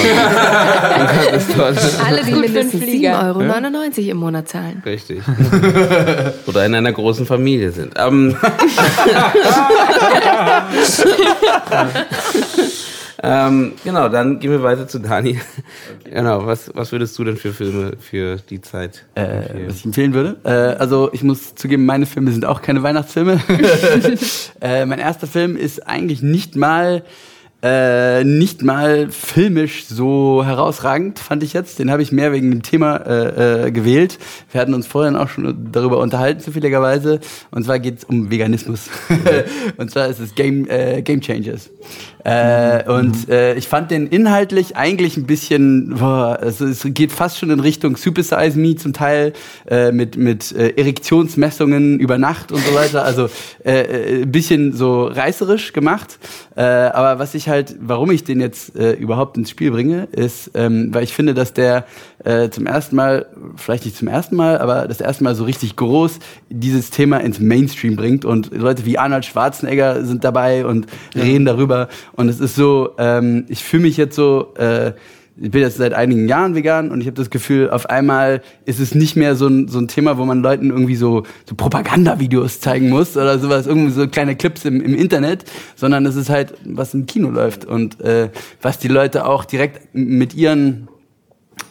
[1.59, 2.01] das.
[2.07, 3.35] Alle, die mindestens einen Flieger.
[3.35, 4.81] 7,99 Euro im Monat zahlen.
[4.87, 5.23] Richtig.
[6.47, 7.95] Oder in einer großen Familie sind.
[7.97, 8.37] Ähm,
[13.27, 15.41] ähm, genau, dann gehen wir weiter zu Dani.
[16.05, 19.05] Genau, was, was würdest du denn für Filme für die Zeit?
[19.15, 19.69] Äh, empfehlen?
[19.69, 20.37] was ich empfehlen würde.
[20.45, 23.41] Äh, also ich muss zugeben, meine Filme sind auch keine Weihnachtsfilme.
[24.61, 27.03] äh, mein erster Film ist eigentlich nicht mal
[27.63, 31.79] äh, nicht mal filmisch so herausragend, fand ich jetzt.
[31.79, 34.19] Den habe ich mehr wegen dem Thema äh, äh, gewählt.
[34.53, 37.19] Wir hatten uns vorhin auch schon darüber unterhalten, zufälligerweise.
[37.51, 38.91] Und zwar geht es um Veganismus.
[39.79, 41.71] und zwar ist es Game, äh, Game Changers.
[42.27, 47.39] Äh, und äh, ich fand den inhaltlich eigentlich ein bisschen, boah, also es geht fast
[47.39, 49.33] schon in Richtung Super Size Me zum Teil
[49.71, 53.05] äh, mit mit äh, Erektionsmessungen über Nacht und so weiter.
[53.05, 53.29] Also
[53.65, 56.19] äh, äh, ein bisschen so reißerisch gemacht.
[56.57, 60.51] Äh, aber was ich halt, warum ich den jetzt äh, überhaupt ins Spiel bringe, ist,
[60.55, 61.87] ähm, weil ich finde, dass der
[62.25, 65.77] äh, zum ersten Mal, vielleicht nicht zum ersten Mal, aber das erste Mal so richtig
[65.77, 71.45] groß dieses Thema ins Mainstream bringt und Leute wie Arnold Schwarzenegger sind dabei und reden
[71.45, 74.93] darüber und es ist so, ähm, ich fühle mich jetzt so, äh,
[75.39, 78.81] ich bin jetzt seit einigen Jahren vegan und ich habe das Gefühl, auf einmal ist
[78.81, 82.61] es nicht mehr so ein, so ein Thema, wo man Leuten irgendwie so, so Propagandavideos
[82.61, 85.45] zeigen muss oder sowas, irgendwie so kleine Clips im, im Internet,
[85.75, 88.31] sondern es ist halt, was im Kino läuft und äh,
[88.63, 90.89] was die Leute auch direkt mit ihren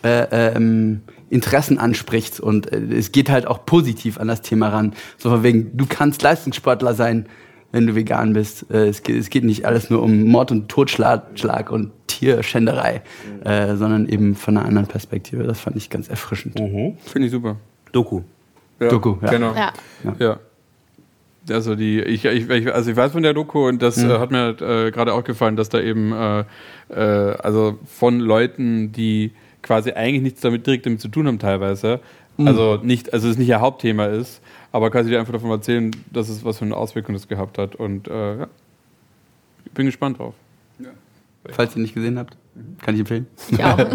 [0.03, 1.01] äh, ähm,
[1.31, 4.93] Interessen anspricht und äh, es geht halt auch positiv an das Thema ran.
[5.17, 7.25] So von wegen, du kannst Leistungssportler sein,
[7.75, 8.65] wenn du vegan bist.
[8.71, 13.01] Äh, es, geht, es geht nicht alles nur um Mord und Totschlag Schlag und Tierschänderei,
[13.43, 15.43] äh, sondern eben von einer anderen Perspektive.
[15.43, 16.57] Das fand ich ganz erfrischend.
[16.57, 17.57] Finde ich super.
[17.91, 18.21] Doku.
[18.79, 19.29] Ja, Doku, ja.
[19.29, 19.53] Genau.
[19.53, 19.73] Ja.
[20.19, 20.39] Ja.
[21.49, 24.09] Also die, ich, ich, also ich weiß von der Doku und das Mhm.
[24.09, 26.39] äh, hat mir äh, gerade auch gefallen, dass da eben äh,
[26.89, 29.31] äh, also von Leuten, die
[29.61, 31.99] quasi eigentlich nichts damit direkt damit zu tun haben teilweise,
[32.37, 32.47] Mhm.
[32.47, 34.41] also nicht, also es nicht ihr Hauptthema ist,
[34.75, 37.75] aber quasi dir einfach davon erzählen, dass es was für eine Auswirkung das gehabt hat
[37.75, 38.47] und äh, ja,
[39.63, 40.33] ich bin gespannt drauf.
[41.51, 42.37] Falls ihr nicht gesehen habt,
[42.81, 43.27] kann ich empfehlen.
[43.51, 43.77] Ich auch.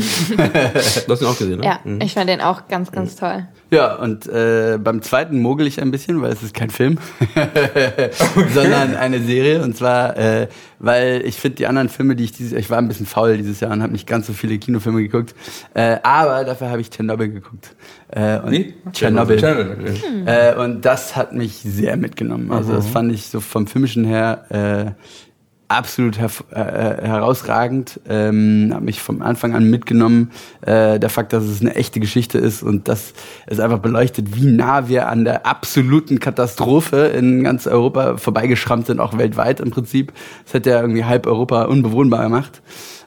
[1.07, 1.65] Du hast ihn auch gesehen, ne?
[1.65, 2.01] Ja, Mhm.
[2.03, 3.47] ich fand den auch ganz, ganz toll.
[3.71, 6.99] Ja, und äh, beim zweiten mogel ich ein bisschen, weil es ist kein Film,
[8.55, 9.63] sondern eine Serie.
[9.63, 10.49] Und zwar, äh,
[10.79, 13.61] weil ich finde, die anderen Filme, die ich dieses ich war ein bisschen faul dieses
[13.61, 15.35] Jahr und habe nicht ganz so viele Kinofilme geguckt.
[15.75, 17.75] Äh, aber dafür habe ich Tschernobyl geguckt.
[18.09, 18.75] Äh, und Wie?
[18.93, 19.39] Tschernobyl.
[19.39, 19.95] Okay.
[20.27, 22.51] Äh, und das hat mich sehr mitgenommen.
[22.51, 24.91] Also das fand ich so vom Filmischen her äh,
[25.71, 28.01] absolut herv- äh, herausragend.
[28.09, 30.31] Ähm, hat mich vom Anfang an mitgenommen.
[30.63, 33.13] Äh, der Fakt, dass es eine echte Geschichte ist und dass
[33.47, 39.01] es einfach beleuchtet, wie nah wir an der absoluten Katastrophe in ganz Europa vorbeigeschrammt sind,
[39.01, 40.13] auch weltweit im Prinzip.
[40.45, 42.63] Das hat ja irgendwie halb Europa unbewohnbar gemacht.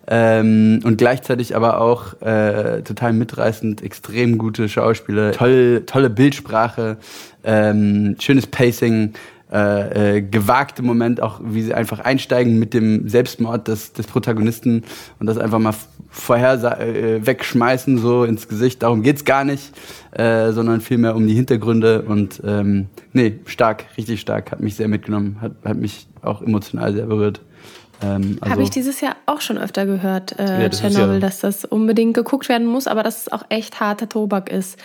[0.06, 6.98] Ähm, und gleichzeitig aber auch äh, total mitreißend, extrem gute Schauspieler, toll, tolle Bildsprache,
[7.46, 9.14] ähm, schönes Pacing,
[9.54, 14.84] äh, äh, gewagte Moment, auch wie sie einfach einsteigen mit dem Selbstmord des, des Protagonisten
[15.20, 15.76] und das einfach mal
[16.10, 18.82] vorher äh, wegschmeißen, so ins Gesicht.
[18.82, 19.72] Darum geht's gar nicht,
[20.12, 24.88] äh, sondern vielmehr um die Hintergründe und ähm, nee, stark, richtig stark, hat mich sehr
[24.88, 27.42] mitgenommen, hat, hat mich auch emotional sehr berührt.
[28.02, 31.14] Ähm, also, Habe ich dieses Jahr auch schon öfter gehört, äh, Ja, das ist Tschernobyl,
[31.16, 34.78] ja- dass das unbedingt geguckt werden muss, aber dass es auch echt harter Tobak ist.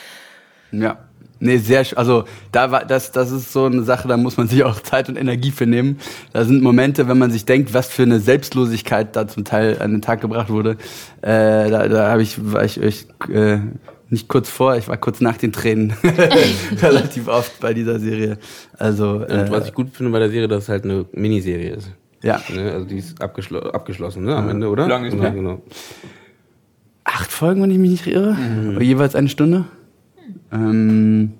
[0.73, 0.99] Ja.
[1.41, 4.49] Nee, sehr, sch- also da war das, das ist so eine Sache, da muss man
[4.49, 5.99] sich auch Zeit und Energie für nehmen.
[6.33, 9.93] Da sind Momente, wenn man sich denkt, was für eine Selbstlosigkeit da zum Teil an
[9.93, 10.73] den Tag gebracht wurde.
[11.23, 13.59] Äh, da da habe ich, war ich, ich äh,
[14.11, 15.93] nicht kurz vor, ich war kurz nach den Tränen
[16.83, 18.39] relativ oft bei dieser Serie.
[18.79, 21.71] Also Und äh, was ich gut finde bei der Serie, dass es halt eine Miniserie
[21.75, 21.91] ist.
[22.23, 22.73] ja, Ne?
[22.73, 24.35] Also die ist abgeschlo abgeschlossen, ne?
[24.35, 24.87] Am Ende, oder?
[24.87, 25.37] Wie lang ist genau, die?
[25.37, 25.63] genau.
[27.05, 28.37] acht Folgen, wenn ich mich nicht irre,
[28.81, 29.65] jeweils eine Stunde.
[30.53, 31.35] Ähm,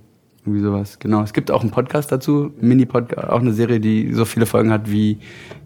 [0.45, 1.23] irgendwie sowas, genau.
[1.23, 4.91] Es gibt auch einen Podcast dazu, Mini-Podcast, auch eine Serie, die so viele Folgen hat
[4.91, 5.19] wie,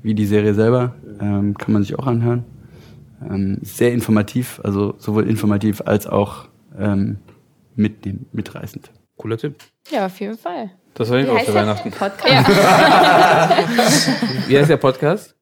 [0.03, 0.95] wie die Serie selber.
[1.21, 2.45] Ähm, kann man sich auch anhören.
[3.29, 6.47] Ähm, sehr informativ, also sowohl informativ als auch
[6.79, 7.19] ähm,
[7.77, 8.91] mitnehmen, mitreißend.
[9.17, 9.57] Cooler Tipp.
[9.91, 10.71] Ja, auf jeden Fall.
[10.95, 11.91] Das war ich auch für der Weihnachten.
[11.91, 12.49] Podcast.
[14.49, 15.37] Wie heißt der Podcast?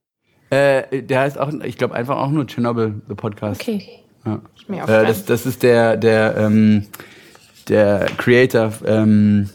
[0.51, 3.61] Äh, der heißt auch, ich glaube einfach auch nur Chernobyl, the Podcast.
[3.61, 3.83] Okay.
[4.25, 4.41] Ja.
[4.85, 6.87] Äh, das, das ist der, der, ähm,
[7.71, 9.49] der Creator ähm,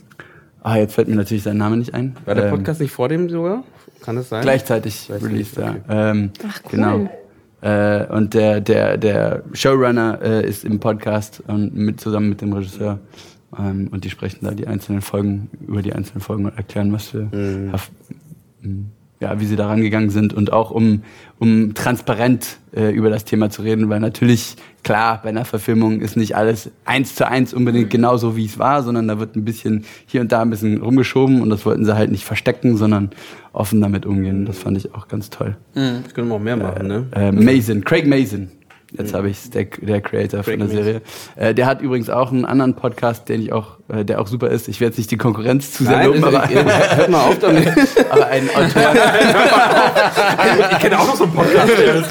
[0.64, 2.16] Ah, jetzt fällt mir natürlich sein Name nicht ein.
[2.26, 3.64] War der Ähm, Podcast nicht vor dem sogar?
[4.02, 4.42] Kann das sein?
[4.42, 5.76] Gleichzeitig, Gleichzeitig, released, okay.
[5.88, 6.12] ja.
[6.12, 6.72] Ähm, Ach, cool.
[6.72, 7.10] Genau.
[7.62, 12.52] Äh, und der, der, der Showrunner äh, ist im Podcast und mit, zusammen mit dem
[12.54, 12.98] Regisseur.
[13.58, 17.10] Ähm, und die sprechen da die einzelnen Folgen, über die einzelnen Folgen und erklären, was
[17.10, 18.90] für, Mhm.
[19.26, 21.02] Ja, wie sie da rangegangen sind und auch um,
[21.40, 26.16] um transparent äh, über das Thema zu reden, weil natürlich, klar, bei einer Verfilmung ist
[26.16, 29.86] nicht alles eins zu eins unbedingt genauso, wie es war, sondern da wird ein bisschen
[30.06, 33.10] hier und da ein bisschen rumgeschoben und das wollten sie halt nicht verstecken, sondern
[33.52, 34.46] offen damit umgehen.
[34.46, 35.58] Das fand ich auch ganz toll.
[36.04, 37.08] Das können wir auch mehr machen, ne?
[37.14, 38.52] Äh, Mason, Craig Mason.
[38.98, 41.02] Jetzt habe ich der, der Creator Craig von der Serie.
[41.36, 44.50] Äh, der hat übrigens auch einen anderen Podcast, den ich auch, äh, der auch super
[44.50, 44.68] ist.
[44.68, 47.68] Ich werde jetzt nicht die Konkurrenz zu sehr Nein, loben, aber, hört mal auf damit.
[48.10, 48.94] aber ein Autor.
[50.72, 52.10] Ich kenne auch noch so einen Podcast, der ist.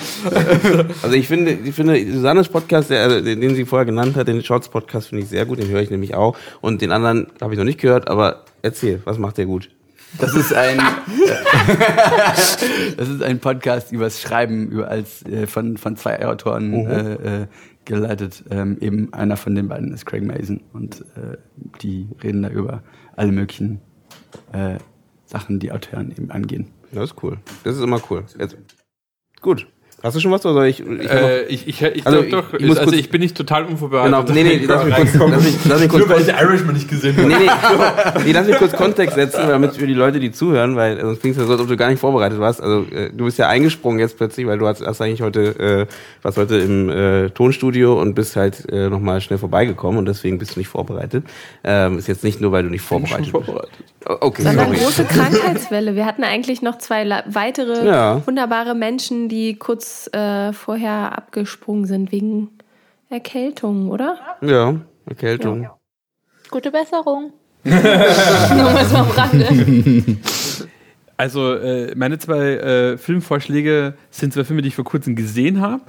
[1.03, 4.43] Also ich finde, ich finde Susannes Podcast, der, den, den sie vorher genannt hat, den
[4.43, 6.37] Shorts Podcast finde ich sehr gut, den höre ich nämlich auch.
[6.61, 9.71] Und den anderen habe ich noch nicht gehört, aber erzähl, was macht der gut?
[10.19, 10.79] Das ist ein,
[12.97, 17.47] das ist ein Podcast übers Schreiben, über als äh, von von zwei Autoren äh, äh,
[17.85, 18.45] geleitet.
[18.51, 21.37] Ähm, eben einer von den beiden ist Craig Mason und äh,
[21.83, 22.83] die reden da über
[23.17, 23.81] alle möglichen
[24.53, 24.79] äh,
[25.27, 26.71] Sachen, die Autoren eben angehen.
[26.93, 27.39] Das ist cool.
[27.65, 28.25] Das ist immer cool.
[28.39, 28.57] Jetzt,
[29.41, 29.67] gut.
[30.05, 30.81] Hast du schon was oder soll ich?
[30.81, 33.35] ich Äh, ich, ich, ich, Also, doch, ich- ich muss also kurz- ich bin nicht
[33.37, 34.13] total unvorbereitet.
[34.27, 36.75] Genau, nee, nee, lass mich kurz, lass mich, lass mich kurz, Nur weil ich Irishman
[36.75, 37.27] nicht gesehen habe.
[37.29, 41.01] nee, nee, nee, lass mich kurz Kontext setzen, damit für die Leute, die zuhören, weil
[41.01, 42.61] sonst klingt es ja so, als ob du gar nicht vorbereitet warst.
[42.61, 45.95] Also äh, du bist ja eingesprungen jetzt plötzlich, weil du hast, hast eigentlich heute, äh,
[46.23, 50.57] warst heute im äh, Tonstudio und bist halt äh, nochmal schnell vorbeigekommen und deswegen bist
[50.57, 51.25] du nicht vorbereitet.
[51.65, 53.49] Ähm, ist jetzt nicht nur, weil du nicht vorbereitet bist.
[54.07, 54.77] Okay, Sondern sorry.
[54.81, 55.95] große Krankheitswelle.
[55.97, 58.21] Wir hatten eigentlich noch zwei weitere Ja.
[58.27, 62.51] wunderbare Menschen, die kurz äh, vorher abgesprungen sind wegen
[63.11, 64.19] Erkältung, oder?
[64.41, 64.75] Ja,
[65.07, 65.69] Erkältung.
[66.51, 67.33] Gute Besserung.
[67.65, 70.19] Nur mal so am Rande.
[71.17, 75.83] Also, äh, meine zwei äh, Filmvorschläge sind zwei Filme, die ich vor kurzem gesehen habe,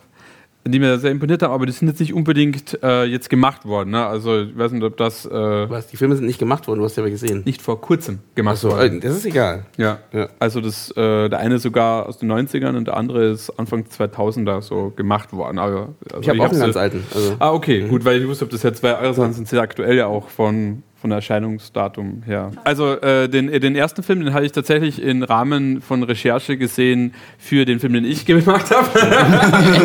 [0.67, 3.91] die mir sehr imponiert haben, aber die sind jetzt nicht unbedingt äh, jetzt gemacht worden.
[3.91, 4.03] Ne?
[4.05, 6.85] Also, ich weiß nicht, ob das äh, Was, die Filme sind nicht gemacht worden, du
[6.85, 7.43] hast ja aber gesehen.
[7.45, 8.99] nicht vor kurzem gemacht So, worden.
[8.99, 9.65] das ist egal.
[9.77, 9.99] Ja.
[10.11, 10.27] Ja.
[10.39, 14.61] Also, das, äh, der eine sogar aus den 90ern und der andere ist Anfang 2000er
[14.61, 15.59] so gemacht worden.
[15.59, 17.03] Aber, also Ich habe auch einen ganz alten.
[17.13, 19.61] Also, Ah, okay, gut, weil ich wusste, ob das ja zwei eure Sachen sind, sehr
[19.61, 22.49] aktuell ja auch von, von Erscheinungsdatum her.
[22.63, 26.57] Also äh, den, äh, den ersten Film, den hatte ich tatsächlich im Rahmen von Recherche
[26.57, 28.89] gesehen für den Film, den ich gemacht habe.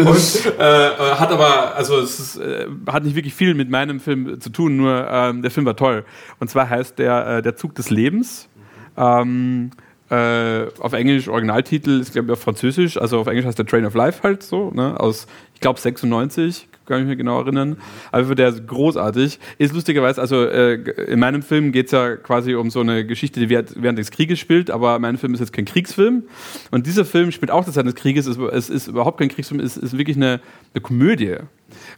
[0.09, 4.01] Und äh, äh, hat aber, also es ist, äh, hat nicht wirklich viel mit meinem
[4.01, 6.07] Film zu tun, nur ähm, der Film war toll.
[6.39, 8.49] Und zwar heißt der äh, Der Zug des Lebens.
[8.97, 9.73] Ähm,
[10.09, 13.85] äh, auf Englisch Originaltitel ist, glaube ich, auf Französisch, also auf Englisch heißt der Train
[13.85, 14.99] of Life halt so, ne?
[14.99, 17.77] aus, ich glaube, 96, kann ich mich genau erinnern.
[18.11, 19.39] Aber der ist großartig.
[19.59, 20.75] Ist lustigerweise, also äh,
[21.07, 24.39] in meinem Film geht es ja quasi um so eine Geschichte, die während, des Krieges
[24.39, 26.25] spielt, aber mein Film ist jetzt kein Kriegsfilm.
[26.71, 29.61] Und dieser Film spielt auch zur Zeit des Krieges, es, es ist überhaupt kein Kriegsfilm,
[29.61, 30.41] es ist wirklich eine,
[30.75, 31.37] eine Komödie.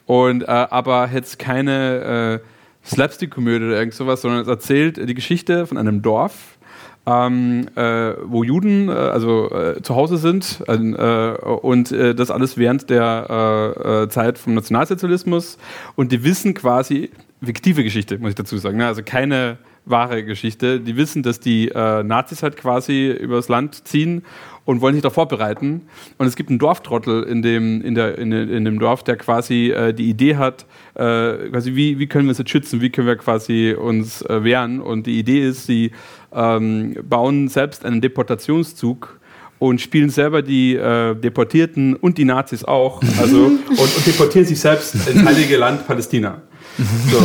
[0.06, 5.66] Und äh, aber jetzt keine äh, Slapstick-Komödie oder irgend sowas, sondern es erzählt die Geschichte
[5.66, 6.58] von einem Dorf,
[7.04, 12.56] ähm, äh, wo Juden äh, also äh, zu Hause sind äh, und äh, das alles
[12.56, 15.58] während der äh, Zeit vom Nationalsozialismus.
[15.96, 17.10] Und die wissen quasi
[17.42, 18.86] fiktive Geschichte muss ich dazu sagen ne?
[18.86, 20.78] also keine wahre Geschichte.
[20.78, 24.22] Die wissen dass die Nazis halt quasi übers Land ziehen
[24.64, 25.88] und wollen sich darauf vorbereiten.
[26.18, 29.74] Und es gibt einen Dorftrottel in dem in der in, in dem Dorf der quasi
[29.98, 32.80] die Idee hat quasi wie wie können wir uns jetzt schützen?
[32.80, 34.80] Wie können wir quasi uns wehren?
[34.80, 35.90] Und die Idee ist sie
[36.34, 39.18] ähm, bauen selbst einen Deportationszug
[39.58, 43.00] und spielen selber die äh, Deportierten und die Nazis auch.
[43.20, 46.42] Also, und, und deportieren sich selbst ins heilige Land Palästina.
[46.78, 47.18] So.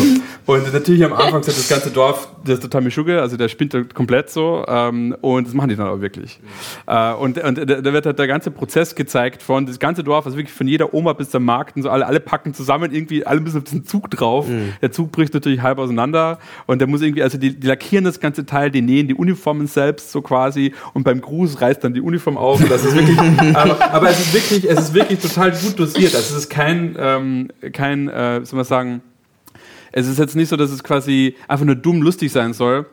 [0.48, 3.74] Und natürlich am Anfang sagt das ganze Dorf, das ist total Mischugge, also der spinnt
[3.74, 6.40] da komplett so ähm, und das machen die dann auch wirklich.
[6.88, 10.38] Äh, und und da wird halt der ganze Prozess gezeigt von das ganze Dorf, also
[10.38, 13.42] wirklich von jeder Oma bis zum Markt und so, alle, alle packen zusammen irgendwie, alle
[13.42, 14.48] müssen auf diesen Zug drauf.
[14.82, 18.22] Der Zug bricht natürlich halb auseinander und der muss irgendwie, also die, die lackieren das
[18.22, 22.02] ganze Teil, die nähen die Uniformen selbst so quasi und beim Gruß reißt dann die
[22.02, 22.62] Uniform auf.
[22.62, 23.20] Und das ist wirklich,
[23.56, 26.16] aber, aber es ist wirklich, es ist wirklich total gut dosiert.
[26.16, 29.02] Also es ist kein, ähm, kein, äh, wie soll man sagen,
[29.92, 32.86] es ist jetzt nicht so, dass es quasi einfach nur dumm lustig sein soll,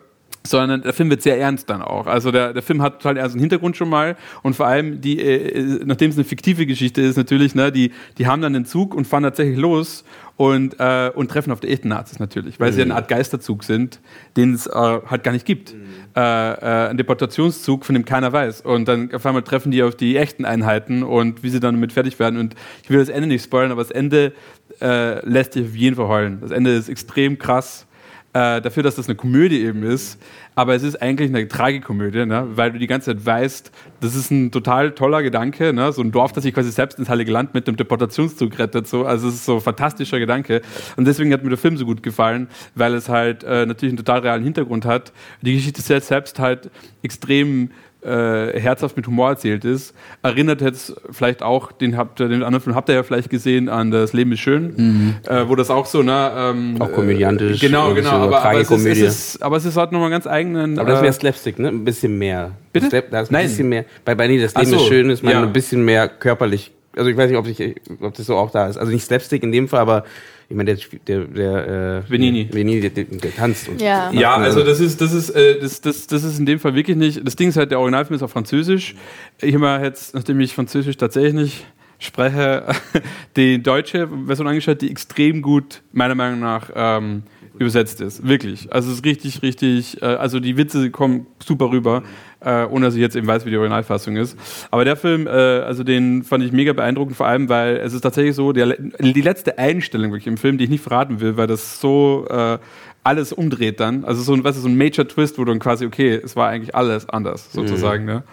[0.45, 2.07] sondern der Film wird sehr ernst dann auch.
[2.07, 5.83] Also der, der Film hat total ernsten Hintergrund schon mal und vor allem, die, äh,
[5.85, 9.05] nachdem es eine fiktive Geschichte ist natürlich, ne, die, die haben dann den Zug und
[9.05, 10.03] fahren tatsächlich los
[10.37, 13.99] und, äh, und treffen auf die echten Nazis natürlich, weil sie eine Art Geisterzug sind,
[14.35, 15.73] den es äh, halt gar nicht gibt.
[16.15, 18.61] Äh, äh, ein Deportationszug, von dem keiner weiß.
[18.61, 21.93] Und dann auf einmal treffen die auf die echten Einheiten und wie sie dann damit
[21.93, 22.39] fertig werden.
[22.39, 24.33] Und ich will das Ende nicht spoilern, aber das Ende
[24.81, 26.39] äh, lässt dich auf jeden Fall heulen.
[26.41, 27.87] Das Ende ist extrem krass.
[28.35, 30.21] äh, dafür, dass das eine Komödie eben ist.
[30.55, 32.47] Aber es ist eigentlich eine Tragikomödie, ne?
[32.51, 33.71] weil du die ganze Zeit weißt,
[34.01, 35.91] das ist ein total toller Gedanke, ne?
[35.93, 38.87] so ein Dorf, das sich quasi selbst ins Heilige Land mit dem Deportationszug rettet.
[38.87, 39.05] So.
[39.05, 40.61] Also es ist so ein fantastischer Gedanke.
[40.97, 44.05] Und deswegen hat mir der Film so gut gefallen, weil es halt äh, natürlich einen
[44.05, 45.13] total realen Hintergrund hat.
[45.41, 46.69] Die Geschichte selbst halt
[47.03, 47.69] extrem
[48.05, 49.93] äh, herzhaft mit Humor erzählt ist.
[50.21, 53.91] Erinnert jetzt vielleicht auch, den, habt, den anderen Film habt ihr ja vielleicht gesehen, an
[53.91, 55.15] Das Leben ist schön, mhm.
[55.27, 56.31] äh, wo das auch so, ne?
[56.35, 57.63] Ähm, auch komödiantisch.
[57.63, 58.11] Äh, genau, genau.
[58.11, 60.77] Aber, aber, es ist, es ist, aber es ist halt nochmal ganz eigenen.
[60.77, 61.69] Aber das wäre äh, Slapstick, ne?
[61.69, 62.51] Ein bisschen mehr.
[62.71, 62.89] Bitte?
[62.89, 63.47] Slap, da ist ein Nein.
[63.47, 63.85] bisschen mehr.
[64.03, 65.41] Bei, bei Nee, Das Leben so, ist schön, ist man ja.
[65.41, 66.71] ein bisschen mehr körperlich.
[66.95, 68.77] Also ich weiß nicht, ob, ich, ob das so auch da ist.
[68.77, 70.05] Also nicht Slapstick in dem Fall, aber
[70.47, 73.67] ich meine, der, der, der äh, Venini, Venini der, der, der tanzt.
[73.67, 74.11] Und ja.
[74.11, 76.97] ja, also das ist, das ist, äh, das, das, das ist in dem Fall wirklich
[76.97, 77.25] nicht.
[77.25, 78.95] Das Ding ist halt, der Originalfilm ist auf Französisch.
[79.41, 81.65] Ich habe jetzt, nachdem ich Französisch tatsächlich nicht
[81.97, 82.65] spreche,
[83.35, 87.23] die deutsche Version angeschaut, die extrem gut meiner Meinung nach ähm,
[87.57, 88.27] übersetzt ist.
[88.27, 88.71] Wirklich.
[88.71, 92.03] Also es ist richtig, richtig, äh, also die Witze kommen super rüber,
[92.45, 94.37] äh, ohne dass ich jetzt eben weiß, wie die Originalfassung ist.
[94.71, 98.01] Aber der Film, äh, also den fand ich mega beeindruckend, vor allem, weil es ist
[98.01, 101.47] tatsächlich so, der, die letzte Einstellung wirklich im Film, die ich nicht verraten will, weil
[101.47, 102.59] das so äh,
[103.03, 104.03] alles umdreht dann.
[104.03, 106.35] Also so ein, weißt du, so ein Major Twist, wo du dann quasi, okay, es
[106.35, 108.03] war eigentlich alles anders, sozusagen.
[108.03, 108.09] Mhm.
[108.09, 108.23] Ne?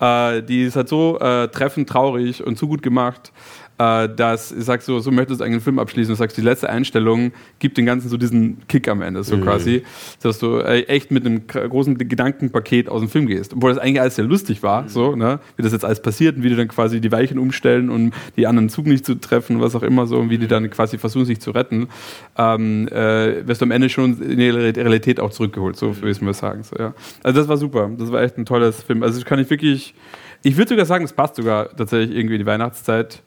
[0.00, 3.32] Äh, die ist halt so äh, treffend traurig und zu gut gemacht
[3.80, 7.32] dass ich sag so, so möchtest du einen Film abschließen, du sagst, die letzte Einstellung
[7.60, 9.42] gibt den Ganzen so diesen Kick am Ende, so mhm.
[9.42, 9.84] quasi,
[10.22, 13.54] dass du äh, echt mit einem großen Gedankenpaket aus dem Film gehst.
[13.54, 14.88] Obwohl das eigentlich alles sehr lustig war, mhm.
[14.88, 15.40] so, ne?
[15.56, 18.46] wie das jetzt alles passiert und wie die dann quasi die Weichen umstellen und die
[18.46, 21.24] anderen Zug nicht zu treffen, was auch immer so, und wie die dann quasi versuchen,
[21.24, 21.88] sich zu retten,
[22.36, 26.20] ähm, äh, wirst du am Ende schon in die Realität auch zurückgeholt, so würde ich
[26.20, 26.64] mal sagen.
[26.64, 26.92] So, ja.
[27.22, 29.02] Also das war super, das war echt ein tolles Film.
[29.02, 29.94] Also das kann ich wirklich,
[30.42, 33.22] ich würde sogar sagen, es passt sogar tatsächlich irgendwie in die Weihnachtszeit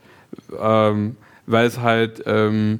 [0.59, 1.15] ähm,
[1.45, 2.79] weil es halt ähm,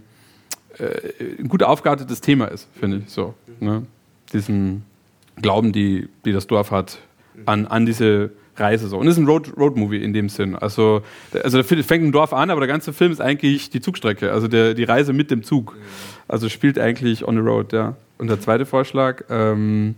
[0.78, 3.34] äh, ein gut aufgeartetes Thema ist, finde ich so.
[3.60, 3.86] Ne?
[4.32, 4.84] Diesen
[5.42, 7.00] Glauben, die, die das Dorf hat,
[7.46, 8.98] an, an diese Reise so.
[8.98, 10.56] Und es ist ein Road, Road in dem Sinn.
[10.56, 11.02] Also,
[11.44, 14.48] also der fängt ein Dorf an, aber der ganze Film ist eigentlich die Zugstrecke, also
[14.48, 15.76] der, die Reise mit dem Zug.
[16.28, 17.96] Also spielt eigentlich on the road, ja.
[18.18, 19.96] Und der zweite Vorschlag ähm,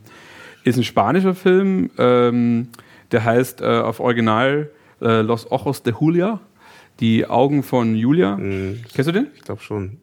[0.64, 2.70] ist ein spanischer Film, ähm,
[3.12, 4.70] der heißt äh, auf Original
[5.02, 6.40] äh, Los Ojos de Julia.
[7.00, 8.38] Die Augen von Julia.
[8.38, 8.82] Mhm.
[8.94, 9.28] Kennst du den?
[9.36, 9.98] Ich glaube schon.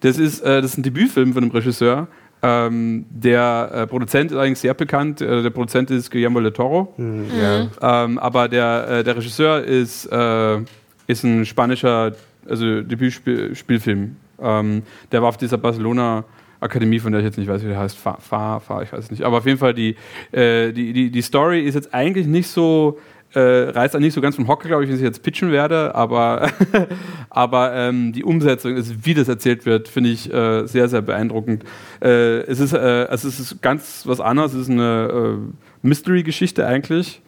[0.00, 2.08] Das ist, äh, das ist ein Debütfilm von einem Regisseur.
[2.42, 5.20] Ähm, der äh, Produzent ist eigentlich sehr bekannt.
[5.22, 6.92] Äh, der Produzent ist Guillermo del Toro.
[6.96, 7.26] Mhm.
[7.40, 8.04] Ja.
[8.04, 10.60] Ähm, aber der, äh, der Regisseur ist, äh,
[11.06, 12.12] ist ein spanischer
[12.46, 14.16] also Debütspielfilm.
[14.40, 16.24] Ähm, der war auf dieser Barcelona
[16.60, 17.96] Akademie, von der ich jetzt nicht weiß, wie der heißt.
[17.96, 19.22] Fahr, Fahr, Fahr ich weiß es nicht.
[19.22, 19.96] Aber auf jeden Fall, die,
[20.32, 22.98] äh, die, die, die Story ist jetzt eigentlich nicht so
[23.34, 25.94] äh, reißt dann nicht so ganz vom Hocker, glaube ich, wie ich jetzt pitchen werde,
[25.94, 26.50] aber,
[27.30, 31.64] aber ähm, die Umsetzung, also wie das erzählt wird, finde ich äh, sehr, sehr beeindruckend.
[32.00, 36.66] Äh, es, ist, äh, also es ist ganz was anderes, es ist eine äh, Mystery-Geschichte
[36.66, 37.20] eigentlich,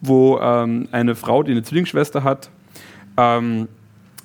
[0.00, 2.50] wo ähm, eine Frau, die eine Zwillingsschwester hat,
[3.16, 3.68] ähm,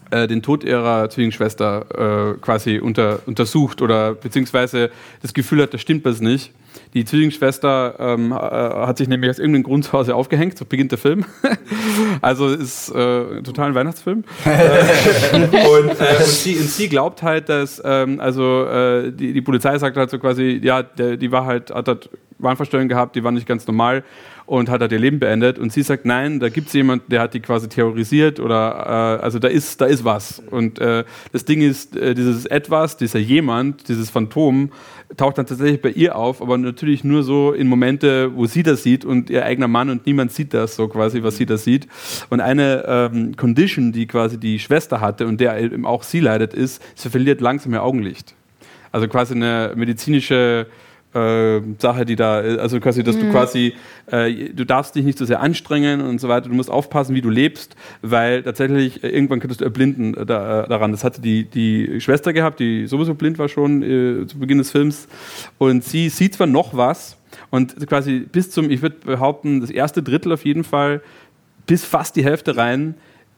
[0.09, 4.89] äh, den Tod ihrer Zwillingsschwester quasi unter, untersucht oder beziehungsweise
[5.21, 6.51] das Gefühl hat, da stimmt was nicht
[6.93, 10.91] die Zwillingsschwester ähm, äh, hat sich nämlich aus irgendeinem Grund zu Hause aufgehängt, so beginnt
[10.91, 11.25] der Film.
[12.21, 14.23] also ist äh, total ein Weihnachtsfilm.
[14.49, 19.41] Äh, und, äh, und, sie, und, sie, glaubt halt, dass, ähm, also äh, die, die
[19.41, 22.09] Polizei sagt halt so quasi, ja, der, die war halt, hat halt
[22.39, 24.03] Wahnvorstellungen gehabt, die waren nicht ganz normal
[24.49, 25.59] und hat halt ihr Leben beendet.
[25.59, 29.23] Und sie sagt, nein, da gibt es jemanden, der hat die quasi terrorisiert oder äh,
[29.23, 30.41] also da ist, da ist was.
[30.49, 34.71] Und äh, das Ding ist, äh, dieses Etwas, dieser jemand, dieses Phantom,
[35.17, 38.81] taucht dann tatsächlich bei ihr auf, aber natürlich nur so in Momente, wo sie das
[38.81, 41.87] sieht und ihr eigener Mann und niemand sieht das so quasi, was sie da sieht.
[42.31, 46.55] Und eine ähm, Condition, die quasi die Schwester hatte und der eben auch sie leidet,
[46.55, 48.33] ist, sie verliert langsam ihr Augenlicht.
[48.91, 50.65] Also quasi eine medizinische
[51.13, 53.21] äh, Sache, die da, also quasi, dass mhm.
[53.21, 53.73] du quasi,
[54.11, 57.21] äh, du darfst dich nicht so sehr anstrengen und so weiter, du musst aufpassen, wie
[57.21, 60.91] du lebst, weil tatsächlich äh, irgendwann könntest du erblinden äh, da, äh, daran.
[60.91, 63.79] Das hatte die, die Schwester gehabt, die sowieso blind war schon
[64.27, 65.07] zu Beginn des Films
[65.57, 67.17] und sie sieht zwar noch was
[67.49, 71.01] und quasi bis zum, ich würde behaupten, das erste Drittel auf jeden Fall,
[71.65, 72.95] bis fast die Hälfte rein,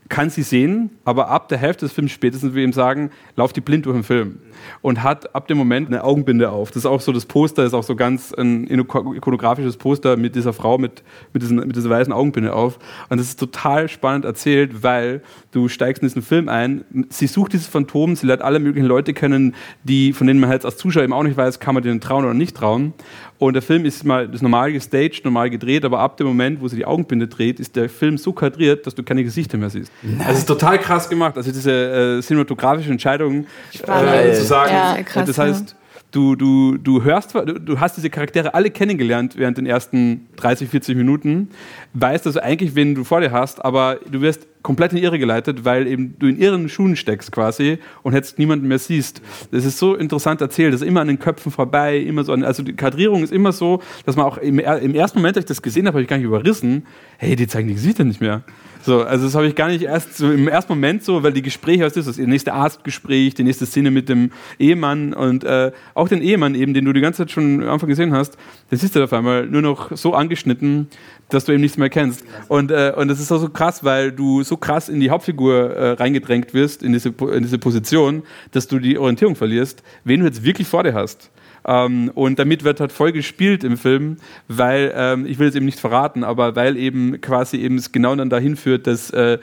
[0.09, 3.61] kann sie sehen, aber ab der Hälfte des Films spätestens wir ihm sagen, lauft die
[3.61, 4.39] blind durch den Film
[4.81, 6.69] und hat ab dem Moment eine Augenbinde auf.
[6.69, 10.53] Das ist auch so das Poster, ist auch so ganz ein ikonografisches Poster mit dieser
[10.53, 11.03] Frau mit,
[11.33, 12.77] mit, diesen, mit dieser weißen Augenbinde auf.
[13.09, 15.21] Und das ist total spannend erzählt, weil
[15.51, 19.13] du steigst in diesen Film ein, sie sucht dieses Phantom, sie lernt alle möglichen Leute
[19.13, 22.01] kennen, die, von denen man halt als Zuschauer eben auch nicht weiß, kann man denen
[22.01, 22.93] trauen oder nicht trauen.
[23.41, 26.67] Und der Film ist mal ist normal gestaged, normal gedreht, aber ab dem Moment, wo
[26.67, 29.91] sie die Augenbinde dreht, ist der Film so kadriert, dass du keine Gesichter mehr siehst.
[30.03, 30.19] Nein.
[30.19, 31.35] Also es ist total krass gemacht.
[31.35, 34.71] Also diese äh, cinematografische Entscheidung äh, zu sagen.
[34.71, 35.75] Ja, krass, das heißt,
[36.11, 40.69] du, du, du hörst, du, du hast diese Charaktere alle kennengelernt während den ersten 30,
[40.69, 41.49] 40 Minuten,
[41.95, 45.19] weißt also eigentlich, wen du vor dir hast, aber du wirst komplett in die Irre
[45.19, 49.21] geleitet, weil eben du in ihren Schuhen steckst quasi und jetzt niemanden mehr siehst.
[49.51, 52.43] Das ist so interessant erzählt, das ist immer an den Köpfen vorbei, immer so an,
[52.43, 55.47] also die Kadrierung ist immer so, dass man auch im, im ersten Moment, als ich
[55.47, 56.85] das gesehen habe, habe ich gar nicht überrissen,
[57.17, 58.43] hey, die zeigen die Gesichter nicht mehr.
[58.83, 61.41] So, also das habe ich gar nicht erst so im ersten Moment so, weil die
[61.41, 62.17] Gespräche, was ist das?
[62.17, 66.73] Das nächste Arztgespräch, die nächste Szene mit dem Ehemann und äh, auch den Ehemann eben,
[66.73, 68.37] den du die ganze Zeit schon am Anfang gesehen hast,
[68.71, 70.87] den siehst du auf einmal nur noch so angeschnitten,
[71.29, 72.25] dass du eben nichts mehr kennst.
[72.47, 75.71] Und, äh, und das ist auch so krass, weil du so krass in die Hauptfigur
[75.71, 80.25] äh, reingedrängt wirst, in diese, in diese Position, dass du die Orientierung verlierst, wen du
[80.25, 81.29] jetzt wirklich vor dir hast.
[81.65, 84.17] Ähm, und damit wird halt voll gespielt im Film,
[84.47, 88.15] weil, ähm, ich will es eben nicht verraten, aber weil eben quasi eben es genau
[88.15, 89.37] dann dahin führt, dass äh,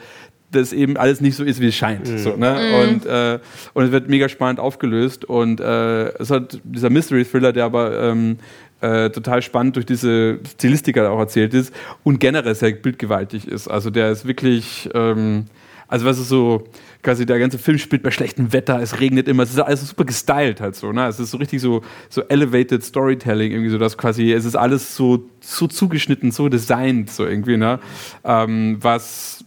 [0.51, 2.09] das eben alles nicht so ist, wie es scheint.
[2.09, 2.19] Mhm.
[2.19, 2.57] So, ne?
[2.59, 2.74] Mhm.
[2.74, 3.39] und, äh,
[3.74, 8.39] und es wird mega spannend aufgelöst und äh, es hat dieser Mystery-Thriller, der aber ähm,
[8.81, 11.74] äh, total spannend durch diese Stilistik auch erzählt ist
[12.05, 13.69] und generell sehr bildgewaltig ist.
[13.69, 15.47] Also der ist wirklich, ähm,
[15.89, 16.65] also was ist so,
[17.03, 20.05] quasi der ganze Film spielt bei schlechtem Wetter, es regnet immer, es ist alles super
[20.05, 21.07] gestylt halt so, ne?
[21.07, 24.97] Es ist so richtig so, so elevated Storytelling, irgendwie so, dass quasi, es ist alles
[24.97, 27.79] so, so zugeschnitten, so designt, so irgendwie, ne?
[28.25, 29.45] Ähm, was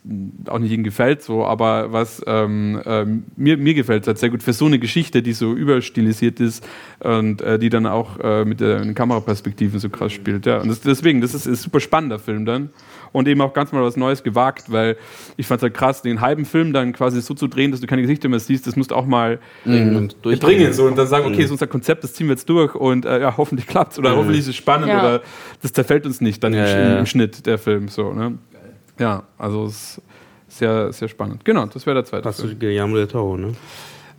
[0.48, 4.44] auch nicht ihnen gefällt, so, aber was ähm, ähm, mir, mir gefällt halt sehr gut
[4.44, 6.66] für so eine Geschichte, die so überstilisiert ist
[7.00, 10.62] und äh, die dann auch äh, mit den Kameraperspektiven so krass spielt, ja.
[10.62, 12.70] Und das, deswegen, das ist ein super spannender Film dann
[13.12, 14.98] und eben auch ganz mal was Neues gewagt, weil
[15.38, 17.88] ich fand es halt krass, den halben Film dann quasi so zu drehen, dass du
[17.88, 20.10] keine Gesichter mehr siehst, das musst du auch mal mhm.
[20.22, 21.42] bringen so, und dann sagen, okay, mhm.
[21.42, 24.18] ist unser Konzept, das ziehen wir jetzt durch und äh, ja, hoffentlich klappt oder mhm.
[24.18, 25.00] hoffentlich ist es spannend ja.
[25.00, 25.22] oder
[25.62, 27.00] das zerfällt uns nicht dann ja, im, ja.
[27.00, 28.38] im, Schnitt der Film so, ne?
[29.00, 30.02] Ja, also es ist
[30.60, 31.44] sehr, sehr spannend.
[31.44, 32.24] Genau, das wäre der zweite.
[32.24, 33.54] Passt du Guillermo del Toro, ne?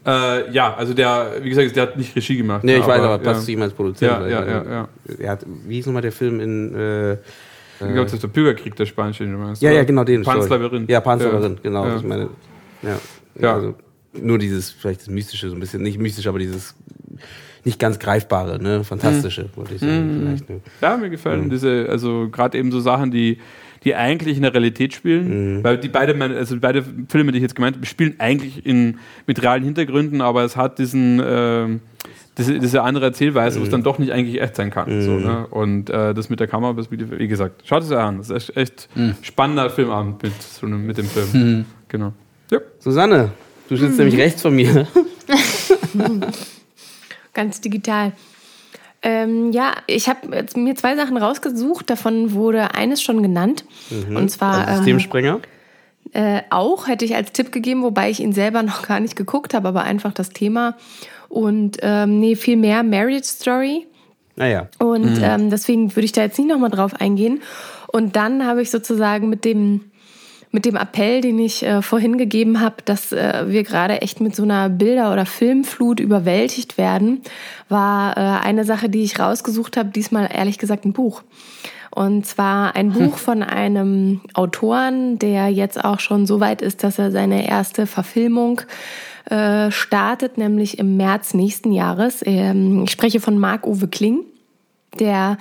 [0.05, 2.65] Äh, ja, also der, wie gesagt, der hat nicht Regie gemacht.
[2.65, 3.45] Nee, ich aber, weiß, aber passt ja.
[3.45, 4.11] zu ihm als Produzent.
[4.11, 4.89] Ja, ja, ja, ja.
[5.19, 7.17] Er hat, wie hieß nochmal der Film in äh,
[7.81, 9.63] ich glaube, das ist der Bürgerkrieg, der spanische, den du meinst.
[9.63, 10.23] Ja, ja, genau den.
[10.23, 10.89] Pan's Labyrinth.
[10.91, 11.87] Ja, Pan's Labyrinth, genau.
[11.87, 11.97] Ja.
[11.97, 12.29] Ich meine,
[12.83, 12.99] ja.
[13.41, 13.55] ja.
[13.55, 13.75] Also,
[14.21, 16.75] nur dieses, vielleicht das Mystische, so ein bisschen, nicht mystisch, aber dieses
[17.65, 19.57] nicht ganz greifbare, ne, fantastische, mhm.
[19.57, 20.21] würde ich sagen.
[20.21, 20.61] Vielleicht, ne.
[20.81, 21.51] Ja, mir gefallen mhm.
[21.51, 23.39] diese, also gerade eben so Sachen, die
[23.85, 25.65] die eigentlich in der Realität spielen, mhm.
[25.65, 29.43] weil die beide, also beide Filme, die ich jetzt gemeint habe, spielen eigentlich in, mit
[29.43, 31.67] realen Hintergründen, aber es hat diesen, äh,
[32.39, 35.03] diese, diese andere Erzählweise, wo es dann doch nicht eigentlich echt sein kann.
[35.03, 35.47] So, ne?
[35.49, 38.19] Und äh, das mit der Kameraperspektive, wie gesagt, schaut es euch an.
[38.19, 39.17] Das ist echt, echt mhm.
[39.21, 41.29] spannender Filmabend mit, so einem, mit dem Film.
[41.33, 41.65] Mhm.
[41.89, 42.13] Genau.
[42.51, 42.61] Ja.
[42.79, 43.33] Susanne,
[43.69, 44.87] du sitzt nämlich rechts von mir.
[47.35, 48.13] Ganz digital.
[49.03, 51.91] Ähm, ja, ich habe mir zwei Sachen rausgesucht.
[51.91, 53.65] Davon wurde eines schon genannt.
[53.91, 54.17] Mhm.
[54.17, 54.77] Und zwar.
[54.77, 55.41] Systemsprenger?
[56.15, 59.17] Ähm, äh, auch hätte ich als Tipp gegeben, wobei ich ihn selber noch gar nicht
[59.17, 60.77] geguckt habe, aber einfach das Thema.
[61.33, 63.87] Und ähm, nee, viel mehr Marriage Story.
[64.37, 64.69] Naja.
[64.79, 65.25] Ah, und mhm.
[65.25, 67.41] ähm, deswegen würde ich da jetzt nicht nochmal drauf eingehen.
[67.87, 69.81] Und dann habe ich sozusagen mit dem
[70.55, 74.37] mit dem Appell, den ich äh, vorhin gegeben habe, dass äh, wir gerade echt mit
[74.37, 77.23] so einer Bilder- oder Filmflut überwältigt werden,
[77.71, 81.23] war äh, eine Sache, die ich rausgesucht habe, diesmal ehrlich gesagt ein Buch.
[81.91, 83.07] Und zwar ein hm.
[83.07, 87.87] Buch von einem Autoren, der jetzt auch schon so weit ist, dass er seine erste
[87.87, 88.61] Verfilmung
[89.27, 92.23] äh, startet, nämlich im März nächsten Jahres.
[92.25, 94.21] Ähm, ich spreche von Marc-Uwe Kling,
[94.99, 95.39] der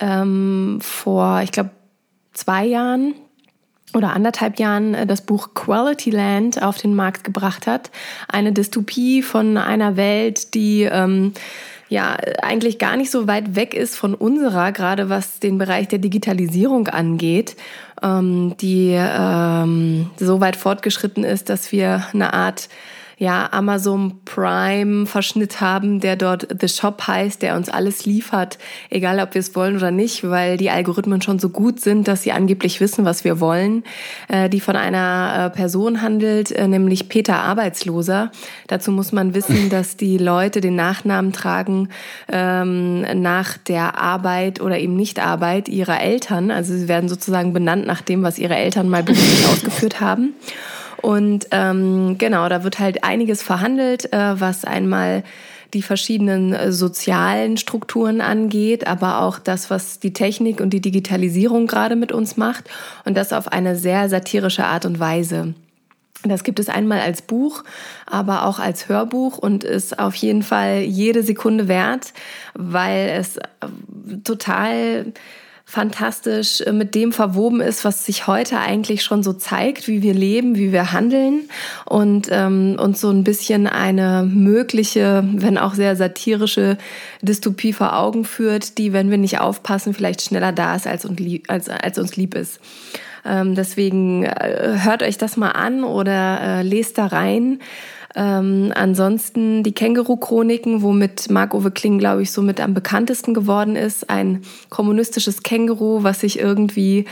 [0.00, 1.70] ähm, vor, ich glaube,
[2.32, 3.14] zwei Jahren
[3.94, 7.90] oder anderthalb Jahren äh, das Buch Quality Land auf den Markt gebracht hat.
[8.28, 11.32] Eine Dystopie von einer Welt, die ähm,
[11.88, 15.98] ja eigentlich gar nicht so weit weg ist von unserer, gerade was den Bereich der
[15.98, 17.56] Digitalisierung angeht,
[18.02, 22.68] ähm, die ähm, so weit fortgeschritten ist, dass wir eine Art
[23.18, 28.58] ja, Amazon Prime Verschnitt haben, der dort The Shop heißt, der uns alles liefert,
[28.90, 32.22] egal ob wir es wollen oder nicht, weil die Algorithmen schon so gut sind, dass
[32.22, 33.82] sie angeblich wissen, was wir wollen,
[34.28, 38.30] äh, die von einer äh, Person handelt, äh, nämlich Peter Arbeitsloser.
[38.68, 41.88] Dazu muss man wissen, dass die Leute den Nachnamen tragen
[42.30, 46.52] ähm, nach der Arbeit oder eben Nicht-Arbeit ihrer Eltern.
[46.52, 50.34] Also sie werden sozusagen benannt nach dem, was ihre Eltern mal beruflich ausgeführt haben.
[51.02, 55.22] Und ähm, genau, da wird halt einiges verhandelt, äh, was einmal
[55.74, 61.66] die verschiedenen äh, sozialen Strukturen angeht, aber auch das, was die Technik und die Digitalisierung
[61.66, 62.64] gerade mit uns macht
[63.04, 65.54] und das auf eine sehr satirische Art und Weise.
[66.24, 67.62] Das gibt es einmal als Buch,
[68.06, 72.12] aber auch als Hörbuch und ist auf jeden Fall jede Sekunde wert,
[72.54, 73.42] weil es äh,
[74.24, 75.12] total
[75.70, 80.14] fantastisch äh, mit dem verwoben ist, was sich heute eigentlich schon so zeigt, wie wir
[80.14, 81.50] leben, wie wir handeln
[81.84, 86.78] und ähm, uns so ein bisschen eine mögliche, wenn auch sehr satirische
[87.20, 91.20] Dystopie vor Augen führt, die, wenn wir nicht aufpassen, vielleicht schneller da ist, als, uns
[91.20, 92.60] lieb, als, als uns lieb ist.
[93.26, 97.60] Ähm, deswegen äh, hört euch das mal an oder äh, lest da rein.
[98.18, 104.10] Ähm, ansonsten die Känguru-Chroniken, womit Marc-Uwe Kling, glaube ich, somit am bekanntesten geworden ist.
[104.10, 107.04] Ein kommunistisches Känguru, was sich irgendwie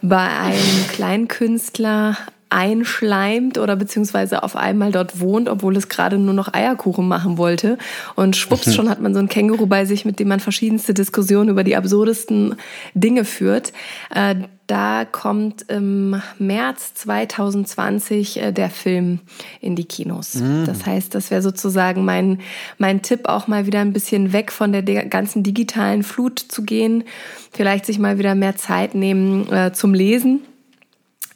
[0.00, 2.16] bei einem Kleinkünstler
[2.54, 7.78] einschleimt oder beziehungsweise auf einmal dort wohnt, obwohl es gerade nur noch Eierkuchen machen wollte.
[8.14, 11.48] Und schwupps, schon hat man so ein Känguru bei sich, mit dem man verschiedenste Diskussionen
[11.48, 12.54] über die absurdesten
[12.94, 13.72] Dinge führt.
[14.14, 14.36] Äh,
[14.68, 19.18] da kommt im März 2020 äh, der Film
[19.60, 20.36] in die Kinos.
[20.36, 20.64] Mm.
[20.64, 22.38] Das heißt, das wäre sozusagen mein,
[22.78, 27.02] mein Tipp, auch mal wieder ein bisschen weg von der ganzen digitalen Flut zu gehen.
[27.50, 30.40] Vielleicht sich mal wieder mehr Zeit nehmen äh, zum Lesen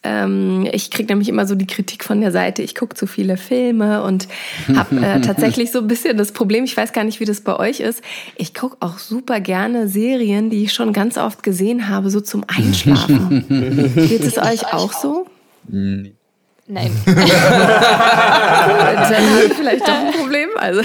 [0.05, 3.37] ähm, ich kriege nämlich immer so die Kritik von der Seite, ich gucke zu viele
[3.37, 4.29] Filme und
[4.75, 7.57] habe äh, tatsächlich so ein bisschen das Problem, ich weiß gar nicht, wie das bei
[7.57, 8.03] euch ist.
[8.37, 12.45] Ich gucke auch super gerne Serien, die ich schon ganz oft gesehen habe, so zum
[12.47, 13.45] Einschlafen.
[13.97, 15.27] Geht es euch auch so?
[15.67, 16.03] Nein.
[17.07, 17.17] Dann
[19.09, 20.49] habe ich vielleicht doch ein Problem.
[20.57, 20.83] Also,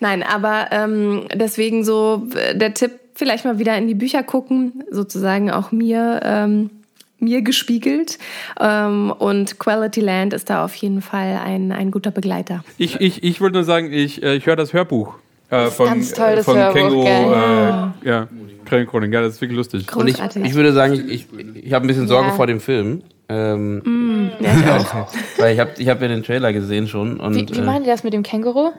[0.00, 4.82] nein, aber ähm, deswegen so äh, der Tipp, vielleicht mal wieder in die Bücher gucken,
[4.90, 6.70] sozusagen auch mir ähm,
[7.18, 8.18] mir gespiegelt.
[8.60, 12.64] Ähm, und Quality Land ist da auf jeden Fall ein, ein guter Begleiter.
[12.78, 15.14] Ich, ich, ich wollte nur sagen, ich, äh, ich höre das Hörbuch.
[15.48, 17.12] Äh, von, ganz toll, das von Hörbuch, Känguru, gell?
[17.12, 18.28] äh, ja,
[18.68, 19.96] ja, das ist wirklich lustig.
[19.96, 20.44] Und ich, Großartig.
[20.44, 21.26] ich würde sagen, ich, ich,
[21.66, 22.34] ich habe ein bisschen Sorge Ja.
[22.34, 23.02] vor dem Film.
[23.28, 25.08] Ähm, Mm, ja, ich auch.
[25.38, 27.18] Weil ich habe ich hab ja den Trailer gesehen schon.
[27.18, 28.70] Und, Wie, wie äh, machen die das mit dem Känguru?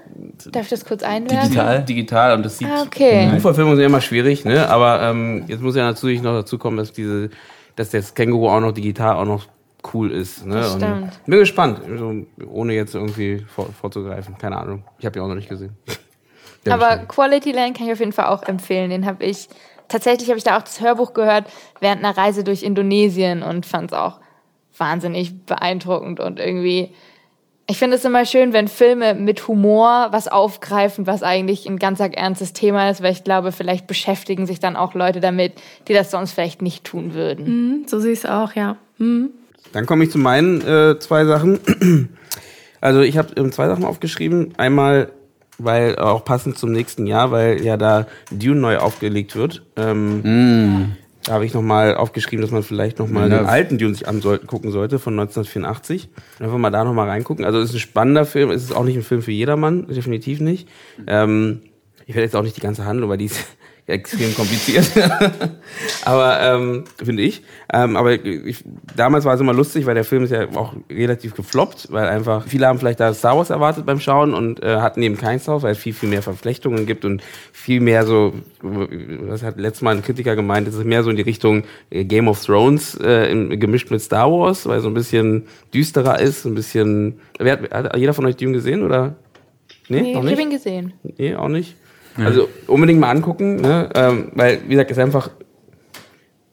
[0.52, 1.50] Darf ich das kurz einwerfen?
[1.50, 1.84] Digital.
[1.84, 2.68] digital und das sieht.
[2.70, 3.30] Ah, okay.
[3.32, 4.70] Buchverfilmungen sind immer schwierig, ne?
[4.70, 7.30] Aber ähm, jetzt muss ja natürlich noch dazu kommen, dass diese,
[7.78, 9.46] dass das Känguru auch noch digital auch noch
[9.94, 10.46] cool ist.
[10.46, 10.56] Ne?
[10.56, 11.26] Das Und stimmt.
[11.26, 12.14] bin gespannt, also,
[12.50, 14.38] ohne jetzt irgendwie vor, vorzugreifen.
[14.38, 14.84] Keine Ahnung.
[15.00, 15.78] Ich habe ja auch noch nicht gesehen.
[16.70, 16.98] Aber.
[16.98, 18.90] Quality Land kann ich auf jeden Fall auch empfehlen.
[18.90, 19.48] Den habe ich,
[19.88, 21.46] tatsächlich habe ich da auch das Hörbuch gehört
[21.80, 24.20] während einer Reise durch Indonesien und fand es auch
[24.78, 26.94] wahnsinnig beeindruckend und irgendwie,
[27.70, 32.00] ich finde es immer schön, wenn Filme mit Humor was aufgreifen, was eigentlich ein ganz
[32.00, 35.54] ernstes Thema ist, weil ich glaube, vielleicht beschäftigen sich dann auch Leute damit,
[35.88, 37.46] die das sonst vielleicht nicht tun würden.
[37.46, 38.78] Hm, so sehe ich es auch, ja.
[38.98, 39.32] Hm.
[39.74, 41.60] Dann komme ich zu meinen äh, zwei Sachen.
[42.80, 44.54] Also ich habe ähm, zwei Sachen aufgeschrieben.
[44.58, 45.10] Einmal,
[45.58, 49.64] weil auch passend zum nächsten Jahr, weil ja da Dune neu aufgelegt wird.
[49.76, 50.96] Ähm,
[51.28, 53.40] Da habe ich nochmal aufgeschrieben, dass man vielleicht nochmal Ja.
[53.40, 56.10] den alten Dune sich angucken sollte von 1984.
[56.40, 57.44] Einfach mal da nochmal reingucken.
[57.44, 58.50] Also es ist ein spannender Film.
[58.50, 60.70] Es ist auch nicht ein Film für jedermann, definitiv nicht.
[61.06, 61.62] Ähm,
[62.06, 63.46] ich werde jetzt auch nicht die ganze Handlung, weil die ist
[63.88, 64.86] extrem kompliziert.
[66.06, 67.42] aber ähm, finde ich.
[67.72, 68.64] Ähm, aber ich,
[68.96, 72.46] damals war es immer lustig, weil der Film ist ja auch relativ gefloppt, weil einfach
[72.46, 75.56] viele haben vielleicht da Star Wars erwartet beim Schauen und äh, hatten eben kein Star
[75.56, 77.24] Wars, weil es viel, viel mehr Verflechtungen gibt und
[77.54, 81.16] viel mehr so, was hat letztes Mal ein Kritiker gemeint, es ist mehr so in
[81.16, 85.46] die Richtung äh, Game of Thrones äh, gemischt mit Star Wars, weil so ein bisschen
[85.74, 87.20] düsterer ist, ein bisschen.
[87.40, 89.16] Wer hat, hat jeder von euch Dune gesehen oder?
[89.88, 90.34] Nee, Nee, noch ich nicht?
[90.34, 90.94] habe ihn gesehen.
[91.18, 91.76] Nee, auch nicht.
[92.26, 93.90] Also unbedingt mal angucken, ne?
[93.96, 95.30] ähm, weil, wie gesagt, ist einfach,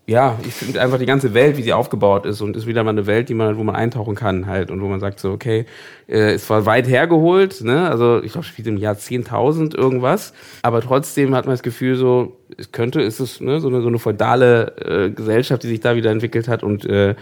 [0.07, 2.91] ja, ich finde einfach die ganze Welt, wie sie aufgebaut ist und ist wieder mal
[2.91, 5.65] eine Welt, die man, wo man eintauchen kann halt und wo man sagt so, okay,
[6.09, 7.89] äh, ist zwar weit hergeholt, ne?
[7.89, 12.37] also ich glaube, spielt im Jahr 10.000 irgendwas, aber trotzdem hat man das Gefühl so,
[12.59, 14.77] es könnte, ist es ne, so eine, so eine feudale
[15.07, 17.15] äh, Gesellschaft, die sich da wieder entwickelt hat und äh,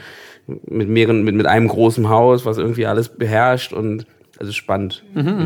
[0.47, 4.06] mit mehreren, mit, mit einem großen Haus, was irgendwie alles beherrscht und
[4.40, 5.05] also spannend.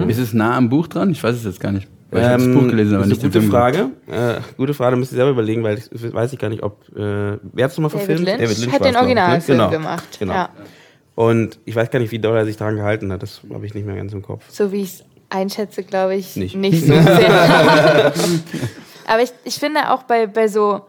[0.09, 1.10] Ist es nah am Buch dran?
[1.10, 1.86] Ich weiß es jetzt gar nicht.
[2.16, 3.51] Weil ich habe das Ähm, Buch gelesen, aber ist nicht eine den gute Film.
[3.51, 4.38] Frage.
[4.38, 7.38] Äh, gute Frage, müsst ihr selber überlegen, weil ich weiß ich gar nicht, ob äh,
[7.43, 8.59] wer hat's nochmal David verfilmt?
[8.60, 8.98] Lynch, hat den ne?
[8.98, 10.18] Originalfilm Genau, gemacht.
[10.18, 10.32] Genau.
[10.34, 10.48] Ja.
[11.14, 13.22] Und ich weiß gar nicht, wie doll er sich daran gehalten hat.
[13.22, 14.44] Das habe ich nicht mehr ganz im Kopf.
[14.51, 16.55] So wie ich es einschätze, glaube ich, Nicht.
[16.56, 18.12] nicht, so sehr.
[19.06, 20.82] Aber ich, ich finde auch bei, bei so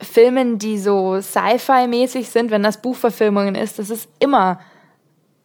[0.00, 4.60] Filmen, die so Sci-Fi-mäßig sind, wenn das Buchverfilmungen ist, das ist immer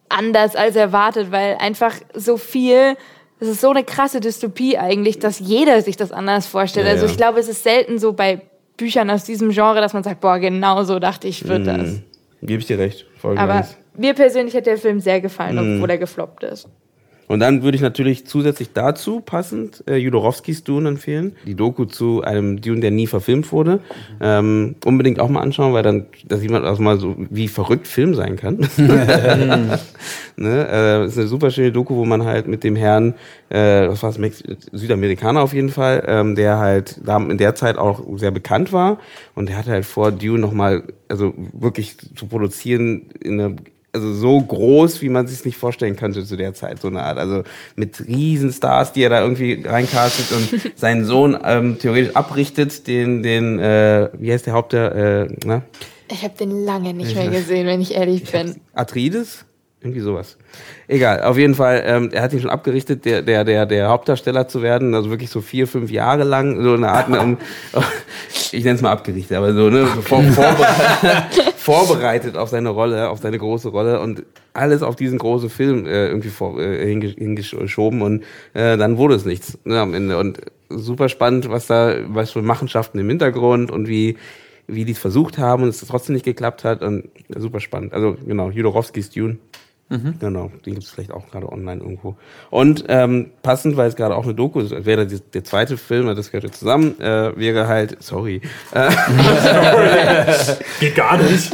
[0.10, 2.98] anders als erwartet, weil einfach so viel,
[3.40, 6.86] das ist so eine krasse Dystopie eigentlich, dass jeder sich das anders vorstellt.
[6.88, 8.42] Ja, also ich glaube, es ist selten so bei
[8.78, 11.78] Büchern aus diesem Genre, dass man sagt, boah, genau so dachte ich, wird das.
[11.78, 12.04] Mhm.
[12.42, 13.06] Gebe ich dir recht.
[13.18, 13.68] Voll Aber
[13.98, 15.76] mir persönlich hat der Film sehr gefallen, Mhm.
[15.78, 16.68] obwohl er gefloppt ist.
[17.30, 21.36] Und dann würde ich natürlich zusätzlich dazu passend äh, Jodorowskis Dune empfehlen.
[21.46, 23.82] Die Doku zu einem Dune, der nie verfilmt wurde.
[24.20, 27.88] Ähm, unbedingt auch mal anschauen, weil dann, da sieht man auch mal so, wie verrückt
[27.88, 28.58] Film sein kann.
[30.38, 30.68] ne?
[30.72, 33.14] äh, ist eine super schöne Doku, wo man halt mit dem Herrn,
[33.50, 37.78] äh, was war es, Südamerikaner auf jeden Fall, ähm, der halt da in der Zeit
[37.78, 38.98] auch sehr bekannt war.
[39.36, 43.56] Und der hatte halt vor, Dune nochmal, also wirklich zu produzieren in einer
[43.94, 47.18] also so groß, wie man sich nicht vorstellen könnte zu der Zeit, so eine Art.
[47.18, 47.44] Also
[47.76, 53.60] mit Riesenstars, die er da irgendwie reincastet und seinen Sohn ähm, theoretisch abrichtet, den, den,
[53.60, 55.64] äh, wie heißt der Haupt der, äh, na?
[56.12, 58.56] Ich habe den lange nicht mehr gesehen, wenn ich ehrlich bin.
[58.74, 59.46] Atreides?
[59.82, 60.38] Irgendwie sowas.
[60.90, 64.46] Egal, auf jeden Fall, ähm, er hat ihn schon abgerichtet, der, der, der, der Hauptdarsteller
[64.50, 67.38] zu werden, also wirklich so vier, fünf Jahre lang, so eine Art, um,
[68.52, 73.10] ich nenne es mal abgerichtet, aber so, ne, so vor, vorbereitet, vorbereitet auf seine Rolle,
[73.10, 78.02] auf seine große Rolle und alles auf diesen großen Film äh, irgendwie vor, äh, hingeschoben
[78.02, 78.24] und
[78.54, 80.18] äh, dann wurde es nichts ne, am Ende.
[80.18, 84.18] Und super spannend, was da, was für Machenschaften im Hintergrund und wie,
[84.68, 87.94] wie die es versucht haben und es trotzdem nicht geklappt hat und super spannend.
[87.94, 89.38] Also genau, Jodorowskis Dune.
[89.90, 90.16] Mhm.
[90.20, 92.16] Genau, den gibt es vielleicht auch gerade online irgendwo.
[92.52, 96.06] Und ähm, passend, weil es gerade auch eine Doku ist, wäre der, der zweite Film,
[96.16, 98.42] das gehört ja zusammen, äh, wäre halt, sorry.
[98.72, 98.92] Äh,
[100.80, 101.52] Geht gar nicht.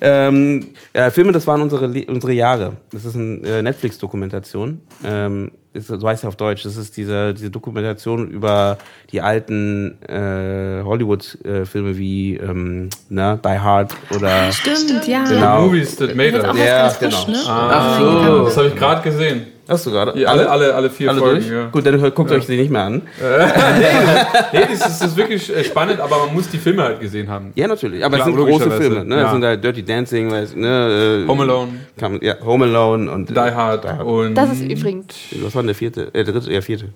[0.00, 2.76] ähm, ja, Filme, das waren unsere, unsere Jahre.
[2.92, 4.80] Das ist eine äh, Netflix-Dokumentation.
[5.04, 6.64] Ähm, ist, so heißt ja auf Deutsch.
[6.64, 8.78] Das ist diese, diese Dokumentation über
[9.10, 14.52] die alten äh, Hollywood-Filme wie ähm, ne, Die Hard oder.
[14.52, 15.24] Stimmt, ja.
[15.24, 15.62] Genau.
[15.66, 16.58] Movies that made us.
[16.58, 17.38] Ja, frisch, genau.
[17.38, 17.44] ne?
[17.46, 19.46] Ach so, das habe ich gerade gesehen.
[19.72, 20.18] Hast du gerade?
[20.18, 21.40] Ja, alle, alle, alle vier alle Folgen.
[21.40, 21.50] durch?
[21.52, 21.66] Ja.
[21.68, 23.02] Gut, dann guckt euch die nicht mehr an.
[24.52, 27.28] Nee, das ist, das ist wirklich äh, spannend, aber man muss die Filme halt gesehen
[27.28, 27.52] haben.
[27.54, 28.04] Ja, natürlich.
[28.04, 28.70] Aber Klar, es sind große.
[28.70, 29.04] Filme.
[29.04, 29.16] Ne?
[29.16, 29.26] Ja.
[29.26, 33.30] Es sind halt Dirty Dancing, weiß, ne, äh, Home Alone, Kann, ja, Home Alone und
[33.30, 34.34] Die Hard, und.
[34.34, 35.14] Das ist übrigens.
[35.42, 36.08] was war denn der vierte?
[36.14, 36.88] Äh, der dritte, ja, vierte.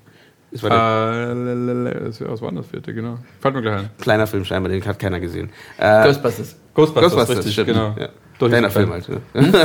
[0.52, 3.18] Das war der Äh, das war- was war denn das vierte, genau.
[3.40, 3.90] Fällt mir gleich ein.
[4.00, 5.50] kleiner Film scheinbar, den hat keiner gesehen.
[5.78, 6.56] Äh, Ghostbusters.
[6.74, 7.94] Ghostbusters, Ghostbusters, richtig, genau.
[7.98, 8.08] Ja.
[8.38, 9.08] Doch Kleiner Film halt.
[9.08, 9.20] Ne?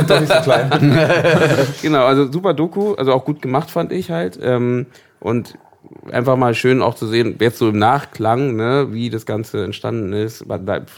[0.06, 0.70] Doch nicht so klein.
[1.82, 4.38] genau, also super Doku, also auch gut gemacht fand ich halt.
[4.42, 4.86] Ähm,
[5.20, 5.58] und
[6.10, 10.12] einfach mal schön auch zu sehen, jetzt so im Nachklang, ne, wie das Ganze entstanden
[10.12, 10.44] ist.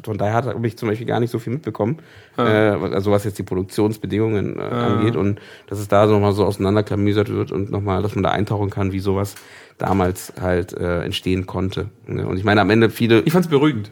[0.03, 1.99] Von daher habe ich zum Beispiel gar nicht so viel mitbekommen,
[2.39, 6.45] äh, also was jetzt die Produktionsbedingungen äh, angeht und dass es da so nochmal so
[6.45, 9.35] auseinanderklamüsert wird und nochmal, dass man da eintauchen kann, wie sowas
[9.79, 11.89] damals halt äh, entstehen konnte.
[12.07, 12.27] Ne?
[12.27, 13.91] Und ich meine, am Ende viele, Ich fand's beruhigend,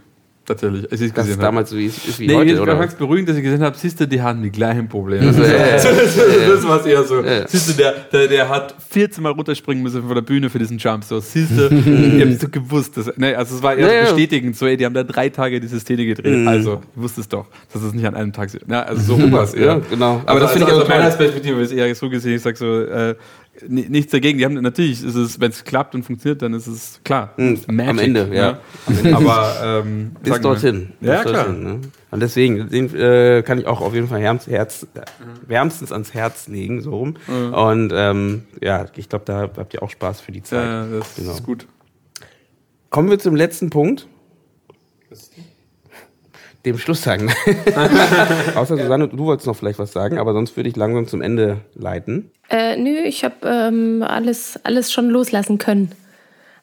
[0.55, 1.43] tatsächlich, als ich es es gesehen habe.
[1.43, 2.77] damals so ist, ist wie Nee, heute, ich oder?
[2.77, 5.27] fand's beruhigend, dass ich gesehen habe, siehst du, die hatten die gleichen Probleme.
[5.37, 5.77] ja, ja,
[6.49, 7.23] das, war eher so.
[7.23, 7.47] Ja.
[7.49, 10.79] Siehst du, der, der, der hat 14 Mal runterspringen müssen von der Bühne für diesen
[10.79, 11.05] Jump.
[11.05, 12.97] So, siehst du, ich hab so gewusst.
[12.97, 14.03] Dass, nee, also es war eher Ja, ja.
[14.05, 14.57] bestätigend.
[14.57, 16.47] So, ey, die haben da drei Tage diese Szene gedreht.
[16.47, 18.59] Also, ich wusste es doch, dass es nicht an einem Tag ist.
[18.69, 19.67] Ja, also so war es eher.
[19.67, 20.21] Ja, genau.
[20.27, 21.17] Aber Aber das finde also, ich also aus meiner.
[21.17, 23.15] Perspektive ist eher so gesehen, ich sag so, äh,
[23.69, 24.39] nichts dagegen.
[24.39, 27.33] Die haben natürlich, ist es, wenn es klappt und funktioniert, dann ist es klar.
[27.37, 28.59] Mhm, Magic, am Ende, ja.
[29.03, 29.17] ne?
[29.17, 30.93] Aber ähm, Bis dorthin.
[31.01, 31.45] Ja, Bis klar.
[31.45, 31.81] dorthin, ne?
[32.11, 34.87] Und deswegen, den äh, kann ich auch auf jeden Fall herz, Herz,
[35.47, 37.15] wärmstens ans Herz legen, so rum.
[37.53, 40.65] Und ähm, ja, ich glaube, da habt ihr auch Spaß für die Zeit.
[40.65, 41.33] Ja, das Genau.
[41.33, 41.67] ist gut.
[42.91, 44.07] Kommen wir zum letzten Punkt.
[46.65, 47.33] Dem Schluss sagen.
[48.55, 51.59] Außer Susanne, du wolltest noch vielleicht was sagen, aber sonst würde ich langsam zum Ende
[51.75, 52.31] leiten.
[52.51, 55.91] Äh, nö, ich habe ähm, alles, alles schon loslassen können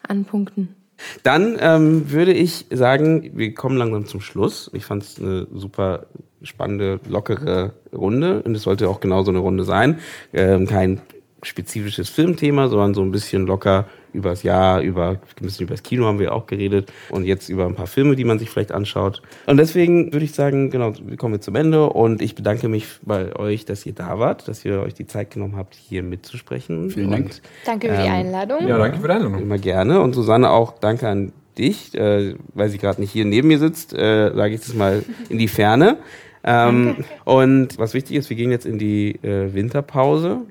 [0.07, 0.76] an Punkten.
[1.23, 4.69] Dann ähm, würde ich sagen, wir kommen langsam zum Schluss.
[4.73, 6.07] Ich fand es eine super
[6.41, 9.99] spannende, lockere Runde und es sollte auch genauso eine Runde sein.
[10.34, 11.01] Ähm, kein
[11.43, 16.06] spezifisches Filmthema, sondern so ein bisschen locker übers Jahr, über ein bisschen über das Kino
[16.06, 19.22] haben wir auch geredet und jetzt über ein paar Filme, die man sich vielleicht anschaut.
[19.45, 22.88] Und deswegen würde ich sagen, genau, wir kommen jetzt zum Ende und ich bedanke mich
[23.02, 26.90] bei euch, dass ihr da wart, dass ihr euch die Zeit genommen habt, hier mitzusprechen.
[26.90, 27.26] Vielen Dank.
[27.26, 28.68] Und Danke für die Ähm, Einladung.
[28.68, 29.44] Ja, danke für deine Einladung.
[29.44, 30.02] Immer gerne.
[30.02, 33.94] Und Susanne auch danke an dich, äh, weil sie gerade nicht hier neben mir sitzt,
[33.94, 35.98] äh, sage ich das mal in die Ferne.
[36.41, 36.95] Ähm,
[37.26, 40.44] und was wichtig ist, wir gehen jetzt in die äh, Winterpause.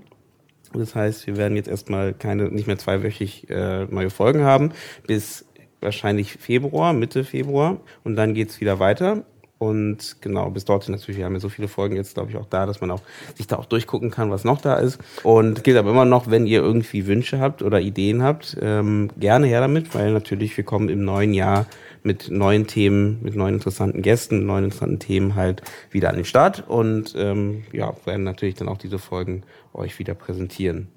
[0.74, 4.72] Das heißt, wir werden jetzt erstmal keine, nicht mehr zweiwöchig äh, neue Folgen haben,
[5.06, 5.46] bis
[5.80, 7.78] wahrscheinlich Februar, Mitte Februar.
[8.04, 9.24] Und dann geht's wieder weiter.
[9.58, 12.46] Und genau, bis dorthin natürlich, wir haben ja so viele Folgen jetzt, glaube ich, auch
[12.46, 13.02] da, dass man auch
[13.34, 15.00] sich da auch durchgucken kann, was noch da ist.
[15.24, 19.48] Und gilt aber immer noch, wenn ihr irgendwie Wünsche habt oder Ideen habt, ähm, gerne
[19.48, 21.66] her damit, weil natürlich wir kommen im neuen Jahr
[22.02, 26.64] mit neuen Themen, mit neuen interessanten Gästen, neuen interessanten Themen halt wieder an den Start
[26.68, 29.42] und ähm, ja, werden natürlich dann auch diese Folgen
[29.72, 30.88] euch wieder präsentieren.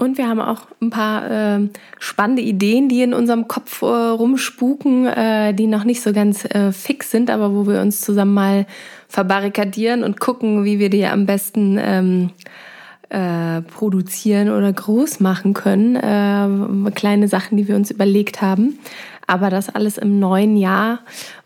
[0.00, 5.06] Und wir haben auch ein paar ähm, spannende Ideen, die in unserem Kopf äh, rumspuken,
[5.06, 8.66] äh, die noch nicht so ganz äh, fix sind, aber wo wir uns zusammen mal
[9.08, 12.30] verbarrikadieren und gucken, wie wir die am besten ähm,
[13.10, 15.96] äh, produzieren oder groß machen können.
[15.96, 18.78] Äh, kleine Sachen, die wir uns überlegt haben.
[19.30, 21.00] Aber das alles im neuen Jahr.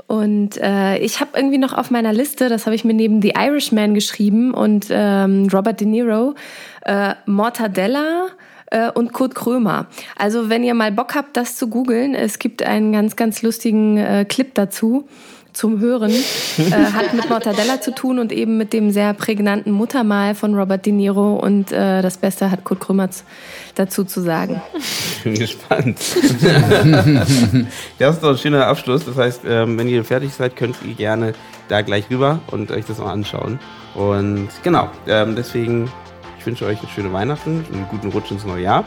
[0.07, 3.35] Und äh, ich habe irgendwie noch auf meiner Liste, das habe ich mir neben The
[3.37, 6.35] Irishman geschrieben und ähm, Robert De Niro,
[6.83, 8.29] äh, Mortadella
[8.71, 9.87] äh, und Kurt Krömer.
[10.17, 13.99] Also wenn ihr mal Bock habt, das zu googeln, es gibt einen ganz, ganz lustigen
[13.99, 15.09] äh, Clip dazu
[15.55, 20.35] zum Hören, äh, hat mit Mortadella zu tun und eben mit dem sehr prägnanten Muttermal
[20.35, 23.09] von Robert De Niro und äh, das Beste hat Kurt Krömer
[23.75, 24.61] dazu zu sagen.
[24.77, 25.99] Ich bin gespannt.
[27.99, 29.05] das ist doch ein schöner Abschluss.
[29.05, 31.33] Das heißt, ähm, wenn ihr fertig seid, könnt ihr gerne
[31.69, 33.59] da gleich rüber und euch das mal anschauen.
[33.95, 35.91] Und genau, ähm, deswegen,
[36.39, 38.85] ich wünsche euch eine schöne Weihnachten, einen guten Rutsch ins neue Jahr.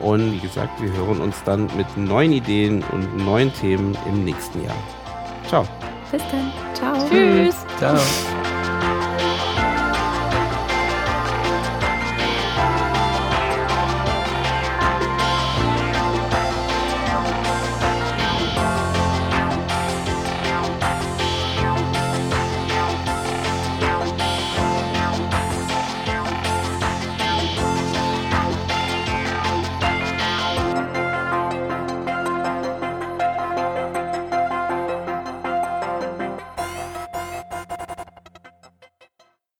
[0.00, 4.64] Und wie gesagt, wir hören uns dann mit neuen Ideen und neuen Themen im nächsten
[4.64, 4.76] Jahr.
[5.46, 5.66] Ciao.
[6.12, 6.52] Bis dann.
[6.74, 7.08] Ciao.
[7.08, 7.56] Tschüss.
[7.78, 7.96] Ciao.